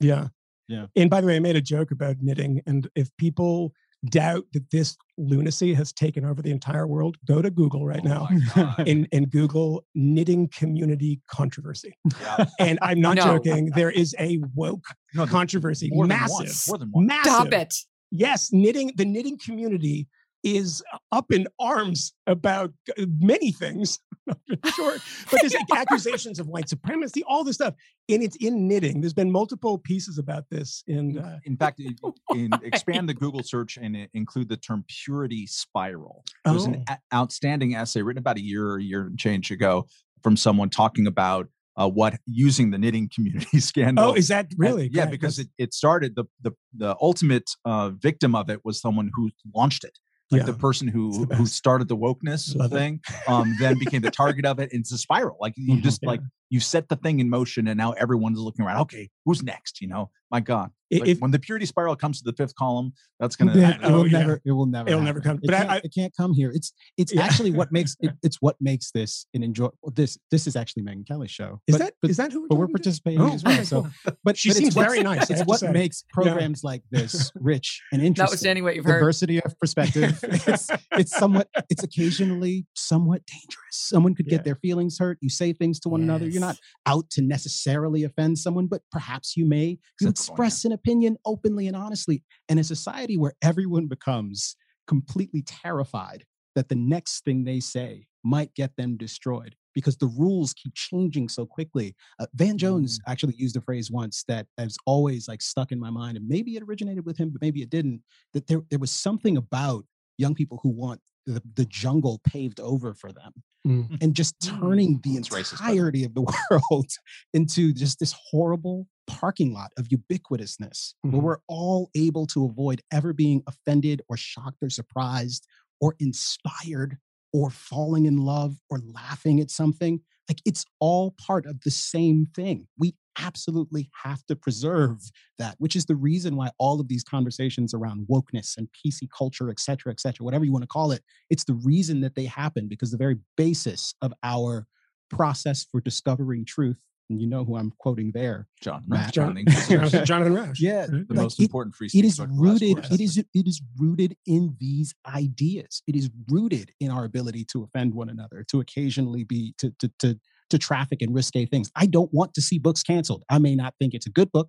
[0.00, 0.28] Yeah.
[0.68, 0.86] Yeah.
[0.96, 2.60] And by the way, I made a joke about knitting.
[2.66, 3.72] And if people
[4.04, 8.08] doubt that this lunacy has taken over the entire world, go to Google right Oh
[8.08, 11.96] now my and, and Google knitting community controversy.
[12.20, 12.44] Yeah.
[12.60, 13.24] And I'm not No.
[13.24, 13.70] joking.
[13.74, 15.88] There is a woke No, controversy.
[15.90, 16.30] more than massive.
[16.38, 17.06] one, more than one.
[17.06, 17.32] Massive.
[17.32, 17.74] Stop it.
[18.10, 20.06] Yes, knitting, the knitting community
[20.46, 23.98] is up in arms about uh, many things.
[24.74, 24.96] sure.
[25.30, 27.74] But there's like accusations of white supremacy, all this stuff.
[28.08, 29.00] And it's in knitting.
[29.00, 30.84] There's been multiple pieces about this.
[30.86, 31.96] And uh, In fact, in,
[32.34, 36.24] in expand the Google search and include the term purity spiral.
[36.44, 36.94] There was an Oh.
[36.94, 39.86] a- outstanding essay written about a year or a year and change ago
[40.22, 44.04] from someone talking about uh, what using the knitting community scandal.
[44.06, 44.88] oh, is that really?
[44.92, 49.10] yeah, because it, it started the the the ultimate uh, victim of it was someone
[49.14, 49.98] who launched it.
[50.30, 54.10] Like the person who the who started the wokeness Love thing, um, then became the
[54.10, 54.72] target of it.
[54.72, 55.36] And it's a spiral.
[55.40, 55.82] Like you Mhm.
[55.82, 56.08] just Yeah.
[56.10, 56.20] like
[56.50, 58.80] you set the thing in motion, and now everyone's looking around.
[58.82, 59.80] Okay, who's next?
[59.80, 60.70] You know, my God.
[60.92, 63.54] I- Like, if- when the purity spiral comes to the fifth column, that's gonna.
[63.56, 64.18] Yeah, that- it will oh, yeah.
[64.20, 64.40] never.
[64.44, 64.88] It will never.
[64.88, 65.36] It'll never come.
[65.42, 66.50] It But I- can't, I- it can't come here.
[66.54, 67.22] It's it's Yeah.
[67.24, 69.68] actually what makes it, it's what makes this an enjoy.
[69.94, 71.60] This this is actually Megyn Kelly's show.
[71.66, 72.78] is But- that but, is that who we're but we're talking to?
[72.82, 73.64] participating Oh, as well.
[73.64, 73.88] So,
[74.24, 75.72] but She but seems it's very nice, It's what say.
[75.72, 78.22] makes programs like this rich and interesting.
[78.24, 79.00] Notwithstanding what you've heard.
[79.00, 80.18] diversity of perspective.
[80.22, 81.48] it's, it's somewhat.
[81.70, 83.56] It's occasionally somewhat dangerous.
[83.72, 84.36] Someone could Yeah.
[84.36, 85.18] get their feelings hurt.
[85.20, 86.28] You say things to one another.
[86.28, 89.66] You're not out to necessarily offend someone, but perhaps you may.
[89.66, 92.22] You Except for one, express an opinion openly and honestly.
[92.48, 96.24] In a society where everyone becomes completely terrified
[96.54, 101.28] that the next thing they say might get them destroyed because the rules keep changing
[101.28, 101.94] so quickly.
[102.18, 105.90] Uh, Van Jones actually used a phrase once that has always like stuck in my
[105.90, 108.02] mind, and maybe it originated with him, but maybe it didn't.
[108.32, 109.84] That there there was something about
[110.16, 113.32] young people who want the, the jungle paved over for them
[113.66, 114.00] Mm.
[114.00, 115.72] and just turning the That's racist, by the way.
[115.72, 116.22] entirety of the
[116.70, 116.86] world
[117.34, 121.22] into just this horrible parking lot of ubiquitousness where Mhm.
[121.22, 125.48] we're all able to avoid ever being offended or shocked or surprised
[125.80, 126.98] or inspired
[127.32, 130.00] or falling in love or laughing at something.
[130.28, 132.66] Like it's all part of the same thing.
[132.78, 134.98] We absolutely have to preserve
[135.38, 139.50] that, which is the reason why all of these conversations around wokeness and PC culture,
[139.50, 142.24] et cetera, et cetera, whatever you want to call it, it's the reason that they
[142.24, 144.66] happen because the very basis of our
[145.08, 146.76] process for discovering truth,
[147.08, 149.12] and you know who I'm quoting there, John, Matt.
[149.12, 149.38] John,
[149.68, 150.58] John Jonathan Rauch.
[150.60, 150.90] Yeah, right?
[150.90, 153.00] the like most it- important free it speech is book of the last rooted it
[153.00, 157.94] is it is rooted in these ideas it is rooted in our ability to offend
[157.94, 160.18] one another to occasionally be to to to,
[160.50, 163.74] to traffic in risque things i don't want to see books canceled i may not
[163.80, 164.48] think it's a good book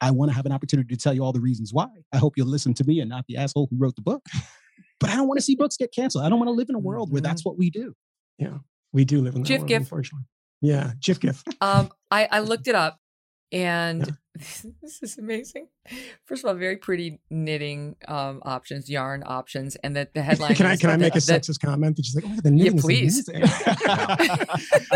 [0.00, 2.34] i want to have an opportunity to tell you all the reasons why i hope
[2.36, 4.22] you'll listen to me and not the asshole who wrote the book
[5.00, 6.74] but i don't want to see books get canceled i don't want to live in
[6.74, 7.28] a world where mm-hmm.
[7.28, 7.94] that's what we do
[8.38, 8.58] Yeah,
[8.92, 9.80] We do live in that Gif world, gif.
[9.82, 10.26] unfortunately.
[10.62, 11.42] Yeah, Jif GIF.
[11.60, 12.98] Um, I, I looked it up
[13.50, 15.66] and this is amazing.
[16.24, 20.54] First of all, very pretty knitting um, options, yarn options, and that the headline.
[20.54, 21.96] Can I is can I that- make a that- sexist comment?
[21.96, 23.28] That she's like, oh, the knitting is please.
[23.28, 23.42] amazing."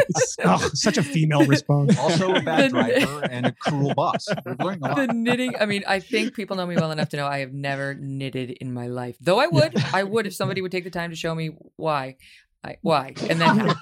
[0.09, 1.99] it's oh, such a female response.
[1.99, 4.27] Also a bad The- driver and a cruel boss.
[4.45, 4.97] We're learning a lot.
[4.97, 5.55] the knitting.
[5.61, 8.51] I mean, I think people know me well enough to know I have never knitted
[8.53, 9.17] in my life.
[9.21, 12.17] Though I would, I would if somebody would take the time to show me why.
[12.67, 13.75] I, why and then how.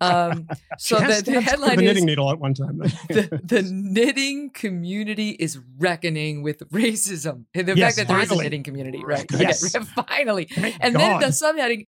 [0.00, 0.48] Um,
[0.78, 2.78] so the, the headline a knitting is needle at one time.
[2.78, 7.44] the, the knitting community is reckoning with racism.
[7.54, 9.26] And the Yes, fact that there is a knitting community, right?
[9.30, 9.74] Yes.
[9.74, 10.44] Okay, finally.
[10.46, 11.84] Thank And then the subheading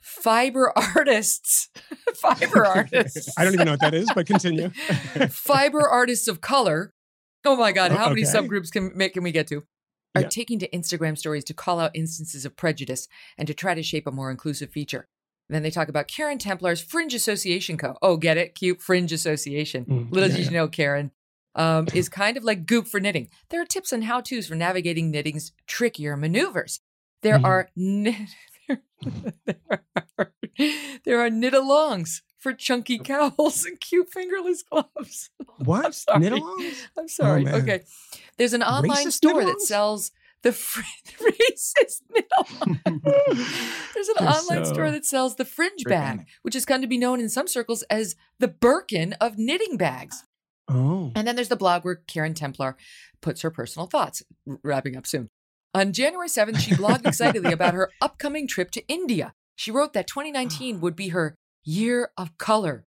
[0.00, 1.68] fiber artists.
[2.14, 3.36] fiber artists.
[3.38, 4.70] I don't even know what that is, but continue.
[5.30, 6.92] fiber artists of color.
[7.44, 9.64] Oh my God, Oh, how many subgroups can make can we get to?
[10.14, 10.28] Are Yeah.
[10.28, 13.06] taking to Instagram stories to call out instances of prejudice
[13.38, 15.06] and to try to shape a more inclusive feature.
[15.50, 17.96] Then they talk about Karen Templer's Fringe Association Co.
[18.02, 18.54] Oh, get it?
[18.54, 19.84] Cute Fringe Association.
[19.84, 20.58] Mm, Little yeah, did you yeah.
[20.60, 21.10] know, Karen,
[21.56, 23.28] um, is kind of like goop for knitting.
[23.48, 26.80] There are tips and how tos for navigating knitting's trickier maneuvers.
[27.22, 27.44] There Mhm.
[27.44, 28.14] are knit,
[29.46, 29.60] there
[30.18, 30.32] are,
[31.04, 35.30] there are knit alongs for chunky cowls and cute fingerless gloves.
[35.64, 35.84] What?
[35.84, 36.20] I'm sorry.
[36.20, 36.74] Knit-alongs?
[36.98, 37.44] I'm sorry.
[37.44, 37.54] man.
[37.56, 37.80] okay.
[38.38, 39.60] There's an online Racist store that knit-alongs?
[39.66, 40.10] sells
[40.42, 40.80] the fr-
[41.20, 42.80] racist knit-along.
[43.94, 46.98] There's an They're online store that sells the fringe bag, which has come to be
[46.98, 50.24] known in some circles as the Birkin of knitting bags.
[50.68, 51.12] Oh.
[51.16, 52.74] And then there's the blog where Karen Templer
[53.20, 54.22] puts her personal thoughts,
[54.62, 55.28] wrapping up soon.
[55.74, 59.34] On January 7th, she blogged excitedly about her upcoming trip to India.
[59.56, 61.34] She wrote that 2019 would be her
[61.64, 62.84] year of color.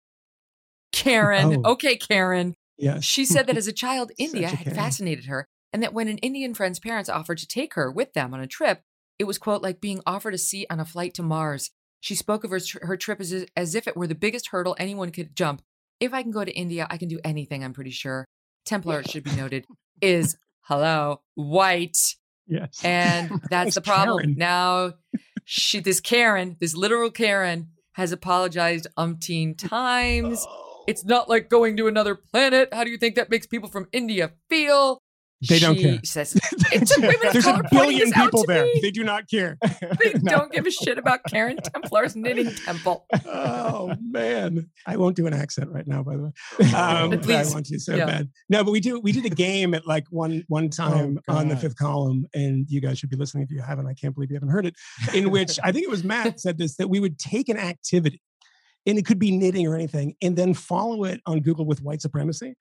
[0.92, 1.72] Karen, Oh.
[1.72, 2.54] okay, Karen.
[2.78, 3.04] Yes.
[3.04, 4.76] She said that as a child, India a had Karen.
[4.76, 8.34] fascinated her, and that when an Indian friend's parents offered to take her with them
[8.34, 8.82] on a trip,
[9.18, 11.70] it was, quote, like being offered a seat on a flight to Mars.
[12.00, 15.10] She spoke of her, her trip as, as if it were the biggest hurdle anyone
[15.10, 15.62] could jump.
[16.00, 18.26] If I can go to India, I can do anything, I'm pretty sure.
[18.66, 19.66] Templer, it should be noted,
[20.00, 21.96] is, hello, white.
[22.46, 22.84] Yes.
[22.84, 24.18] And that's the problem.
[24.18, 24.34] Karen.
[24.36, 24.94] Now,
[25.44, 30.44] she, this Karen, this literal Karen, has apologized umpteen times.
[30.48, 30.84] Oh.
[30.88, 32.70] It's not like going to another planet.
[32.72, 34.98] How do you think that makes people from India feel?
[35.48, 35.98] They don't care.
[36.04, 36.34] Says,
[36.72, 38.64] it took women of There's a billion people there.
[38.64, 38.78] me.
[38.82, 39.58] They do not care.
[39.98, 43.06] They don't give a shit about Karen Templer's knitting temple.
[43.26, 46.02] oh man, I won't do an accent right now.
[46.02, 48.06] By the way, um, but I want to so Yeah.
[48.06, 48.30] bad.
[48.48, 49.00] No, but we do.
[49.00, 52.80] We did a game at like one one time on the fifth column, and you
[52.80, 53.86] guys should be listening if you haven't.
[53.86, 54.74] I can't believe you haven't heard it.
[55.14, 58.20] In which I think it was Matt said this that we would take an activity.
[58.84, 62.02] And it could be knitting or anything, and then follow it on Google with white
[62.02, 62.54] supremacy.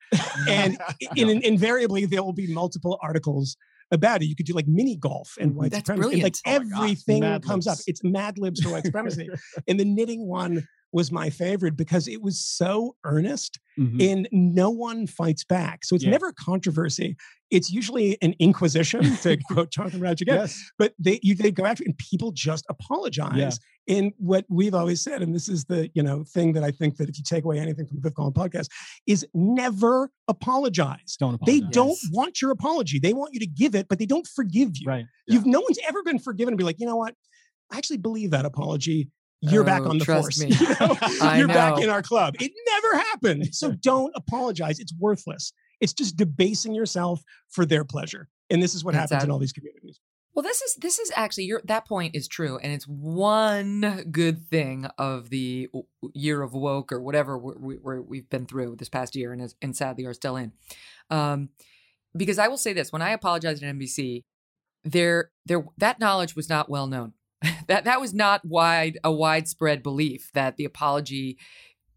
[0.48, 0.78] And
[1.16, 3.56] in, in- invariably, there will be multiple articles
[3.90, 4.26] about it.
[4.26, 6.14] You could do like mini golf and white That's supremacy.
[6.14, 6.36] And like.
[6.46, 7.78] Oh everything comes up.
[7.86, 9.28] It's Mad Libs for white supremacy.
[9.68, 14.02] and the knitting one was my favorite because it was so earnest Mhm.
[14.12, 15.84] and no one fights back.
[15.84, 16.10] So it's Yeah.
[16.10, 17.16] never a controversy.
[17.50, 20.36] It's usually an inquisition, to quote Jonathan Rauch again.
[20.40, 20.62] Yes.
[20.78, 23.58] But they you they go after and people just apologize.
[23.88, 26.96] And what we've always said, and this is the you know thing that I think
[26.98, 28.68] that if you take away anything from the Fifth Column podcast,
[29.06, 31.16] is never apologize.
[31.18, 31.46] Don't apologize.
[31.60, 32.00] They apologize.
[32.02, 32.98] don't want your apology.
[32.98, 34.86] They want you to give it, but they don't forgive you.
[34.86, 35.06] Right.
[35.26, 37.14] You've no one's ever been forgiven and be like, you know what?
[37.70, 39.08] I actually believe that apology.
[39.42, 40.40] You're back Oh, on the trust force.
[40.40, 40.56] me.
[40.56, 41.34] You know?
[41.36, 42.34] you're back in our club.
[42.40, 43.54] It never happened.
[43.54, 44.78] So don't apologize.
[44.78, 45.52] It's worthless.
[45.80, 48.28] It's just debasing yourself for their pleasure.
[48.50, 49.98] And this is what That's happens in all these communities.
[50.34, 54.48] Well, this is this is actually your that point is true, and it's one good
[54.48, 55.68] thing of the
[56.14, 59.54] year of woke or whatever we, we, we've been through this past year, and is,
[59.60, 60.52] and sadly are still in.
[61.10, 61.50] Um,
[62.16, 64.22] because I will say this: when I apologized at NBC,
[64.84, 67.12] there there that knowledge was not well known.
[67.68, 71.38] that that was not wide a widespread belief that the apology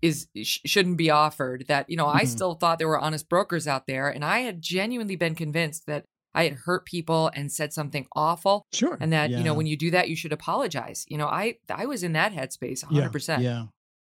[0.02, 1.66] is sh- shouldn't be offered.
[1.68, 2.28] That you know, I Mhm.
[2.28, 6.06] still thought there were honest brokers out there, and I had genuinely been convinced that
[6.34, 8.98] I had hurt people and said something awful, Sure.
[9.00, 11.06] and that you know when you do that, you should apologize.
[11.08, 13.42] You know, I I was in that headspace, hundred percent.
[13.42, 13.68] Yeah.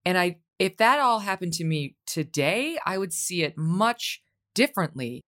[0.05, 4.23] And I, if that all happened to me today, I would see it much
[4.55, 5.23] differently.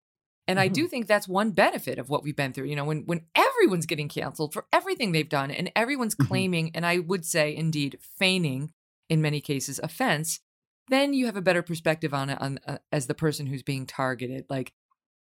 [0.49, 2.65] And I do think that's one benefit of what we've been through.
[2.67, 6.27] You know, when when everyone's getting canceled for everything they've done, and everyone's Mhm.
[6.27, 8.73] claiming, and I would say indeed feigning,
[9.11, 10.41] in many cases, offense,
[10.89, 13.85] then you have a better perspective on it on uh, as the person who's being
[13.87, 14.47] targeted.
[14.49, 14.73] Like,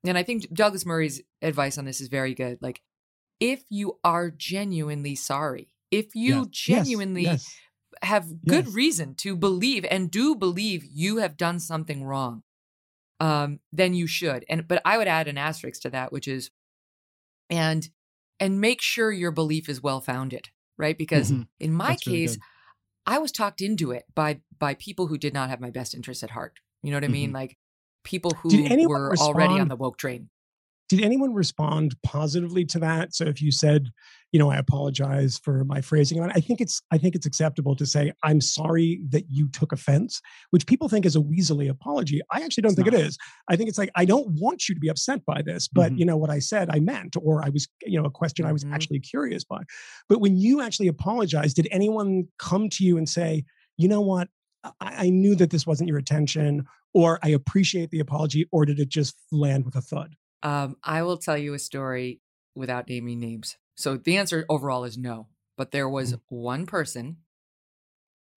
[0.04, 2.58] and I think Douglas Murray's advice on this is very good.
[2.60, 2.82] Like,
[3.40, 7.56] if you are genuinely sorry, if you Yes, yes, genuinely yes.
[8.02, 12.42] have good reason to believe and do believe you have done something wrong,
[13.20, 14.44] um, then you should.
[14.48, 16.50] And but I would add an asterisk to that, which is
[17.50, 17.88] and
[18.40, 20.98] and make sure your belief is well founded, right?
[20.98, 21.48] Because Mhm.
[21.60, 22.42] in my That's case, good.
[23.06, 26.22] I was talked into it by by people who did not have my best interests
[26.24, 26.60] at heart.
[26.82, 27.32] You know what I mean?
[27.32, 27.34] Mhm.
[27.34, 27.58] Like
[28.04, 30.30] people who were already on the woke train.
[30.90, 33.14] Did anyone respond positively to that?
[33.14, 33.88] So if you said,
[34.32, 37.86] you know, I apologize for my phrasing, I think it's I think it's acceptable to
[37.86, 40.20] say I'm sorry that you took offense,
[40.50, 42.20] which people think is a weaselly apology.
[42.30, 43.00] I actually don't It's think not.
[43.00, 43.16] it is.
[43.48, 45.98] I think it's like I don't want you to be upset by this, but Mhm.
[45.98, 48.52] you know what I said I meant, or I was, you know, a question I
[48.52, 48.74] was Mhm.
[48.74, 49.62] actually curious by.
[50.08, 53.44] But when you actually apologize, did anyone come to you and say,
[53.78, 54.28] you know what?
[54.64, 58.78] I, I knew that this wasn't your intention, or I appreciate the apology, or did
[58.80, 60.14] it just land with a thud?
[60.44, 62.20] Um, I will tell you a story
[62.54, 63.56] without naming names.
[63.74, 65.28] So the answer overall is no.
[65.56, 67.16] But there was one person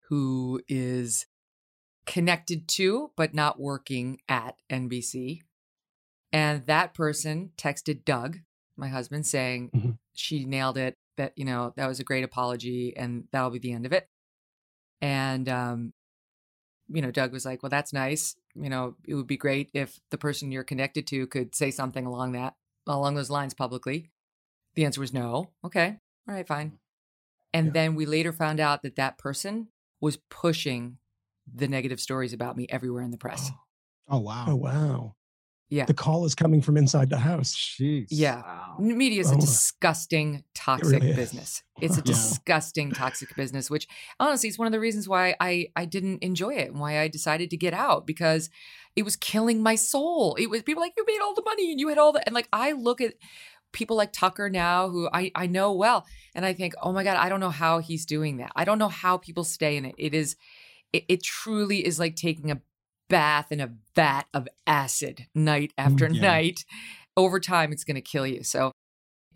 [0.08, 1.26] who is
[2.06, 5.42] connected to, but not working at NBC.
[6.32, 8.38] And that person texted Doug,
[8.76, 9.98] my husband, saying Mhm.
[10.12, 10.96] she nailed it.
[11.16, 14.08] That, you know, that was a great apology and that'll be the end of it.
[15.00, 15.92] And um,
[16.88, 18.36] you know, Doug was like, "Well, that's nice.
[18.60, 22.06] You know, it would be great if the person you're connected to could say something
[22.06, 22.56] along that
[22.86, 24.10] along those lines publicly."
[24.74, 25.52] The answer was no.
[25.64, 26.70] Okay, all right, fine.
[26.72, 26.78] Mm.
[27.54, 27.72] And Yeah.
[27.74, 29.68] then we later found out that that person
[30.00, 30.98] was pushing
[31.52, 33.50] the negative stories about me everywhere in the press.
[34.08, 34.46] Oh wow.
[34.48, 35.15] Oh wow.
[35.68, 35.84] Yeah.
[35.86, 37.54] The call is coming from inside the house.
[37.56, 38.06] Jeez.
[38.10, 38.36] Yeah.
[38.42, 38.76] Wow.
[38.78, 39.40] Media is a Oh.
[39.40, 41.16] disgusting, toxic really is.
[41.16, 41.62] business.
[41.80, 42.04] It's a Yeah.
[42.04, 43.88] disgusting, toxic business, which
[44.20, 47.08] honestly is one of the reasons why I, I didn't enjoy it and why I
[47.08, 48.48] decided to get out because
[48.94, 50.36] it was killing my soul.
[50.38, 52.34] It was people like, you made all the money and you had all the, and
[52.34, 53.14] like, I look at
[53.72, 57.16] people like Tucker now who I, I know well, and I think, oh my God,
[57.16, 58.52] I don't know how he's doing that.
[58.54, 59.96] I don't know how people stay in it.
[59.98, 60.36] It is,
[60.92, 62.60] it, it truly is like taking a
[63.08, 66.20] bath in a vat of acid night after yeah.
[66.20, 66.64] night.
[67.16, 68.42] Over time, it's going to kill you.
[68.42, 68.72] So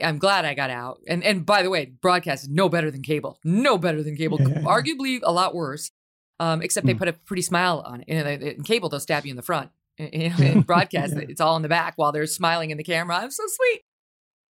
[0.02, 1.00] I'm glad I got out.
[1.08, 3.38] And and by the way, broadcast is no better than cable.
[3.44, 4.38] No better than cable.
[4.40, 4.46] Yeah.
[4.62, 5.90] Arguably a lot worse.
[6.38, 6.98] Um, except they Mm.
[6.98, 8.24] put a pretty smile on it.
[8.40, 9.70] They- in cable, they'll stab you in the front.
[9.98, 10.10] In,
[10.42, 11.24] in broadcast, Yeah.
[11.28, 13.16] it's all in the back while they're smiling in the camera.
[13.16, 13.82] I'm so sweet.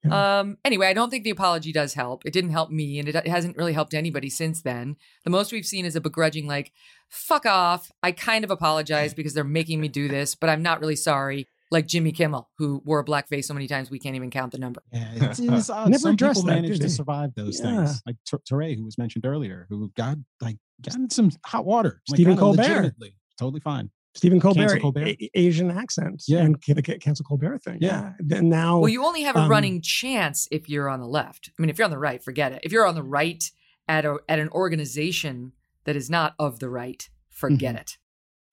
[0.08, 2.24] Um, anyway, I don't think the apology does help.
[2.24, 4.96] It didn't help me, and it, it hasn't really helped anybody since then.
[5.24, 6.72] The most we've seen is a begrudging, like,
[7.08, 7.90] fuck off.
[8.02, 11.48] I kind of apologize because they're making me do this, but I'm not really sorry.
[11.72, 14.50] Like Jimmy Kimmel, who wore a black face so many times we can't even count
[14.50, 14.82] the number.
[14.92, 15.88] Yeah, it's, it's odd.
[15.90, 17.84] Never Some people addressed that, manage to survive those Yeah.
[17.86, 18.02] things.
[18.04, 22.02] Like Touré, who was mentioned earlier, who got like got in some hot water.
[22.08, 22.62] Stephen kinda Colbert.
[22.62, 23.88] legitimately, totally fine.
[24.14, 25.06] Stephen Colbert, Colbert.
[25.06, 26.40] A- A- Asian accent, Yeah.
[26.40, 27.78] and the cancel Colbert thing.
[27.80, 28.14] Yeah.
[28.18, 31.50] Then now, Well, you only have a um, running chance if you're on the left.
[31.56, 32.60] I mean, if you're on the right, forget it.
[32.64, 33.42] If you're on the right
[33.86, 35.52] at a, at an organization
[35.84, 37.98] that is not of the right, forget it.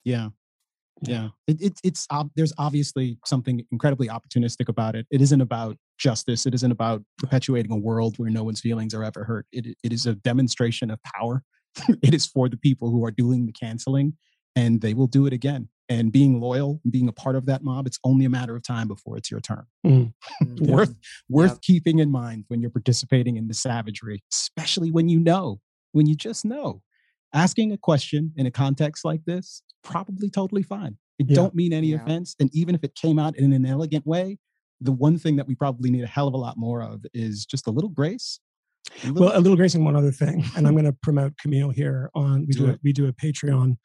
[0.04, 0.30] Yeah.
[1.02, 1.30] Yeah.
[1.48, 5.06] It, it, it's ob- there's obviously something incredibly opportunistic about it.
[5.12, 6.46] It isn't about justice.
[6.46, 9.46] It isn't about perpetuating a world where no one's feelings are ever hurt.
[9.52, 11.44] It, it is a demonstration of power.
[12.02, 14.14] it is for the people who are doing the canceling,
[14.58, 15.70] and they will do it again.
[15.90, 18.64] And being loyal, and being a part of that mob, it's only a matter of
[18.64, 19.66] time before it's your turn.
[19.86, 20.12] Mm.
[20.60, 20.94] worth
[21.30, 21.62] worth Yep.
[21.62, 25.62] keeping in mind when you're participating in the savagery, especially when you know,
[25.94, 26.82] when you just know.
[27.34, 30.98] Asking a question in a context like this, probably totally fine.
[31.20, 31.36] It Yeah.
[31.36, 32.02] don't mean any Yeah.
[32.04, 32.36] offense.
[32.40, 34.40] And even if it came out in an elegant way,
[34.82, 37.46] the one thing that we probably need a hell of a lot more of is
[37.46, 38.40] just a little grace.
[39.04, 41.34] a little- well, a little grace and one other thing, and I'm going to promote
[41.44, 42.42] Kmele here on.
[42.42, 43.76] We Do do, a, we do a Patreon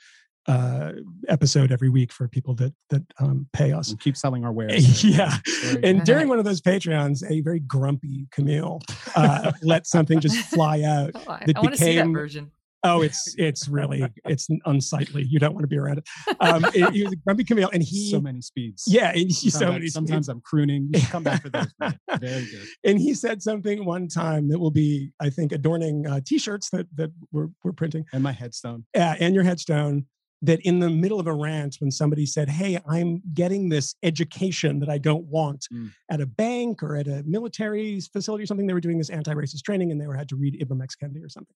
[0.46, 0.92] uh,
[1.28, 3.90] episode every week for people that that um, pay us.
[3.90, 5.04] and keep selling our wares.
[5.16, 5.36] yeah,
[5.82, 8.80] and during one of those Patreons, a very grumpy Kmele
[9.14, 11.12] uh, let something just fly out.
[11.14, 12.50] Oh, that I want to see that became- version.
[12.84, 15.22] Oh, it's it's really it's unsightly.
[15.22, 16.08] You don't want to be around it.
[16.40, 18.82] Um, it- he was a grumpy Kmele, and he so many speeds.
[18.88, 19.86] yeah, and he Sometimes, so many.
[19.86, 20.88] sometimes I'm crooning.
[20.92, 21.68] You come back for those.
[21.80, 21.96] man.
[22.18, 22.66] Very good.
[22.82, 26.88] and he said something one time that will be, I think, adorning uh, T-shirts that
[26.96, 28.04] that we're we're printing.
[28.12, 28.84] And my headstone.
[28.96, 30.06] uh, and your headstone
[30.44, 34.78] that in the middle of a rant when somebody said hey i'm getting this education
[34.80, 35.90] that i don't want Mm.
[36.10, 39.62] at a bank or at a military facility or something they were doing this anti-racist
[39.62, 41.54] training and they were had to read ibram x kendi or something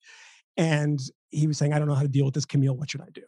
[0.57, 1.01] and
[1.31, 3.09] he was saying i don't know how to deal with this kmele what should i
[3.13, 3.23] do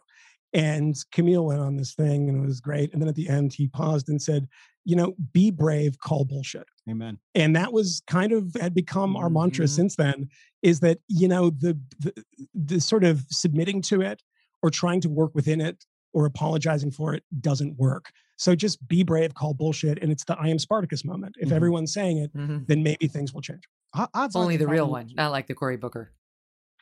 [0.53, 3.53] and kmele went on this thing and it was great and then at the end
[3.53, 4.47] he paused and said
[4.85, 7.19] you know be brave call bullshit Amen.
[7.35, 9.69] and that was kind of had become our mantra Mhm.
[9.69, 10.29] since then
[10.63, 12.23] is that you know the, the
[12.55, 14.23] the sort of submitting to it
[14.61, 19.03] or trying to work within it or apologizing for it doesn't work so just be
[19.03, 21.53] brave call bullshit and it's the i am spartacus moment if Mhm.
[21.53, 22.65] everyone's saying it Mhm.
[22.67, 23.63] then maybe things will change
[23.95, 26.11] O- Odds Only the real one, not like the Cory Booker.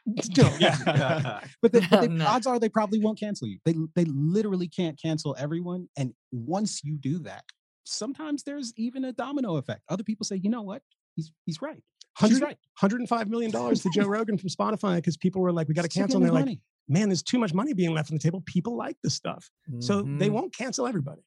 [0.37, 0.75] no, yeah
[1.61, 2.25] but the, but the No.
[2.27, 3.59] odds are they probably won't cancel you.
[3.65, 5.87] They they literally can't cancel everyone.
[5.97, 7.43] And once you do that,
[7.85, 9.83] sometimes there's even a domino effect.
[9.89, 10.81] Other people say, you know what?
[11.15, 11.81] He's he's right.
[12.19, 12.57] She's 100, right.
[12.79, 15.87] 105 million dollars to joe rogan from spotify because people were like we got to
[15.89, 18.41] cancel and they're his like man there's too much money being left on the table
[18.45, 19.49] people like this stuff
[19.79, 20.31] so they Mhm.
[20.33, 21.21] won't cancel everybody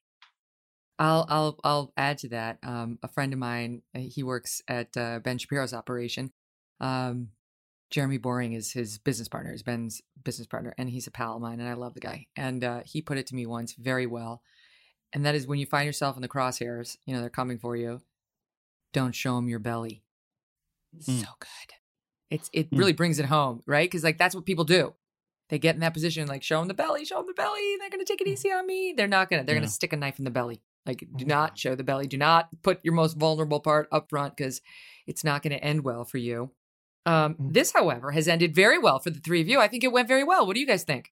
[0.99, 2.59] I'll I'll I'll add to that.
[2.61, 6.31] Um, a friend of mine, uh, he works at uh, Ben Shapiro's operation.
[6.79, 7.29] Um,
[7.89, 11.41] Jeremy Boring is his business partner, is Ben's business partner, and he's a pal of
[11.41, 12.27] mine, and I love the guy.
[12.35, 14.43] And uh, he put it to me once very well,
[15.11, 17.75] and that is when you find yourself in the crosshairs, you know they're coming for
[17.75, 18.01] you.
[18.93, 20.03] Don't show them your belly.
[20.95, 21.21] Mm.
[21.21, 21.75] So good.
[22.29, 22.77] It's it Mm.
[22.79, 23.89] really brings it home, right?
[23.89, 24.93] Because like that's what people do.
[25.49, 27.75] They get in that position, like show them the belly, show them the belly.
[27.79, 28.93] They're gonna take it easy on me.
[28.95, 29.43] They're not gonna.
[29.43, 29.61] They're Yeah.
[29.61, 30.61] gonna stick a knife in the belly.
[30.85, 32.07] Like, do not show the belly.
[32.07, 34.61] Do not put your most vulnerable part up front because
[35.05, 36.53] it's not going to end well for you.
[37.05, 37.53] Um, Mm.
[37.53, 39.59] this, however, has ended very well for the three of you.
[39.59, 40.47] I think it went very well.
[40.47, 41.11] What do you guys think?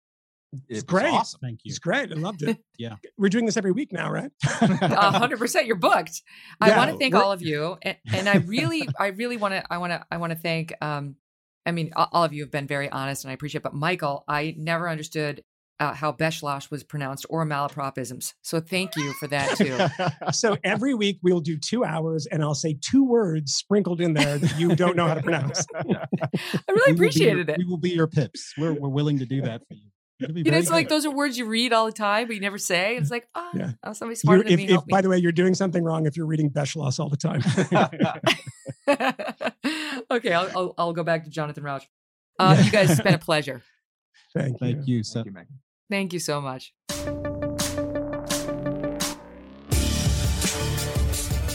[0.51, 1.13] It's It was great.
[1.13, 1.39] Awesome.
[1.41, 1.69] Thank you.
[1.69, 2.95] it's great i loved it Yeah.
[3.17, 6.21] we're doing this every week now right hundred percent, you're booked.
[6.61, 9.53] I Yeah, want to thank all of you, and, and I really, I really want
[9.53, 10.73] to, I want to, I want to thank.
[10.81, 11.15] Um,
[11.65, 13.63] I mean, all all of you have been very honest, and I appreciate.
[13.63, 15.43] But Michael, I never understood
[15.79, 18.33] uh, how Beschloss was pronounced or malapropisms.
[18.41, 19.77] So thank you for that too.
[20.31, 24.37] so every week we'll do two hours and I'll say two words sprinkled in there
[24.39, 25.65] that you don't know how to pronounce.
[25.73, 25.95] I really
[26.67, 27.57] We will your- appreciated it.
[27.59, 28.53] We will be your pips.
[28.57, 29.83] We're, we're willing to do that for you.
[30.21, 32.27] It'll be You know, very it's like those are words you read all the time,
[32.27, 32.97] but you never say.
[32.97, 33.71] It's like, oh, Yeah.
[33.83, 34.63] oh somebody You're- smarter than if, me.
[34.65, 34.91] if, help me.
[34.91, 37.41] by the way, you're doing something wrong if you're reading Beschloss all the time.
[40.11, 41.83] okay, I'll, I'll I'll go back to Jonathan Rauch.
[42.37, 43.61] Uh, you guys, it's been a pleasure.
[44.35, 44.73] Thank you.
[44.73, 45.03] Thank you.
[45.03, 45.25] Seth.
[45.25, 45.45] Thank you, Megyn.
[45.89, 46.73] Thank you so much.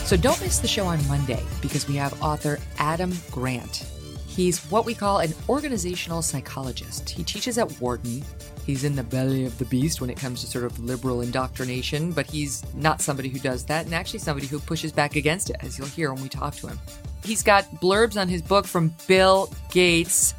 [0.05, 3.86] So don't miss the show on Monday because we have author Adam Grant.
[4.35, 7.09] He's what we call an organizational psychologist.
[7.09, 8.24] He teaches at Wharton.
[8.66, 12.11] He's in the belly of the beast when it comes to sort of liberal indoctrination,
[12.11, 15.56] but he's not somebody who does that, and actually somebody who pushes back against it,
[15.61, 16.81] as you'll hear when we talk to him.
[17.24, 20.35] He's got blurbs on his book from Bill Gates.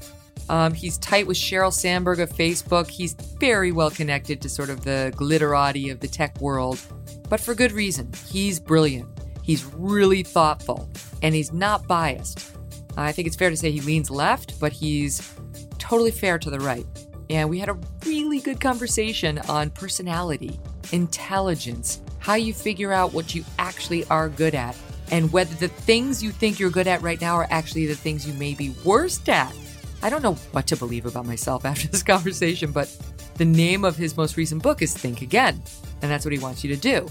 [0.49, 2.89] Um, he's tight with Sheryl Sandberg of Facebook.
[2.89, 6.81] He's very well connected to sort of the glitterati of the tech world,
[7.29, 8.11] but for good reason.
[8.27, 9.07] He's brilliant.
[9.41, 10.89] He's really thoughtful,
[11.21, 12.54] and he's not biased.
[12.97, 15.33] I think it's fair to say he leans left, but he's
[15.77, 16.85] totally fair to the right.
[17.29, 20.59] And we had a really good conversation on personality,
[20.91, 24.75] intelligence, how you figure out what you actually are good at,
[25.11, 28.27] and whether the things you think you're good at right now are actually the things
[28.27, 29.53] you may be worst at.
[30.01, 32.95] I don't know what to believe about myself after this conversation, but
[33.35, 35.61] the name of his most recent book is Think Again,
[36.01, 37.07] and that's what he wants you to do.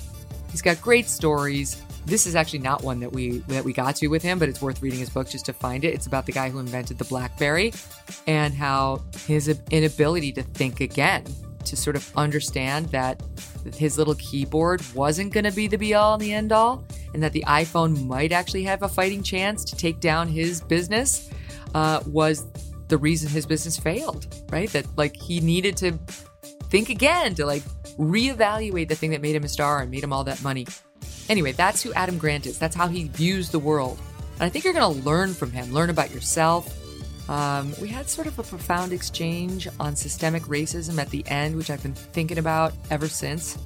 [0.50, 1.82] He's got great stories.
[2.06, 4.60] This is actually not one that we that we got to with him, but it's
[4.60, 5.94] worth reading his book just to find it.
[5.94, 7.72] It's about the guy who invented the BlackBerry
[8.26, 11.24] and how his inability to think again,
[11.64, 13.22] to sort of understand that
[13.74, 17.22] his little keyboard wasn't going to be the be all and the end all, and
[17.22, 21.30] that the iPhone might actually have a fighting chance to take down his business,
[21.74, 22.44] uh, was
[22.88, 24.26] the reason his business failed.
[24.50, 24.68] Right?
[24.70, 25.92] That like he needed to
[26.68, 27.62] think again to like
[27.96, 30.66] reevaluate the thing that made him a star and made him all that money.
[31.28, 32.58] Anyway, that's who Adam Grant is.
[32.58, 33.98] That's how he views the world.
[34.34, 36.80] And I think you're going to learn from him, learn about yourself.
[37.30, 41.70] Um, we had sort of a profound exchange on systemic racism at the end, which
[41.70, 43.58] I've been thinking about ever since.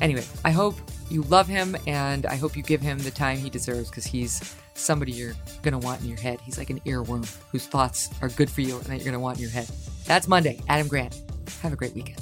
[0.00, 0.76] Anyway, I hope
[1.10, 4.54] you love him and I hope you give him the time he deserves because he's
[4.74, 6.40] somebody you're going to want in your head.
[6.40, 9.20] He's like an earworm whose thoughts are good for you and that you're going to
[9.20, 9.68] want in your head.
[10.04, 10.60] That's Monday.
[10.68, 11.20] Adam Grant.
[11.62, 12.20] Have a great weekend.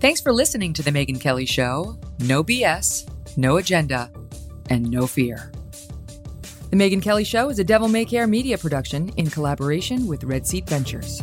[0.00, 1.98] Thanks for listening to The Megyn Kelly Show.
[2.20, 3.08] No BS,
[3.38, 4.10] no agenda,
[4.68, 5.52] and no fear.
[6.70, 10.46] The Megyn Kelly Show is a Devil May Care media production in collaboration with Red
[10.46, 11.22] Seat Ventures.